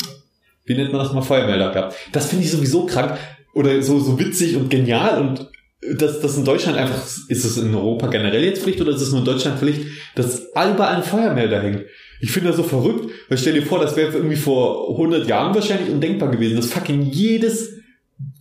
wie 0.65 0.75
nennt 0.75 0.93
man 0.93 1.03
das 1.03 1.13
mal, 1.13 1.23
Feuermelder 1.23 1.73
gehabt. 1.73 1.97
Das 2.13 2.27
finde 2.27 2.45
ich 2.45 2.51
sowieso 2.51 2.87
krank 2.87 3.19
oder 3.55 3.83
so, 3.83 3.99
so 4.01 4.19
witzig 4.19 4.57
und 4.57 4.71
genial 4.71 5.21
und 5.21 5.49
dass 5.97 6.21
das 6.21 6.37
in 6.37 6.45
Deutschland 6.45 6.79
einfach, 6.79 7.05
ist 7.29 7.45
es 7.45 7.59
in 7.59 7.75
Europa 7.75 8.07
generell 8.07 8.43
jetzt 8.43 8.63
Pflicht 8.63 8.81
oder 8.81 8.93
ist 8.93 9.03
es 9.03 9.11
nur 9.11 9.21
in 9.21 9.27
Deutschland 9.27 9.59
Pflicht, 9.59 9.83
dass 10.15 10.49
überall 10.53 10.97
ein 10.97 11.03
Feuermelder 11.03 11.61
hängt? 11.61 11.83
Ich 12.21 12.31
finde 12.31 12.49
das 12.49 12.57
so 12.57 12.63
verrückt, 12.63 13.11
weil 13.29 13.37
stell 13.37 13.53
dir 13.53 13.67
vor, 13.67 13.81
das 13.81 13.97
wäre 13.97 14.13
irgendwie 14.13 14.37
vor 14.37 14.91
100 14.93 15.29
Jahren 15.29 15.55
wahrscheinlich 15.55 15.91
undenkbar 15.91 16.31
gewesen, 16.31 16.57
dass 16.57 16.73
fucking 16.73 17.03
jedes 17.03 17.74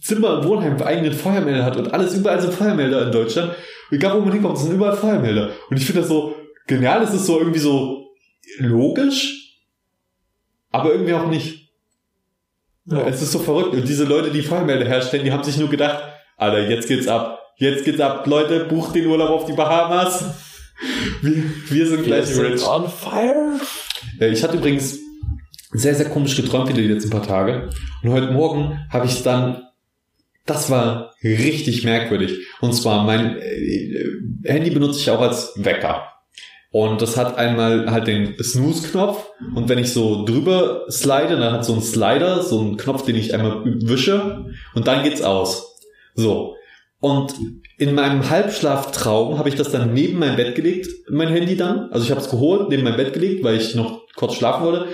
Zimmer 0.04 0.40
im 0.40 0.44
Wohnheim 0.48 0.82
eigenen 0.82 1.14
Feuermelder 1.14 1.64
hat 1.64 1.78
und 1.78 1.94
alles 1.94 2.14
überall 2.16 2.42
sind 2.42 2.54
Feuermelder 2.54 3.06
in 3.06 3.12
Deutschland. 3.12 3.54
Und 3.90 3.98
egal 3.98 4.18
wo 4.18 4.22
man 4.22 4.34
hinkommt, 4.34 4.58
sind 4.58 4.74
überall 4.74 4.98
Feuermelder. 4.98 5.52
Und 5.70 5.78
ich 5.78 5.86
finde 5.86 6.02
das 6.02 6.10
so 6.10 6.36
genial, 6.68 7.02
es 7.04 7.14
ist 7.14 7.26
so 7.26 7.40
irgendwie 7.40 7.60
so 7.60 8.10
logisch, 8.58 9.62
aber 10.72 10.92
irgendwie 10.92 11.14
auch 11.14 11.28
nicht. 11.28 11.72
Ja. 12.86 13.08
Es 13.08 13.22
ist 13.22 13.32
so 13.32 13.40
verrückt. 13.40 13.74
Und 13.74 13.88
diese 13.88 14.04
Leute, 14.04 14.32
die 14.32 14.42
Feuermelder 14.42 14.86
herstellen, 14.86 15.24
die 15.24 15.32
haben 15.32 15.44
sich 15.44 15.58
nur 15.58 15.70
gedacht, 15.70 16.04
Alter, 16.36 16.68
jetzt 16.70 16.88
geht's 16.90 17.08
ab. 17.08 17.40
Jetzt 17.58 17.86
geht's 17.86 18.02
ab. 18.02 18.28
Leute, 18.28 18.66
bucht 18.66 18.96
den 18.96 19.06
Urlaub 19.06 19.30
auf 19.30 19.46
die 19.46 19.54
Bahamas. 19.54 20.26
Wir, 21.22 21.44
wir 21.70 21.88
sind 21.88 22.04
gleich 22.04 22.36
wir 22.36 22.52
rich. 22.52 22.68
on 22.68 22.90
fire. 22.90 23.58
Ich 24.20 24.44
hatte 24.44 24.58
übrigens 24.58 25.00
sehr, 25.72 25.96
sehr 25.96 26.10
komisch 26.10 26.36
geträumt 26.36 26.68
wieder 26.68 26.82
die 26.82 26.88
letzten 26.88 27.10
paar 27.10 27.24
Tage. 27.24 27.70
Und 28.02 28.12
heute 28.12 28.32
Morgen 28.32 28.86
habe 28.90 29.06
ich 29.06 29.24
dann, 29.24 29.64
das 30.46 30.70
war 30.70 31.14
richtig 31.24 31.84
merkwürdig. 31.84 32.48
Und 32.62 32.74
zwar, 32.74 33.04
mein 33.06 33.38
äh, 33.38 34.06
Handy 34.46 34.70
benutze 34.70 35.00
ich 35.00 35.10
auch 35.10 35.22
als 35.22 35.54
Wecker. 35.56 36.10
Und 36.72 37.04
das 37.04 37.18
hat 37.18 37.38
einmal 37.38 37.92
halt 37.92 38.08
den 38.08 38.36
Snooze-Knopf. 38.42 39.30
Und 39.54 39.70
wenn 39.70 39.78
ich 39.78 39.94
so 39.94 40.26
drüber 40.26 40.86
slide, 40.90 41.38
dann 41.38 41.54
hat 41.54 41.64
so 41.64 41.76
ein 41.76 41.84
Slider, 41.84 42.42
so 42.42 42.62
ein 42.62 42.78
Knopf, 42.78 43.06
den 43.06 43.16
ich 43.16 43.34
einmal 43.34 43.64
wische. 43.64 44.48
Und 44.74 44.88
dann 44.88 45.04
geht's 45.04 45.22
aus. 45.22 45.78
So. 46.16 46.56
Und 47.00 47.36
in 47.78 47.94
meinem 47.94 48.30
Halbschlaftraum 48.30 49.38
habe 49.38 49.50
ich 49.50 49.56
das 49.56 49.72
dann 49.72 49.94
neben 49.94 50.18
mein 50.18 50.36
Bett 50.36 50.56
gelegt, 50.56 50.88
mein 51.10 51.28
Handy 51.28 51.56
dann. 51.56 51.92
Also 51.92 52.06
ich 52.06 52.12
habe 52.12 52.22
es 52.22 52.30
geholt, 52.30 52.70
neben 52.70 52.84
mein 52.84 52.98
Bett 52.98 53.14
gelegt, 53.14 53.44
weil 53.44 53.58
ich 53.58 53.76
noch 53.76 54.08
kurz 54.16 54.34
schlafen 54.34 54.66
wollte. 54.66 54.88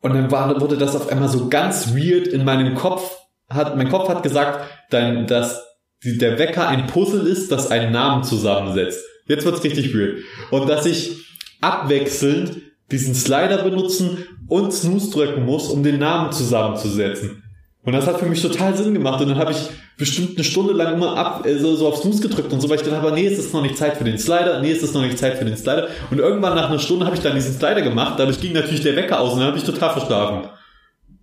Und 0.00 0.14
dann 0.14 0.30
war, 0.30 0.60
wurde 0.60 0.76
das 0.76 0.94
auf 0.94 1.08
einmal 1.08 1.28
so 1.28 1.48
ganz 1.48 1.94
weird 1.94 2.28
in 2.28 2.44
meinem 2.44 2.74
Kopf. 2.74 3.16
Hat, 3.54 3.76
mein 3.76 3.88
Kopf 3.88 4.08
hat 4.08 4.22
gesagt, 4.22 4.60
dann, 4.90 5.26
dass 5.26 5.62
der 6.04 6.38
Wecker 6.38 6.68
ein 6.68 6.86
Puzzle 6.86 7.26
ist, 7.26 7.52
das 7.52 7.70
einen 7.70 7.92
Namen 7.92 8.24
zusammensetzt. 8.24 9.00
Jetzt 9.28 9.44
wird's 9.44 9.62
richtig 9.62 9.94
weird. 9.94 10.18
Und 10.50 10.68
dass 10.68 10.84
ich 10.86 11.12
abwechselnd 11.60 12.56
diesen 12.90 13.14
Slider 13.14 13.62
benutzen 13.62 14.18
und 14.48 14.72
Snooze 14.72 15.10
drücken 15.10 15.44
muss, 15.44 15.68
um 15.68 15.82
den 15.82 15.98
Namen 15.98 16.32
zusammenzusetzen. 16.32 17.42
Und 17.84 17.94
das 17.94 18.06
hat 18.06 18.20
für 18.20 18.26
mich 18.26 18.42
total 18.42 18.76
Sinn 18.76 18.94
gemacht. 18.94 19.20
Und 19.20 19.30
dann 19.30 19.38
habe 19.38 19.52
ich 19.52 19.68
bestimmt 19.98 20.36
eine 20.36 20.44
Stunde 20.44 20.72
lang 20.72 20.94
immer 20.94 21.16
ab, 21.16 21.46
äh, 21.46 21.58
so, 21.58 21.74
so 21.74 21.88
auf 21.88 21.96
Snooze 21.98 22.22
gedrückt 22.22 22.52
und 22.52 22.60
so, 22.60 22.68
weil 22.68 22.76
ich 22.76 22.84
gedacht 22.84 23.02
habe, 23.02 23.12
nee, 23.12 23.26
es 23.26 23.38
ist 23.38 23.52
noch 23.52 23.62
nicht 23.62 23.76
Zeit 23.76 23.96
für 23.96 24.04
den 24.04 24.18
Slider, 24.18 24.60
nee, 24.60 24.72
es 24.72 24.82
ist 24.82 24.94
noch 24.94 25.02
nicht 25.02 25.18
Zeit 25.18 25.36
für 25.38 25.44
den 25.44 25.56
Slider. 25.56 25.88
Und 26.10 26.18
irgendwann 26.18 26.54
nach 26.54 26.68
einer 26.68 26.78
Stunde 26.78 27.06
habe 27.06 27.16
ich 27.16 27.22
dann 27.22 27.34
diesen 27.34 27.54
Slider 27.54 27.82
gemacht, 27.82 28.14
dadurch 28.18 28.40
ging 28.40 28.52
natürlich 28.52 28.82
der 28.82 28.96
Wecker 28.96 29.20
aus 29.20 29.32
und 29.32 29.40
dann 29.40 29.48
habe 29.48 29.58
ich 29.58 29.64
total 29.64 29.92
verschlafen. 29.92 30.48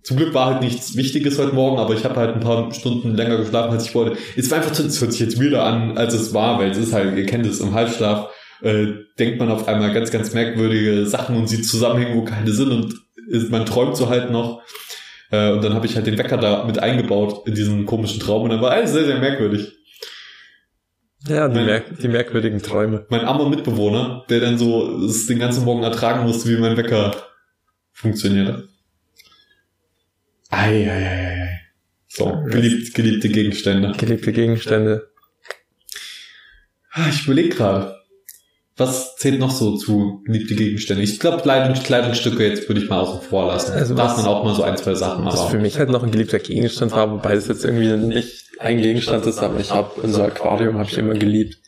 Zum 0.02 0.16
Glück 0.16 0.32
war 0.32 0.46
halt 0.46 0.62
nichts 0.62 0.96
Wichtiges 0.96 1.38
heute 1.38 1.54
Morgen, 1.54 1.78
aber 1.78 1.94
ich 1.94 2.04
habe 2.04 2.16
halt 2.16 2.34
ein 2.34 2.40
paar 2.40 2.72
Stunden 2.72 3.14
länger 3.14 3.36
geschlafen, 3.36 3.72
als 3.72 3.86
ich 3.86 3.94
wollte. 3.94 4.16
Es 4.36 4.50
war 4.50 4.58
einfach, 4.58 4.72
es 4.78 5.00
hört 5.00 5.12
sich 5.12 5.20
jetzt 5.20 5.38
wieder 5.38 5.64
an, 5.64 5.98
als 5.98 6.14
es 6.14 6.32
war, 6.32 6.58
weil 6.58 6.70
es 6.70 6.78
ist 6.78 6.92
halt, 6.92 7.16
ihr 7.16 7.26
kennt 7.26 7.46
es 7.46 7.60
im 7.60 7.74
Halbschlaf, 7.74 8.30
äh, 8.62 8.86
denkt 9.18 9.38
man 9.38 9.50
auf 9.50 9.68
einmal 9.68 9.92
ganz, 9.92 10.10
ganz 10.10 10.32
merkwürdige 10.32 11.06
Sachen 11.06 11.36
und 11.36 11.48
sieht 11.48 11.66
Zusammenhänge, 11.66 12.16
wo 12.16 12.24
keine 12.24 12.50
sind 12.52 12.72
und 12.72 12.94
ist, 13.28 13.50
man 13.50 13.66
träumt 13.66 13.96
so 13.96 14.08
halt 14.08 14.30
noch. 14.30 14.62
Äh, 15.30 15.52
und 15.52 15.62
dann 15.62 15.74
habe 15.74 15.86
ich 15.86 15.96
halt 15.96 16.06
den 16.06 16.18
Wecker 16.18 16.38
da 16.38 16.64
mit 16.64 16.78
eingebaut 16.78 17.46
in 17.46 17.54
diesen 17.54 17.86
komischen 17.86 18.20
Traum 18.20 18.42
und 18.42 18.50
dann 18.50 18.62
war 18.62 18.72
alles 18.72 18.92
sehr, 18.92 19.04
sehr 19.04 19.18
merkwürdig. 19.18 19.72
Ja, 21.28 21.48
die, 21.48 21.54
mein, 21.54 21.66
merk 21.66 21.98
die 21.98 22.08
merkwürdigen 22.08 22.62
Träume. 22.62 23.06
Mein 23.10 23.26
armer 23.26 23.48
Mitbewohner, 23.48 24.24
der 24.30 24.40
dann 24.40 24.56
so 24.56 25.04
es 25.04 25.26
den 25.26 25.38
ganzen 25.38 25.64
Morgen 25.64 25.82
ertragen 25.82 26.24
musste, 26.24 26.48
wie 26.48 26.56
mein 26.56 26.78
Wecker 26.78 27.14
funktioniert. 27.92 28.69
Ei, 30.50 30.88
ei, 30.88 31.06
ei, 31.06 31.42
ei. 31.42 31.60
So, 32.08 32.42
geliebt, 32.46 32.94
geliebte 32.94 33.28
Gegenstände. 33.28 33.92
Geliebte 33.96 34.32
Gegenstände. 34.32 35.10
Ah, 36.90 37.08
ich 37.08 37.24
überlege 37.24 37.50
gerade. 37.50 37.96
Was 38.76 39.14
zählt 39.16 39.38
noch 39.38 39.50
so 39.50 39.76
zu 39.76 40.22
geliebte 40.24 40.56
Gegenstände? 40.56 41.02
Ich 41.02 41.20
glaube, 41.20 41.42
Kleidung, 41.42 41.80
Kleidungsstücke 41.80 42.46
jetzt 42.46 42.68
würde 42.68 42.82
ich 42.82 42.88
mal 42.88 43.00
außen 43.00 43.20
vor 43.28 43.46
lassen. 43.46 43.72
Also 43.72 43.94
Darf 43.94 44.16
man 44.16 44.26
auch 44.26 44.42
mal 44.42 44.54
so 44.54 44.62
ein, 44.62 44.76
zwei 44.76 44.94
Sachen 44.94 45.22
machen. 45.22 45.38
Was 45.38 45.50
für 45.50 45.58
mich 45.58 45.78
halt 45.78 45.90
noch 45.90 46.02
ein 46.02 46.10
geliebter 46.10 46.38
Gegenstand 46.38 46.92
war, 46.92 47.10
wobei 47.10 47.34
es 47.34 47.46
jetzt 47.46 47.64
irgendwie 47.64 47.96
nicht 47.96 48.48
ein 48.58 48.78
Gegenstand 48.80 49.26
ist, 49.26 49.38
aber 49.38 49.60
ich 49.60 49.70
habe 49.70 50.00
unser 50.00 50.24
Aquarium 50.24 50.78
habe 50.78 50.88
ich 50.90 50.98
immer 50.98 51.14
geliebt. 51.14 51.58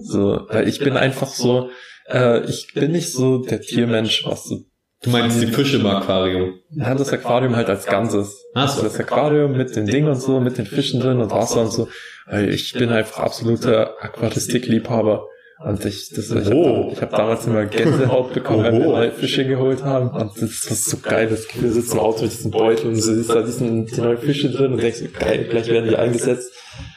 So, 0.00 0.46
weil 0.48 0.68
ich 0.68 0.78
bin 0.78 0.96
einfach 0.96 1.28
so, 1.28 1.70
äh, 2.08 2.44
ich 2.48 2.72
bin 2.72 2.92
nicht 2.92 3.12
so 3.12 3.38
der 3.38 3.60
Tiermensch, 3.60 4.24
was 4.24 4.44
so 4.44 4.64
Du 5.04 5.10
meinst 5.10 5.40
die 5.40 5.46
Fische 5.46 5.76
im 5.76 5.86
Aquarium? 5.86 6.54
Ja, 6.70 6.94
das 6.94 7.12
Aquarium 7.12 7.54
halt 7.56 7.68
als 7.68 7.84
Ganzes. 7.84 8.42
Ach 8.54 8.68
so. 8.68 8.82
Das 8.82 8.98
Aquarium 8.98 9.56
mit 9.56 9.76
den 9.76 9.86
Dingen 9.86 10.08
und 10.08 10.20
so, 10.20 10.40
mit 10.40 10.56
den 10.56 10.66
Fischen 10.66 11.00
drin 11.00 11.20
und 11.20 11.30
Wasser 11.30 11.60
und 11.60 11.72
so. 11.72 11.88
Weil 12.26 12.48
ich 12.48 12.72
bin 12.72 12.90
einfach 12.90 13.18
absoluter 13.18 14.02
Aquaristikliebhaber. 14.02 15.26
Und 15.64 15.84
ich, 15.84 16.10
das, 16.10 16.30
ich 16.30 16.52
oh. 16.52 16.90
habe 16.90 17.00
hab 17.00 17.10
damals 17.10 17.46
immer 17.46 17.64
Gänsehaut 17.66 18.34
bekommen, 18.34 18.64
wenn 18.64 18.80
wir 18.80 18.86
neue 18.86 19.10
Fische 19.10 19.46
geholt 19.46 19.84
haben. 19.84 20.10
Und 20.10 20.32
das 20.40 20.68
war 20.68 20.76
so 20.76 20.96
geil, 20.98 21.28
das 21.28 21.48
Gefühl, 21.48 21.70
sitzt 21.70 21.92
im 21.92 22.00
Auto 22.00 22.22
mit 22.22 22.32
diesem 22.32 22.50
Beutel 22.50 22.88
und 22.88 22.96
siehst 22.96 23.30
da 23.30 23.42
diesen, 23.42 23.86
die 23.86 24.00
neuen 24.00 24.18
Fische 24.18 24.50
drin 24.50 24.72
und 24.72 24.82
denkst, 24.82 25.00
geil, 25.18 25.46
gleich 25.48 25.68
werden 25.68 25.88
die 25.88 25.96
eingesetzt. 25.96 26.52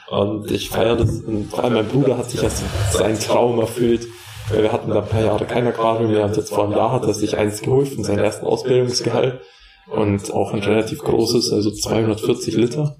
Und 0.09 0.49
ich 0.51 0.69
feiere 0.69 0.95
das. 0.95 1.21
Und 1.21 1.49
vor 1.49 1.63
allem 1.63 1.73
mein 1.73 1.87
Bruder 1.87 2.17
hat 2.17 2.31
sich 2.31 2.41
erst 2.41 2.63
seinen 2.91 3.19
Traum 3.19 3.59
erfüllt. 3.59 4.07
Wir 4.49 4.71
hatten 4.71 4.89
da 4.89 5.01
ein 5.01 5.07
paar 5.07 5.23
Jahre 5.23 5.45
kein 5.45 5.67
Aquarium 5.67 6.11
mehr 6.11 6.25
und 6.25 6.37
jetzt 6.37 6.53
vor 6.53 6.65
einem 6.65 6.73
Jahr 6.73 6.93
hat 6.93 7.05
er 7.05 7.13
sich 7.13 7.37
eins 7.37 7.61
geholt 7.61 7.89
von 7.89 8.03
seinem 8.03 8.19
ersten 8.19 8.45
Ausbildungsgehalt. 8.45 9.41
Und 9.89 10.33
auch 10.33 10.53
ein 10.53 10.61
relativ 10.61 10.99
großes, 10.99 11.51
also 11.53 11.71
240 11.71 12.55
Liter. 12.55 12.97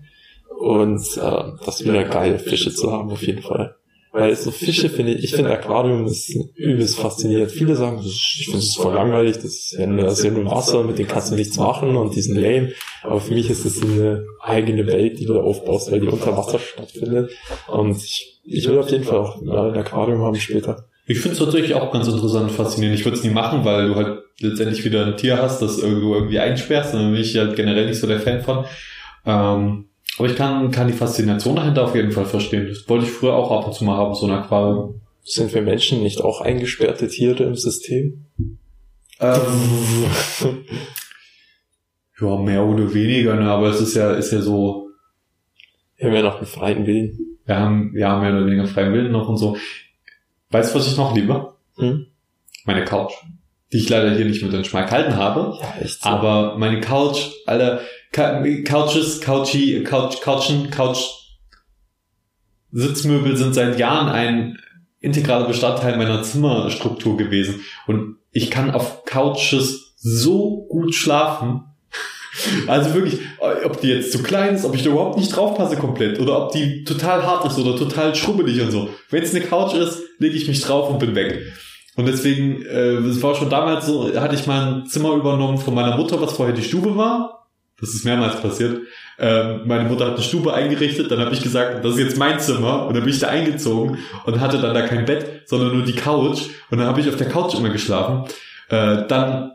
Und 0.60 1.02
äh, 1.18 1.44
das 1.66 1.86
wäre 1.86 2.06
geil, 2.06 2.40
Fische 2.40 2.74
zu 2.74 2.92
haben 2.92 3.12
auf 3.12 3.22
jeden 3.22 3.42
Fall. 3.42 3.76
Weil 4.12 4.36
so 4.36 4.52
Fische 4.52 4.90
finde 4.90 5.14
ich, 5.14 5.26
ich 5.26 5.36
finde 5.36 5.52
Aquarium 5.52 6.06
ist 6.06 6.34
übelst 6.56 6.98
faszinierend. 6.98 7.52
Viele 7.52 7.76
sagen, 7.76 8.02
ich 8.04 8.46
finde 8.46 8.60
es 8.60 8.76
voll 8.76 8.96
langweilig, 8.96 9.36
das 9.36 9.46
ist 9.46 9.76
ja 9.78 9.86
nur, 9.86 10.06
das 10.06 10.20
ist 10.20 10.46
Wasser, 10.46 10.84
mit 10.84 10.98
dem 10.98 11.08
kannst 11.08 11.32
du 11.32 11.36
nichts 11.36 11.58
machen 11.58 11.96
und 11.96 12.16
die 12.16 12.22
sind 12.22 12.36
lame. 12.36 12.72
Aber 13.04 13.22
für 13.22 13.34
mich 13.34 13.50
ist 13.50 13.66
es 13.66 13.82
eine 13.82 14.26
eigene 14.42 14.88
Welt, 14.88 15.20
die 15.20 15.26
du 15.26 15.40
aufbaust, 15.40 15.92
weil 15.92 16.00
die 16.00 16.08
unter 16.08 16.36
Wasser 16.36 16.58
stattfindet. 16.58 17.32
Und 17.68 17.98
ich, 17.98 18.42
ich 18.44 18.68
will 18.68 18.80
auf 18.80 18.90
jeden 18.90 19.04
Fall 19.04 19.20
auch 19.20 19.42
ein 19.42 19.78
Aquarium 19.78 20.24
haben 20.24 20.36
später. 20.36 20.88
Ich 21.10 21.20
finde 21.20 21.34
es 21.34 21.39
tatsächlich 21.39 21.74
auch 21.74 21.91
ganz 21.91 22.08
interessant 22.08 22.50
und 22.50 22.56
faszinierend. 22.56 23.00
Ich 23.00 23.06
würde 23.06 23.17
es 23.17 23.24
nie 23.24 23.30
machen, 23.30 23.63
weil 23.63 23.88
du 23.88 23.96
halt 23.96 24.24
letztendlich 24.41 24.84
wieder 24.84 25.06
ein 25.06 25.15
Tier 25.15 25.41
hast, 25.41 25.62
das 25.62 25.78
du 25.78 25.86
irgendwie 26.13 26.39
einsperrst. 26.39 26.93
Und 26.93 27.00
dann 27.00 27.12
bin 27.13 27.22
ich 27.22 27.38
halt 27.38 27.56
generell 27.56 27.88
nicht 27.88 28.00
so 28.00 28.08
der 28.08 28.20
Fan 28.20 28.41
von. 28.41 28.65
Ähm, 29.26 29.86
aber 30.17 30.28
ich 30.28 30.36
kann, 30.36 30.70
kann 30.70 30.88
die 30.88 30.93
Faszination 30.93 31.56
dahinter 31.56 31.86
auf 31.86 31.96
jeden 31.96 32.12
Fall 32.12 32.26
verstehen. 32.26 32.67
Das 32.67 32.89
wollte 32.89 33.06
ich 33.06 33.12
früher 33.12 33.36
auch 33.36 33.52
ab 33.52 33.67
und 33.67 33.74
zu 33.74 33.86
mal 33.86 33.96
haben, 33.96 34.15
so 34.15 34.26
ein 34.26 34.34
Aquarium. 34.34 35.02
Sind 35.24 35.54
wir 35.54 35.62
Menschen 35.62 36.04
nicht 36.04 36.22
auch 36.22 36.41
eingesperrte 36.41 37.08
Tiere 37.08 37.43
im 37.43 37.56
System? 37.56 38.26
Ähm, 39.20 39.38
ja, 42.19 42.38
mehr 42.38 42.65
oder 42.65 42.94
weniger, 42.94 43.36
ne? 43.36 43.50
aber 43.50 43.69
es 43.69 43.79
ist 43.79 43.96
ja, 43.96 44.12
ist 44.12 44.32
ja 44.32 44.42
so. 44.42 44.90
Wir 45.96 46.08
haben 46.08 46.15
ja 46.15 46.21
noch 46.21 46.38
einen 46.38 46.46
freien 46.46 46.86
Willen. 46.86 47.38
Wir 47.46 47.58
haben, 47.58 47.94
ja, 47.96 48.19
mehr 48.19 48.34
oder 48.34 48.46
weniger 48.46 48.67
freien 48.67 48.94
Willen 48.94 49.12
noch 49.12 49.29
und 49.29 49.38
so. 49.38 49.58
Weißt 50.50 50.73
du, 50.73 50.79
was 50.79 50.87
ich 50.87 50.98
noch 50.98 51.15
liebe? 51.15 51.54
Hm? 51.77 52.08
Meine 52.65 52.85
Couch. 52.85 53.13
Die 53.71 53.77
ich 53.77 53.89
leider 53.89 54.15
hier 54.15 54.25
nicht 54.25 54.41
mit 54.41 54.54
den 54.54 54.63
Schmack 54.63 54.91
halten 54.91 55.15
habe. 55.15 55.58
Ja, 55.60 55.75
echt 55.81 56.02
so. 56.02 56.10
Aber 56.10 56.58
meine 56.58 56.79
Couch, 56.79 57.31
Alter, 57.45 57.81
Couches, 58.12 59.19
Couchy, 59.21 59.83
Couch, 59.83 60.21
Couchen, 60.21 60.69
Couch, 60.69 61.00
Sitzmöbel 62.71 63.35
sind 63.35 63.54
seit 63.54 63.79
Jahren 63.79 64.10
ein 64.10 64.60
integraler 65.00 65.48
Bestandteil 65.48 65.98
meiner 65.98 66.23
Zimmerstruktur 66.23 67.17
gewesen. 67.17 67.62
Und 67.85 68.17
ich 68.31 68.52
kann 68.52 68.71
auf 68.71 69.04
Couches 69.06 69.95
so 69.98 70.65
gut 70.69 70.93
schlafen. 70.93 71.63
Also 72.67 72.94
wirklich, 72.94 73.19
ob 73.63 73.81
die 73.81 73.90
jetzt 73.90 74.12
zu 74.12 74.23
klein 74.23 74.56
ist, 74.56 74.65
ob 74.65 74.75
ich 74.75 74.83
da 74.83 74.90
überhaupt 74.90 75.17
nicht 75.17 75.35
draufpasse 75.35 75.77
komplett 75.77 76.19
oder 76.19 76.46
ob 76.46 76.52
die 76.52 76.83
total 76.83 77.23
hart 77.23 77.46
ist 77.46 77.58
oder 77.58 77.77
total 77.77 78.15
schrubbelig 78.15 78.62
und 78.62 78.71
so. 78.71 78.90
Wenn 79.10 79.23
es 79.23 79.33
eine 79.33 79.44
Couch 79.44 79.73
ist, 79.73 80.02
lege 80.19 80.35
ich 80.35 80.48
mich 80.48 80.62
drauf 80.62 80.90
und 80.90 81.00
bin 81.00 81.15
weg. 81.15 81.42
Und 81.96 82.08
deswegen, 82.08 82.62
äh, 82.63 82.94
es 82.98 83.21
war 83.23 83.35
schon 83.35 83.50
damals 83.50 83.88
so, 83.88 84.13
hatte 84.15 84.35
ich 84.35 84.46
mal 84.46 84.73
ein 84.73 84.85
Zimmer 84.85 85.15
übernommen 85.15 85.58
von 85.58 85.73
meiner 85.73 85.98
Mutter, 85.98 86.21
was 86.21 86.33
vorher 86.33 86.54
die 86.54 86.63
Stube 86.63 86.96
war. 86.96 87.48
Das 87.79 87.90
ist 87.90 88.06
mehrmals 88.06 88.40
passiert. 88.42 88.81
Ähm, 89.19 89.62
meine 89.65 89.90
Mutter 89.90 90.06
hat 90.06 90.13
eine 90.13 90.23
Stube 90.23 90.54
eingerichtet, 90.54 91.10
dann 91.10 91.19
habe 91.19 91.33
ich 91.33 91.42
gesagt, 91.42 91.83
das 91.83 91.94
ist 91.94 92.00
jetzt 92.00 92.17
mein 92.17 92.40
Zimmer 92.40 92.85
und 92.85 92.96
dann 92.96 93.04
bin 93.04 93.13
ich 93.13 93.19
da 93.19 93.27
eingezogen 93.27 93.98
und 94.25 94.40
hatte 94.40 94.60
dann 94.60 94.75
da 94.75 94.81
kein 94.81 95.06
Bett, 95.06 95.44
sondern 95.46 95.75
nur 95.75 95.85
die 95.85 95.96
Couch 95.96 96.42
und 96.69 96.77
dann 96.77 96.88
habe 96.88 97.02
ich 97.02 97.10
auf 97.10 97.17
der 97.17 97.29
Couch 97.29 97.56
immer 97.56 97.69
geschlafen. 97.69 98.25
Äh, 98.69 99.08
dann 99.08 99.54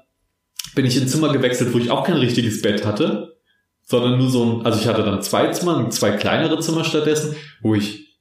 bin 0.75 0.87
ich 0.87 0.97
ins 0.97 1.13
Zimmer 1.13 1.33
gewechselt, 1.33 1.73
wo 1.75 1.79
ich 1.79 1.91
auch 1.91 2.05
kein 2.05 2.17
richtiges 2.17 2.63
Bett 2.63 2.85
hatte, 2.85 3.37
sondern 3.85 4.19
nur 4.19 4.31
so 4.31 4.45
ein, 4.45 4.67
also 4.67 4.79
ich 4.81 4.87
hatte 4.87 5.03
dann 5.03 5.23
zwei 5.23 5.49
Zimmer, 5.49 5.91
zwei 5.91 6.13
kleinere 6.13 6.59
Zimmer 6.61 6.85
stattdessen, 6.85 7.37
wo 7.61 7.75
ich 7.75 8.19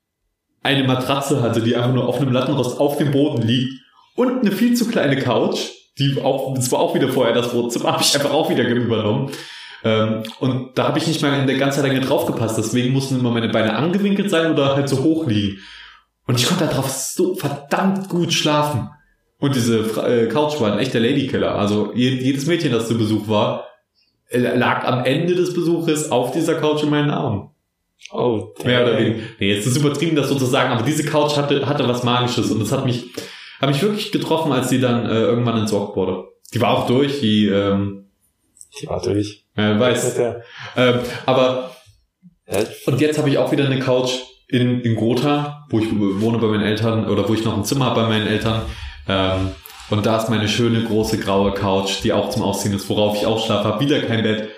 eine 0.64 0.84
Matratze 0.84 1.42
hatte, 1.42 1.62
die 1.62 1.76
einfach 1.76 1.94
nur 1.94 2.08
auf 2.08 2.20
einem 2.20 2.32
Lattenrost 2.32 2.80
auf 2.80 2.98
dem 2.98 3.12
Boden 3.12 3.42
liegt 3.42 3.82
und 4.16 4.42
eine 4.42 4.52
viel 4.52 4.76
zu 4.76 4.88
kleine 4.88 5.18
Couch, 5.18 5.60
die 5.98 6.22
auch, 6.22 6.54
das 6.56 6.72
war 6.72 6.80
auch 6.80 6.96
wieder 6.96 7.10
vorher 7.10 7.34
das 7.34 7.54
Wohnzimmer, 7.54 7.86
habe 7.94 8.04
ich 8.04 8.14
einfach 8.16 8.32
auch 8.32 8.50
wieder 8.50 8.68
übernommen. 8.68 9.32
Ähm, 9.84 10.24
und 10.40 10.78
da 10.78 10.88
habe 10.88 11.00
ich 11.00 11.08
nicht 11.08 11.22
mal 11.22 11.40
in 11.40 11.48
der 11.48 11.58
ganzen 11.58 11.84
Länge 11.84 12.02
draufgepasst. 12.02 12.58
Deswegen 12.58 12.94
mussten 12.94 13.20
immer 13.20 13.32
meine 13.32 13.50
Beine 13.50 13.76
angewinkelt 13.76 14.30
sein 14.30 14.52
oder 14.52 14.76
halt 14.76 14.88
so 14.88 15.04
hoch 15.04 15.26
liegen. 15.26 15.60
Und 16.28 16.40
ich 16.40 16.48
konnte 16.48 16.68
darauf 16.68 16.90
so 16.90 17.36
verdammt 17.36 18.08
gut 18.10 18.32
schlafen. 18.32 18.90
Und 19.42 19.56
diese 19.56 19.80
äh, 19.80 20.28
Couch 20.28 20.62
war 20.62 20.72
ein 20.72 20.80
echter 20.80 21.00
Ladykiller. 21.00 21.56
Also 21.56 21.92
jedes 21.96 22.46
Mädchen, 22.46 22.72
das 22.72 22.88
zu 22.88 22.96
Besuch 22.96 23.28
war, 23.28 23.66
äh, 24.30 24.38
lag 24.38 24.86
am 24.86 25.04
Ende 25.04 25.34
des 25.34 25.56
Besuches 25.56 26.12
auf 26.12 26.32
dieser 26.32 26.56
Couch 26.56 26.84
in 26.84 26.92
meinen 26.92 27.10
Armen. 27.10 27.50
Oh, 28.12 28.54
damn. 28.60 28.68
Mehr 28.68 28.84
oder 28.84 29.00
weniger. 29.00 29.20
Nee, 29.40 29.56
jetzt 29.56 29.66
ist 29.66 29.78
übertrieben, 29.78 30.16
das 30.16 30.30
sozusagen, 30.30 30.72
aber 30.72 30.84
diese 30.84 31.04
Couch 31.04 31.38
hatte, 31.38 31.68
hatte 31.68 31.88
was 31.88 32.04
Magisches 32.04 32.52
und 32.52 32.60
das 32.60 32.72
hat 32.72 32.86
mich, 32.86 33.08
hat 33.60 33.70
mich 33.70 33.82
wirklich 33.82 34.12
getroffen, 34.12 34.52
als 34.52 34.70
sie 34.70 34.80
dann 34.80 35.08
äh, 35.08 35.22
irgendwann 35.22 35.58
entsorgt 35.58 35.96
wurde. 35.96 36.26
Die 36.54 36.62
war 36.62 36.78
auch 36.78 36.86
durch, 36.86 37.20
die, 37.20 37.48
ähm, 37.48 38.12
die 38.80 38.88
war 38.88 39.02
durch. 39.02 39.46
Ja, 39.58 39.80
weiß. 39.80 40.20
Ähm, 40.78 41.00
aber 41.26 41.76
und 42.86 43.02
jetzt 43.02 43.18
habe 43.18 43.30
ich 43.30 43.40
auch 43.40 43.52
wieder 43.52 43.66
eine 43.66 43.80
Couch 43.80 44.12
in, 44.48 44.82
in 44.82 44.96
Gotha, 44.96 45.66
wo 45.70 45.80
ich 45.80 45.88
wohne 45.92 46.38
bei 46.38 46.48
meinen 46.48 46.64
Eltern 46.64 47.10
oder 47.10 47.28
wo 47.28 47.34
ich 47.34 47.44
noch 47.44 47.58
ein 47.58 47.64
Zimmer 47.64 47.86
habe 47.86 48.02
bei 48.02 48.08
meinen 48.08 48.28
Eltern. 48.28 48.62
Ähm, 49.08 49.52
und 49.90 50.06
da 50.06 50.18
ist 50.18 50.30
meine 50.30 50.48
schöne 50.48 50.84
große 50.84 51.18
graue 51.18 51.54
Couch, 51.54 52.04
die 52.04 52.14
auch 52.14 52.30
zum 52.30 52.44
Ausziehen 52.44 52.74
ist, 52.74 52.90
worauf 52.90 53.18
ich 53.18 53.26
auch 53.26 53.46
schlafe. 53.46 53.68
Hab 53.68 53.80
wieder 53.82 54.02
kein 54.02 54.24
Bett. 54.24 54.50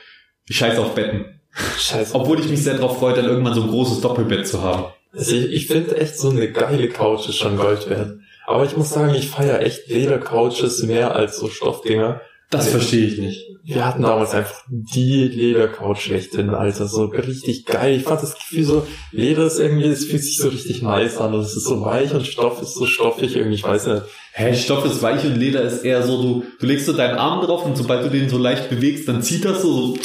Ich 0.46 0.58
scheiß 0.58 0.78
auf 0.78 0.94
Betten. 0.94 1.40
Scheiße. 1.80 2.16
Obwohl 2.16 2.40
ich 2.40 2.50
mich 2.50 2.64
sehr 2.64 2.76
darauf 2.76 3.00
freue, 3.00 3.16
dann 3.16 3.26
irgendwann 3.26 3.54
so 3.54 3.64
ein 3.64 3.70
großes 3.70 4.02
Doppelbett 4.02 4.48
zu 4.48 4.62
haben. 4.62 4.86
Also 5.12 5.36
ich, 5.36 5.52
ich 5.52 5.68
finde 5.68 5.98
echt 5.98 6.18
so 6.18 6.30
eine 6.30 6.52
geile 6.52 6.90
Couch 6.90 7.30
ist 7.30 7.38
schon 7.38 7.58
Gold 7.58 7.90
wert. 7.90 8.18
Aber 8.46 8.66
ich 8.66 8.76
muss 8.76 8.90
sagen, 8.90 9.16
ich 9.16 9.30
feiere 9.30 9.62
echt 9.62 9.88
Ledercouches 9.88 10.84
mehr 10.84 11.16
als 11.16 11.38
so 11.38 11.48
Stoffdinger. 11.50 12.22
Das 12.54 12.70
verstehe 12.70 13.08
ich 13.08 13.18
nicht. 13.18 13.50
Wir 13.66 13.86
hatten 13.86 14.04
damals 14.04 14.34
einfach 14.34 14.62
die 14.68 15.24
Ledercouch 15.24 16.02
schlechthin, 16.02 16.50
Alter. 16.50 16.86
So 16.86 17.06
richtig 17.06 17.66
geil. 17.66 17.96
Ich 17.96 18.04
fand 18.04 18.22
das 18.22 18.36
Gefühl 18.36 18.64
so, 18.64 18.88
Leder 19.12 19.46
ist 19.46 19.58
irgendwie, 19.58 19.88
es 19.88 20.06
fühlt 20.06 20.24
sich 20.24 20.38
so 20.38 20.50
richtig 20.50 20.82
nice 20.82 21.18
an. 21.18 21.34
Und 21.34 21.42
es 21.42 21.56
ist 21.56 21.64
so 21.64 21.84
weich 21.84 22.14
und 22.14 22.28
Stoff 22.28 22.62
ist 22.62 22.76
so 22.76 22.86
stoffig 22.86 23.36
irgendwie, 23.36 23.56
ich 23.56 23.64
weiß 23.64 23.88
nicht. 23.88 24.04
Hä, 24.34 24.54
Stoff 24.56 24.86
ist 24.86 25.02
weich 25.02 25.24
und 25.26 25.36
Leder 25.36 25.62
ist 25.62 25.84
eher 25.84 26.04
so, 26.04 26.22
du, 26.22 26.44
du 26.60 26.66
legst 26.66 26.86
so 26.86 26.94
deinen 26.94 27.18
Arm 27.18 27.44
drauf 27.46 27.66
und 27.66 27.78
sobald 27.78 28.06
du 28.06 28.10
den 28.10 28.30
so 28.30 28.38
leicht 28.38 28.70
bewegst, 28.70 29.08
dann 29.08 29.24
zieht 29.24 29.46
das 29.46 29.62
so, 29.62 29.74
so 29.74 29.98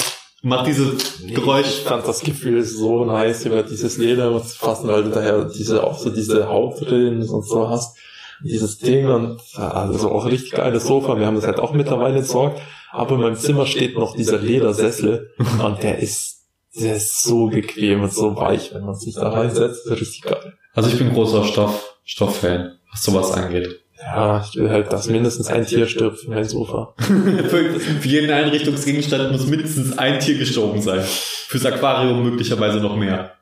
macht 0.42 0.68
dieses 0.68 1.20
nee, 1.20 1.32
Geräusch. 1.34 1.66
Ich 1.66 1.80
fand 1.80 2.06
das 2.06 2.20
Gefühl 2.20 2.62
so 2.62 3.04
nice 3.04 3.44
über 3.44 3.62
dieses 3.62 3.98
Leder 3.98 4.30
und 4.30 4.44
fassen, 4.44 4.88
weil 4.88 5.02
du 5.02 5.10
daher 5.10 5.44
diese, 5.44 5.82
auch 5.82 5.98
so 5.98 6.10
diese 6.10 6.48
Haut 6.48 6.80
drin 6.80 7.22
und 7.28 7.46
so 7.46 7.68
hast 7.68 7.96
dieses 8.42 8.78
Ding 8.78 9.06
und 9.08 9.40
also 9.56 10.10
auch 10.10 10.26
richtig 10.26 10.52
geiles 10.52 10.84
Sofa. 10.86 11.18
Wir 11.18 11.26
haben 11.26 11.36
das 11.36 11.46
halt 11.46 11.58
auch 11.58 11.72
mittlerweile 11.72 12.18
entsorgt. 12.18 12.60
Aber 12.90 13.16
in 13.16 13.20
meinem 13.20 13.36
Zimmer 13.36 13.66
steht 13.66 13.96
noch 13.96 14.16
dieser 14.16 14.38
Ledersessel 14.38 15.30
und 15.62 15.82
der 15.82 15.98
ist, 15.98 16.46
der 16.80 16.96
ist 16.96 17.22
so 17.22 17.48
bequem 17.48 18.02
und 18.02 18.12
so 18.12 18.34
weich, 18.36 18.72
wenn 18.72 18.84
man 18.84 18.94
sich 18.94 19.14
da 19.14 19.28
reinsetzt. 19.28 19.86
Das 19.86 19.92
ist 19.92 20.00
richtig 20.00 20.22
geil. 20.22 20.54
Also 20.72 20.88
ich 20.88 20.98
bin 20.98 21.12
großer 21.12 21.44
Stoff, 21.44 21.98
Stofffan, 22.04 22.78
was 22.90 23.02
sowas 23.02 23.32
angeht. 23.32 23.80
Ja, 24.00 24.44
ich 24.48 24.54
will 24.56 24.70
halt, 24.70 24.92
dass 24.92 25.08
mindestens 25.08 25.48
ein 25.48 25.66
Tier 25.66 25.88
stirbt 25.88 26.20
für 26.20 26.30
mein 26.30 26.44
Sofa. 26.44 26.94
für 26.98 28.08
jeden 28.08 28.30
Einrichtungsgegenstand 28.30 29.32
muss 29.32 29.46
mindestens 29.46 29.98
ein 29.98 30.20
Tier 30.20 30.38
gestorben 30.38 30.80
sein. 30.80 31.02
Fürs 31.02 31.66
Aquarium 31.66 32.22
möglicherweise 32.22 32.78
noch 32.78 32.96
mehr. 32.96 33.32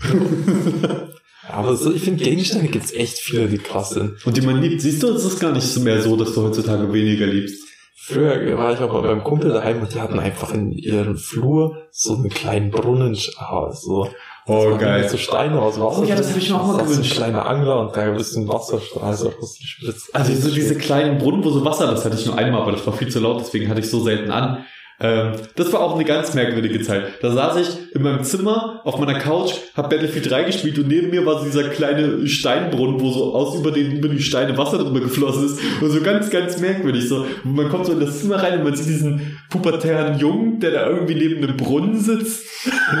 Aber 1.52 1.76
so, 1.76 1.92
ich 1.92 2.02
finde, 2.02 2.24
Gegenstände 2.24 2.68
gibt's 2.68 2.92
echt 2.92 3.18
viele, 3.18 3.48
die 3.48 3.58
krass 3.58 3.90
sind. 3.90 4.24
Und 4.26 4.36
die 4.36 4.42
man 4.42 4.60
liebt. 4.60 4.80
Siehst 4.80 5.02
du, 5.02 5.08
es 5.08 5.24
ist 5.24 5.40
gar 5.40 5.52
nicht 5.52 5.78
mehr 5.78 6.00
so, 6.02 6.16
dass 6.16 6.34
du 6.34 6.42
heutzutage 6.42 6.92
weniger 6.92 7.26
liebst. 7.26 7.64
Früher 8.02 8.58
war 8.58 8.72
ich 8.72 8.80
aber 8.80 9.02
beim 9.02 9.22
Kumpel 9.22 9.52
daheim 9.52 9.82
und 9.82 9.94
die 9.94 10.00
hatten 10.00 10.18
einfach 10.18 10.52
in 10.52 10.72
ihrem 10.72 11.16
Flur 11.16 11.76
so 11.92 12.16
einen 12.16 12.28
kleinen 12.28 12.70
Brunnen, 12.70 13.14
so. 13.14 14.08
Oh, 14.46 14.76
geil. 14.76 15.08
So 15.08 15.16
Steine 15.16 15.60
aus 15.60 15.78
Wasser. 15.78 16.00
Oh 16.00 16.04
ja, 16.04 16.16
das 16.16 16.30
habe 16.30 16.40
ich 16.40 16.50
mir 16.50 16.60
auch 16.60 16.66
mal 16.66 16.82
gewünscht. 16.82 17.14
So 17.14 17.22
ein 17.22 17.30
kleiner 17.30 17.46
Angler 17.46 17.80
und 17.80 17.96
da 17.96 18.00
ein 18.00 18.16
bisschen 18.16 18.48
Wasserstrahl, 18.48 19.14
so 19.14 19.32
spitz. 19.62 20.10
Also 20.12 20.34
so 20.34 20.52
diese 20.52 20.76
kleinen 20.76 21.18
Brunnen, 21.18 21.44
wo 21.44 21.50
so 21.50 21.64
Wasser, 21.64 21.86
das 21.88 22.04
hatte 22.04 22.16
ich 22.16 22.26
nur 22.26 22.36
einmal, 22.36 22.62
aber 22.62 22.72
das 22.72 22.84
war 22.84 22.94
viel 22.94 23.08
zu 23.08 23.20
laut, 23.20 23.40
deswegen 23.40 23.68
hatte 23.68 23.80
ich 23.80 23.90
so 23.90 24.02
selten 24.02 24.32
an. 24.32 24.64
Ähm, 25.02 25.32
das 25.56 25.72
war 25.72 25.80
auch 25.80 25.94
eine 25.94 26.04
ganz 26.04 26.34
merkwürdige 26.34 26.82
Zeit. 26.82 27.04
Da 27.22 27.32
saß 27.32 27.56
ich 27.56 27.94
in 27.94 28.02
meinem 28.02 28.22
Zimmer 28.22 28.82
auf 28.84 28.98
meiner 28.98 29.18
Couch, 29.18 29.52
hab 29.74 29.88
Battlefield 29.88 30.30
3 30.30 30.44
gespielt 30.44 30.78
und 30.78 30.88
neben 30.88 31.08
mir 31.08 31.24
war 31.24 31.38
so 31.38 31.46
dieser 31.46 31.70
kleine 31.70 32.26
Steinbrunnen, 32.26 33.00
wo 33.00 33.10
so 33.10 33.34
aus 33.34 33.58
über, 33.58 33.70
den, 33.70 33.92
über 33.92 34.08
die 34.08 34.22
Steine 34.22 34.56
Wasser 34.58 34.78
drüber 34.78 35.00
geflossen 35.00 35.46
ist. 35.46 35.58
Und 35.80 35.90
so 35.90 36.02
ganz, 36.02 36.28
ganz 36.28 36.58
merkwürdig. 36.60 37.08
So, 37.08 37.24
man 37.44 37.70
kommt 37.70 37.86
so 37.86 37.92
in 37.92 38.00
das 38.00 38.20
Zimmer 38.20 38.42
rein 38.42 38.58
und 38.58 38.64
man 38.64 38.76
sieht 38.76 38.88
diesen 38.88 39.38
pubertären 39.48 40.18
Jungen, 40.18 40.60
der 40.60 40.72
da 40.72 40.86
irgendwie 40.86 41.14
neben 41.14 41.42
einem 41.42 41.56
Brunnen 41.56 41.98
sitzt 41.98 42.46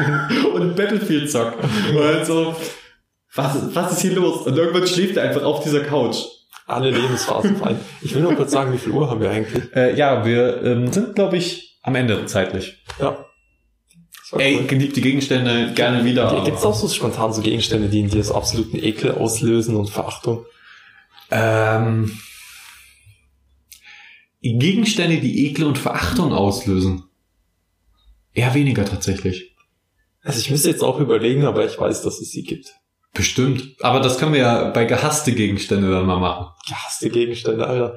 und 0.54 0.76
Battlefield 0.76 1.30
zockt. 1.30 1.62
Und 1.62 2.24
so, 2.24 2.56
was, 3.34 3.74
was 3.74 3.92
ist 3.92 4.00
hier 4.00 4.14
los? 4.14 4.46
Und 4.46 4.56
irgendwann 4.56 4.86
schläft 4.86 5.18
er 5.18 5.24
einfach 5.24 5.42
auf 5.42 5.62
dieser 5.62 5.80
Couch 5.80 6.16
alle 6.66 6.90
Lebensphasen 6.90 7.56
fein. 7.56 7.78
Ich 8.00 8.14
will 8.14 8.22
nur 8.22 8.34
kurz 8.34 8.52
sagen, 8.52 8.72
wie 8.72 8.78
viel 8.78 8.92
Uhr 8.92 9.10
haben 9.10 9.20
wir 9.20 9.30
eigentlich? 9.30 9.64
Äh, 9.74 9.96
ja, 9.96 10.24
wir 10.24 10.62
ähm, 10.62 10.92
sind, 10.92 11.16
glaube 11.16 11.36
ich, 11.36 11.69
am 11.82 11.94
Ende 11.94 12.26
zeitlich. 12.26 12.82
Ja. 12.98 13.24
Ey, 14.38 14.58
cool. 14.58 14.66
geliebte 14.66 15.00
Gegenstände 15.00 15.72
gerne 15.74 16.04
wieder. 16.04 16.44
Gibt 16.44 16.58
es 16.58 16.64
auch 16.64 16.74
so 16.74 16.88
spontan 16.88 17.32
so 17.32 17.42
Gegenstände, 17.42 17.88
die 17.88 18.00
in 18.00 18.10
dir 18.10 18.22
so 18.22 18.34
absoluten 18.34 18.76
Ekel 18.76 19.12
auslösen 19.12 19.74
und 19.74 19.90
Verachtung? 19.90 20.46
Ähm, 21.30 22.16
Gegenstände, 24.40 25.18
die 25.18 25.46
Ekel 25.46 25.64
und 25.64 25.78
Verachtung 25.78 26.32
auslösen. 26.32 27.04
Eher 28.32 28.54
weniger 28.54 28.84
tatsächlich. 28.84 29.56
Also 30.22 30.38
ich 30.38 30.50
müsste 30.50 30.70
jetzt 30.70 30.82
auch 30.82 31.00
überlegen, 31.00 31.44
aber 31.44 31.64
ich 31.64 31.78
weiß, 31.78 32.02
dass 32.02 32.20
es 32.20 32.30
sie 32.30 32.42
gibt. 32.42 32.74
Bestimmt. 33.12 33.74
Aber 33.80 34.00
das 34.00 34.18
können 34.18 34.32
wir 34.32 34.40
ja 34.40 34.70
bei 34.70 34.84
gehasste 34.84 35.32
Gegenstände 35.32 35.90
dann 35.90 36.06
mal 36.06 36.20
machen. 36.20 36.46
Gehasste 36.68 37.10
Gegenstände, 37.10 37.66
Alter. 37.66 37.96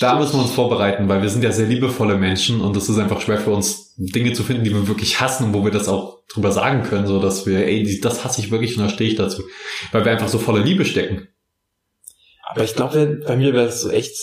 Da 0.00 0.18
müssen 0.18 0.34
wir 0.34 0.42
uns 0.42 0.52
vorbereiten, 0.52 1.08
weil 1.08 1.22
wir 1.22 1.28
sind 1.28 1.42
ja 1.42 1.52
sehr 1.52 1.66
liebevolle 1.66 2.16
Menschen 2.16 2.60
und 2.60 2.76
es 2.76 2.88
ist 2.88 2.98
einfach 2.98 3.20
schwer 3.20 3.38
für 3.38 3.50
uns, 3.50 3.94
Dinge 3.96 4.32
zu 4.32 4.42
finden, 4.42 4.64
die 4.64 4.72
wir 4.72 4.88
wirklich 4.88 5.20
hassen 5.20 5.46
und 5.46 5.54
wo 5.54 5.64
wir 5.64 5.70
das 5.70 5.88
auch 5.88 6.22
drüber 6.28 6.52
sagen 6.52 6.82
können, 6.82 7.06
so 7.06 7.20
dass 7.20 7.46
wir, 7.46 7.66
ey, 7.66 8.00
das 8.00 8.24
hasse 8.24 8.40
ich 8.40 8.50
wirklich 8.50 8.76
und 8.76 8.84
da 8.84 8.88
stehe 8.88 9.10
ich 9.10 9.16
dazu. 9.16 9.42
Weil 9.92 10.04
wir 10.04 10.12
einfach 10.12 10.28
so 10.28 10.38
voller 10.38 10.62
Liebe 10.62 10.84
stecken. 10.84 11.28
Aber 12.42 12.64
ich 12.64 12.74
glaube, 12.74 13.20
bei 13.26 13.36
mir 13.36 13.52
wäre 13.54 13.68
es 13.68 13.80
so 13.80 13.90
echt, 13.90 14.16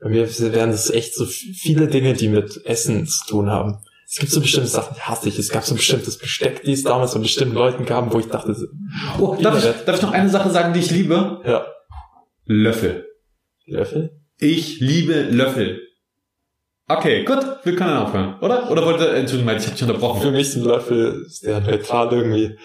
bei 0.00 0.08
mir 0.08 0.26
wären 0.26 0.70
das 0.70 0.90
echt 0.90 1.14
so 1.14 1.26
viele 1.26 1.88
Dinge, 1.88 2.14
die 2.14 2.28
mit 2.28 2.64
Essen 2.64 3.06
zu 3.06 3.26
tun 3.26 3.50
haben. 3.50 3.78
Es 4.10 4.16
gibt 4.16 4.32
so 4.32 4.40
bestimmte 4.40 4.68
Sachen, 4.68 4.94
die 4.96 5.02
hasse 5.02 5.28
ich. 5.28 5.38
Es 5.38 5.50
gab 5.50 5.64
so 5.64 5.74
ein 5.74 5.76
bestimmtes 5.76 6.16
Besteck, 6.16 6.62
die 6.62 6.72
es 6.72 6.82
damals 6.82 7.12
von 7.12 7.20
bestimmten 7.20 7.54
Leuten 7.54 7.84
gab, 7.84 8.12
wo 8.12 8.18
ich 8.18 8.28
dachte, 8.28 8.56
oh, 9.20 9.36
darf 9.40 9.58
ich, 9.58 9.84
darf 9.84 9.96
ich 9.96 10.02
noch 10.02 10.12
eine 10.12 10.30
Sache 10.30 10.50
sagen, 10.50 10.72
die 10.72 10.80
ich 10.80 10.90
liebe? 10.90 11.42
Ja. 11.44 11.66
Löffel. 12.46 13.06
Löffel? 13.66 14.17
Ich 14.40 14.78
liebe 14.78 15.22
Löffel. 15.22 15.80
Okay, 16.86 17.24
gut, 17.24 17.44
wir 17.64 17.74
können 17.74 17.96
aufhören, 17.96 18.38
oder? 18.40 18.70
Oder 18.70 18.86
wollte, 18.86 19.10
Entschuldigung, 19.10 19.56
ich 19.56 19.64
habe 19.64 19.74
dich 19.74 19.82
unterbrochen. 19.82 20.22
Für 20.22 20.30
mich 20.30 20.52
sind 20.52 20.64
Löffel 20.64 21.26
sehr 21.28 21.60
neutral 21.60 22.12
irgendwie. 22.12 22.56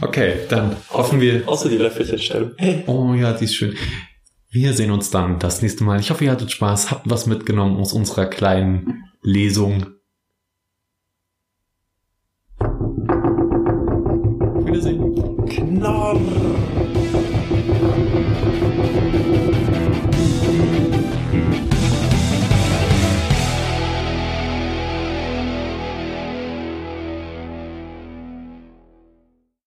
Okay, 0.00 0.34
dann 0.48 0.76
hoffen 0.90 1.20
wir. 1.20 1.42
Außer 1.48 1.68
die 1.68 1.78
Löffelchenstellung. 1.78 2.52
Oh 2.86 3.14
ja, 3.14 3.32
die 3.32 3.46
ist 3.46 3.56
schön. 3.56 3.76
Wir 4.48 4.72
sehen 4.74 4.92
uns 4.92 5.10
dann 5.10 5.40
das 5.40 5.60
nächste 5.60 5.82
Mal. 5.82 5.98
Ich 5.98 6.10
hoffe, 6.10 6.24
ihr 6.24 6.30
hattet 6.30 6.52
Spaß, 6.52 6.92
habt 6.92 7.10
was 7.10 7.26
mitgenommen 7.26 7.76
aus 7.78 7.92
unserer 7.92 8.26
kleinen 8.26 9.04
Lesung 9.22 9.86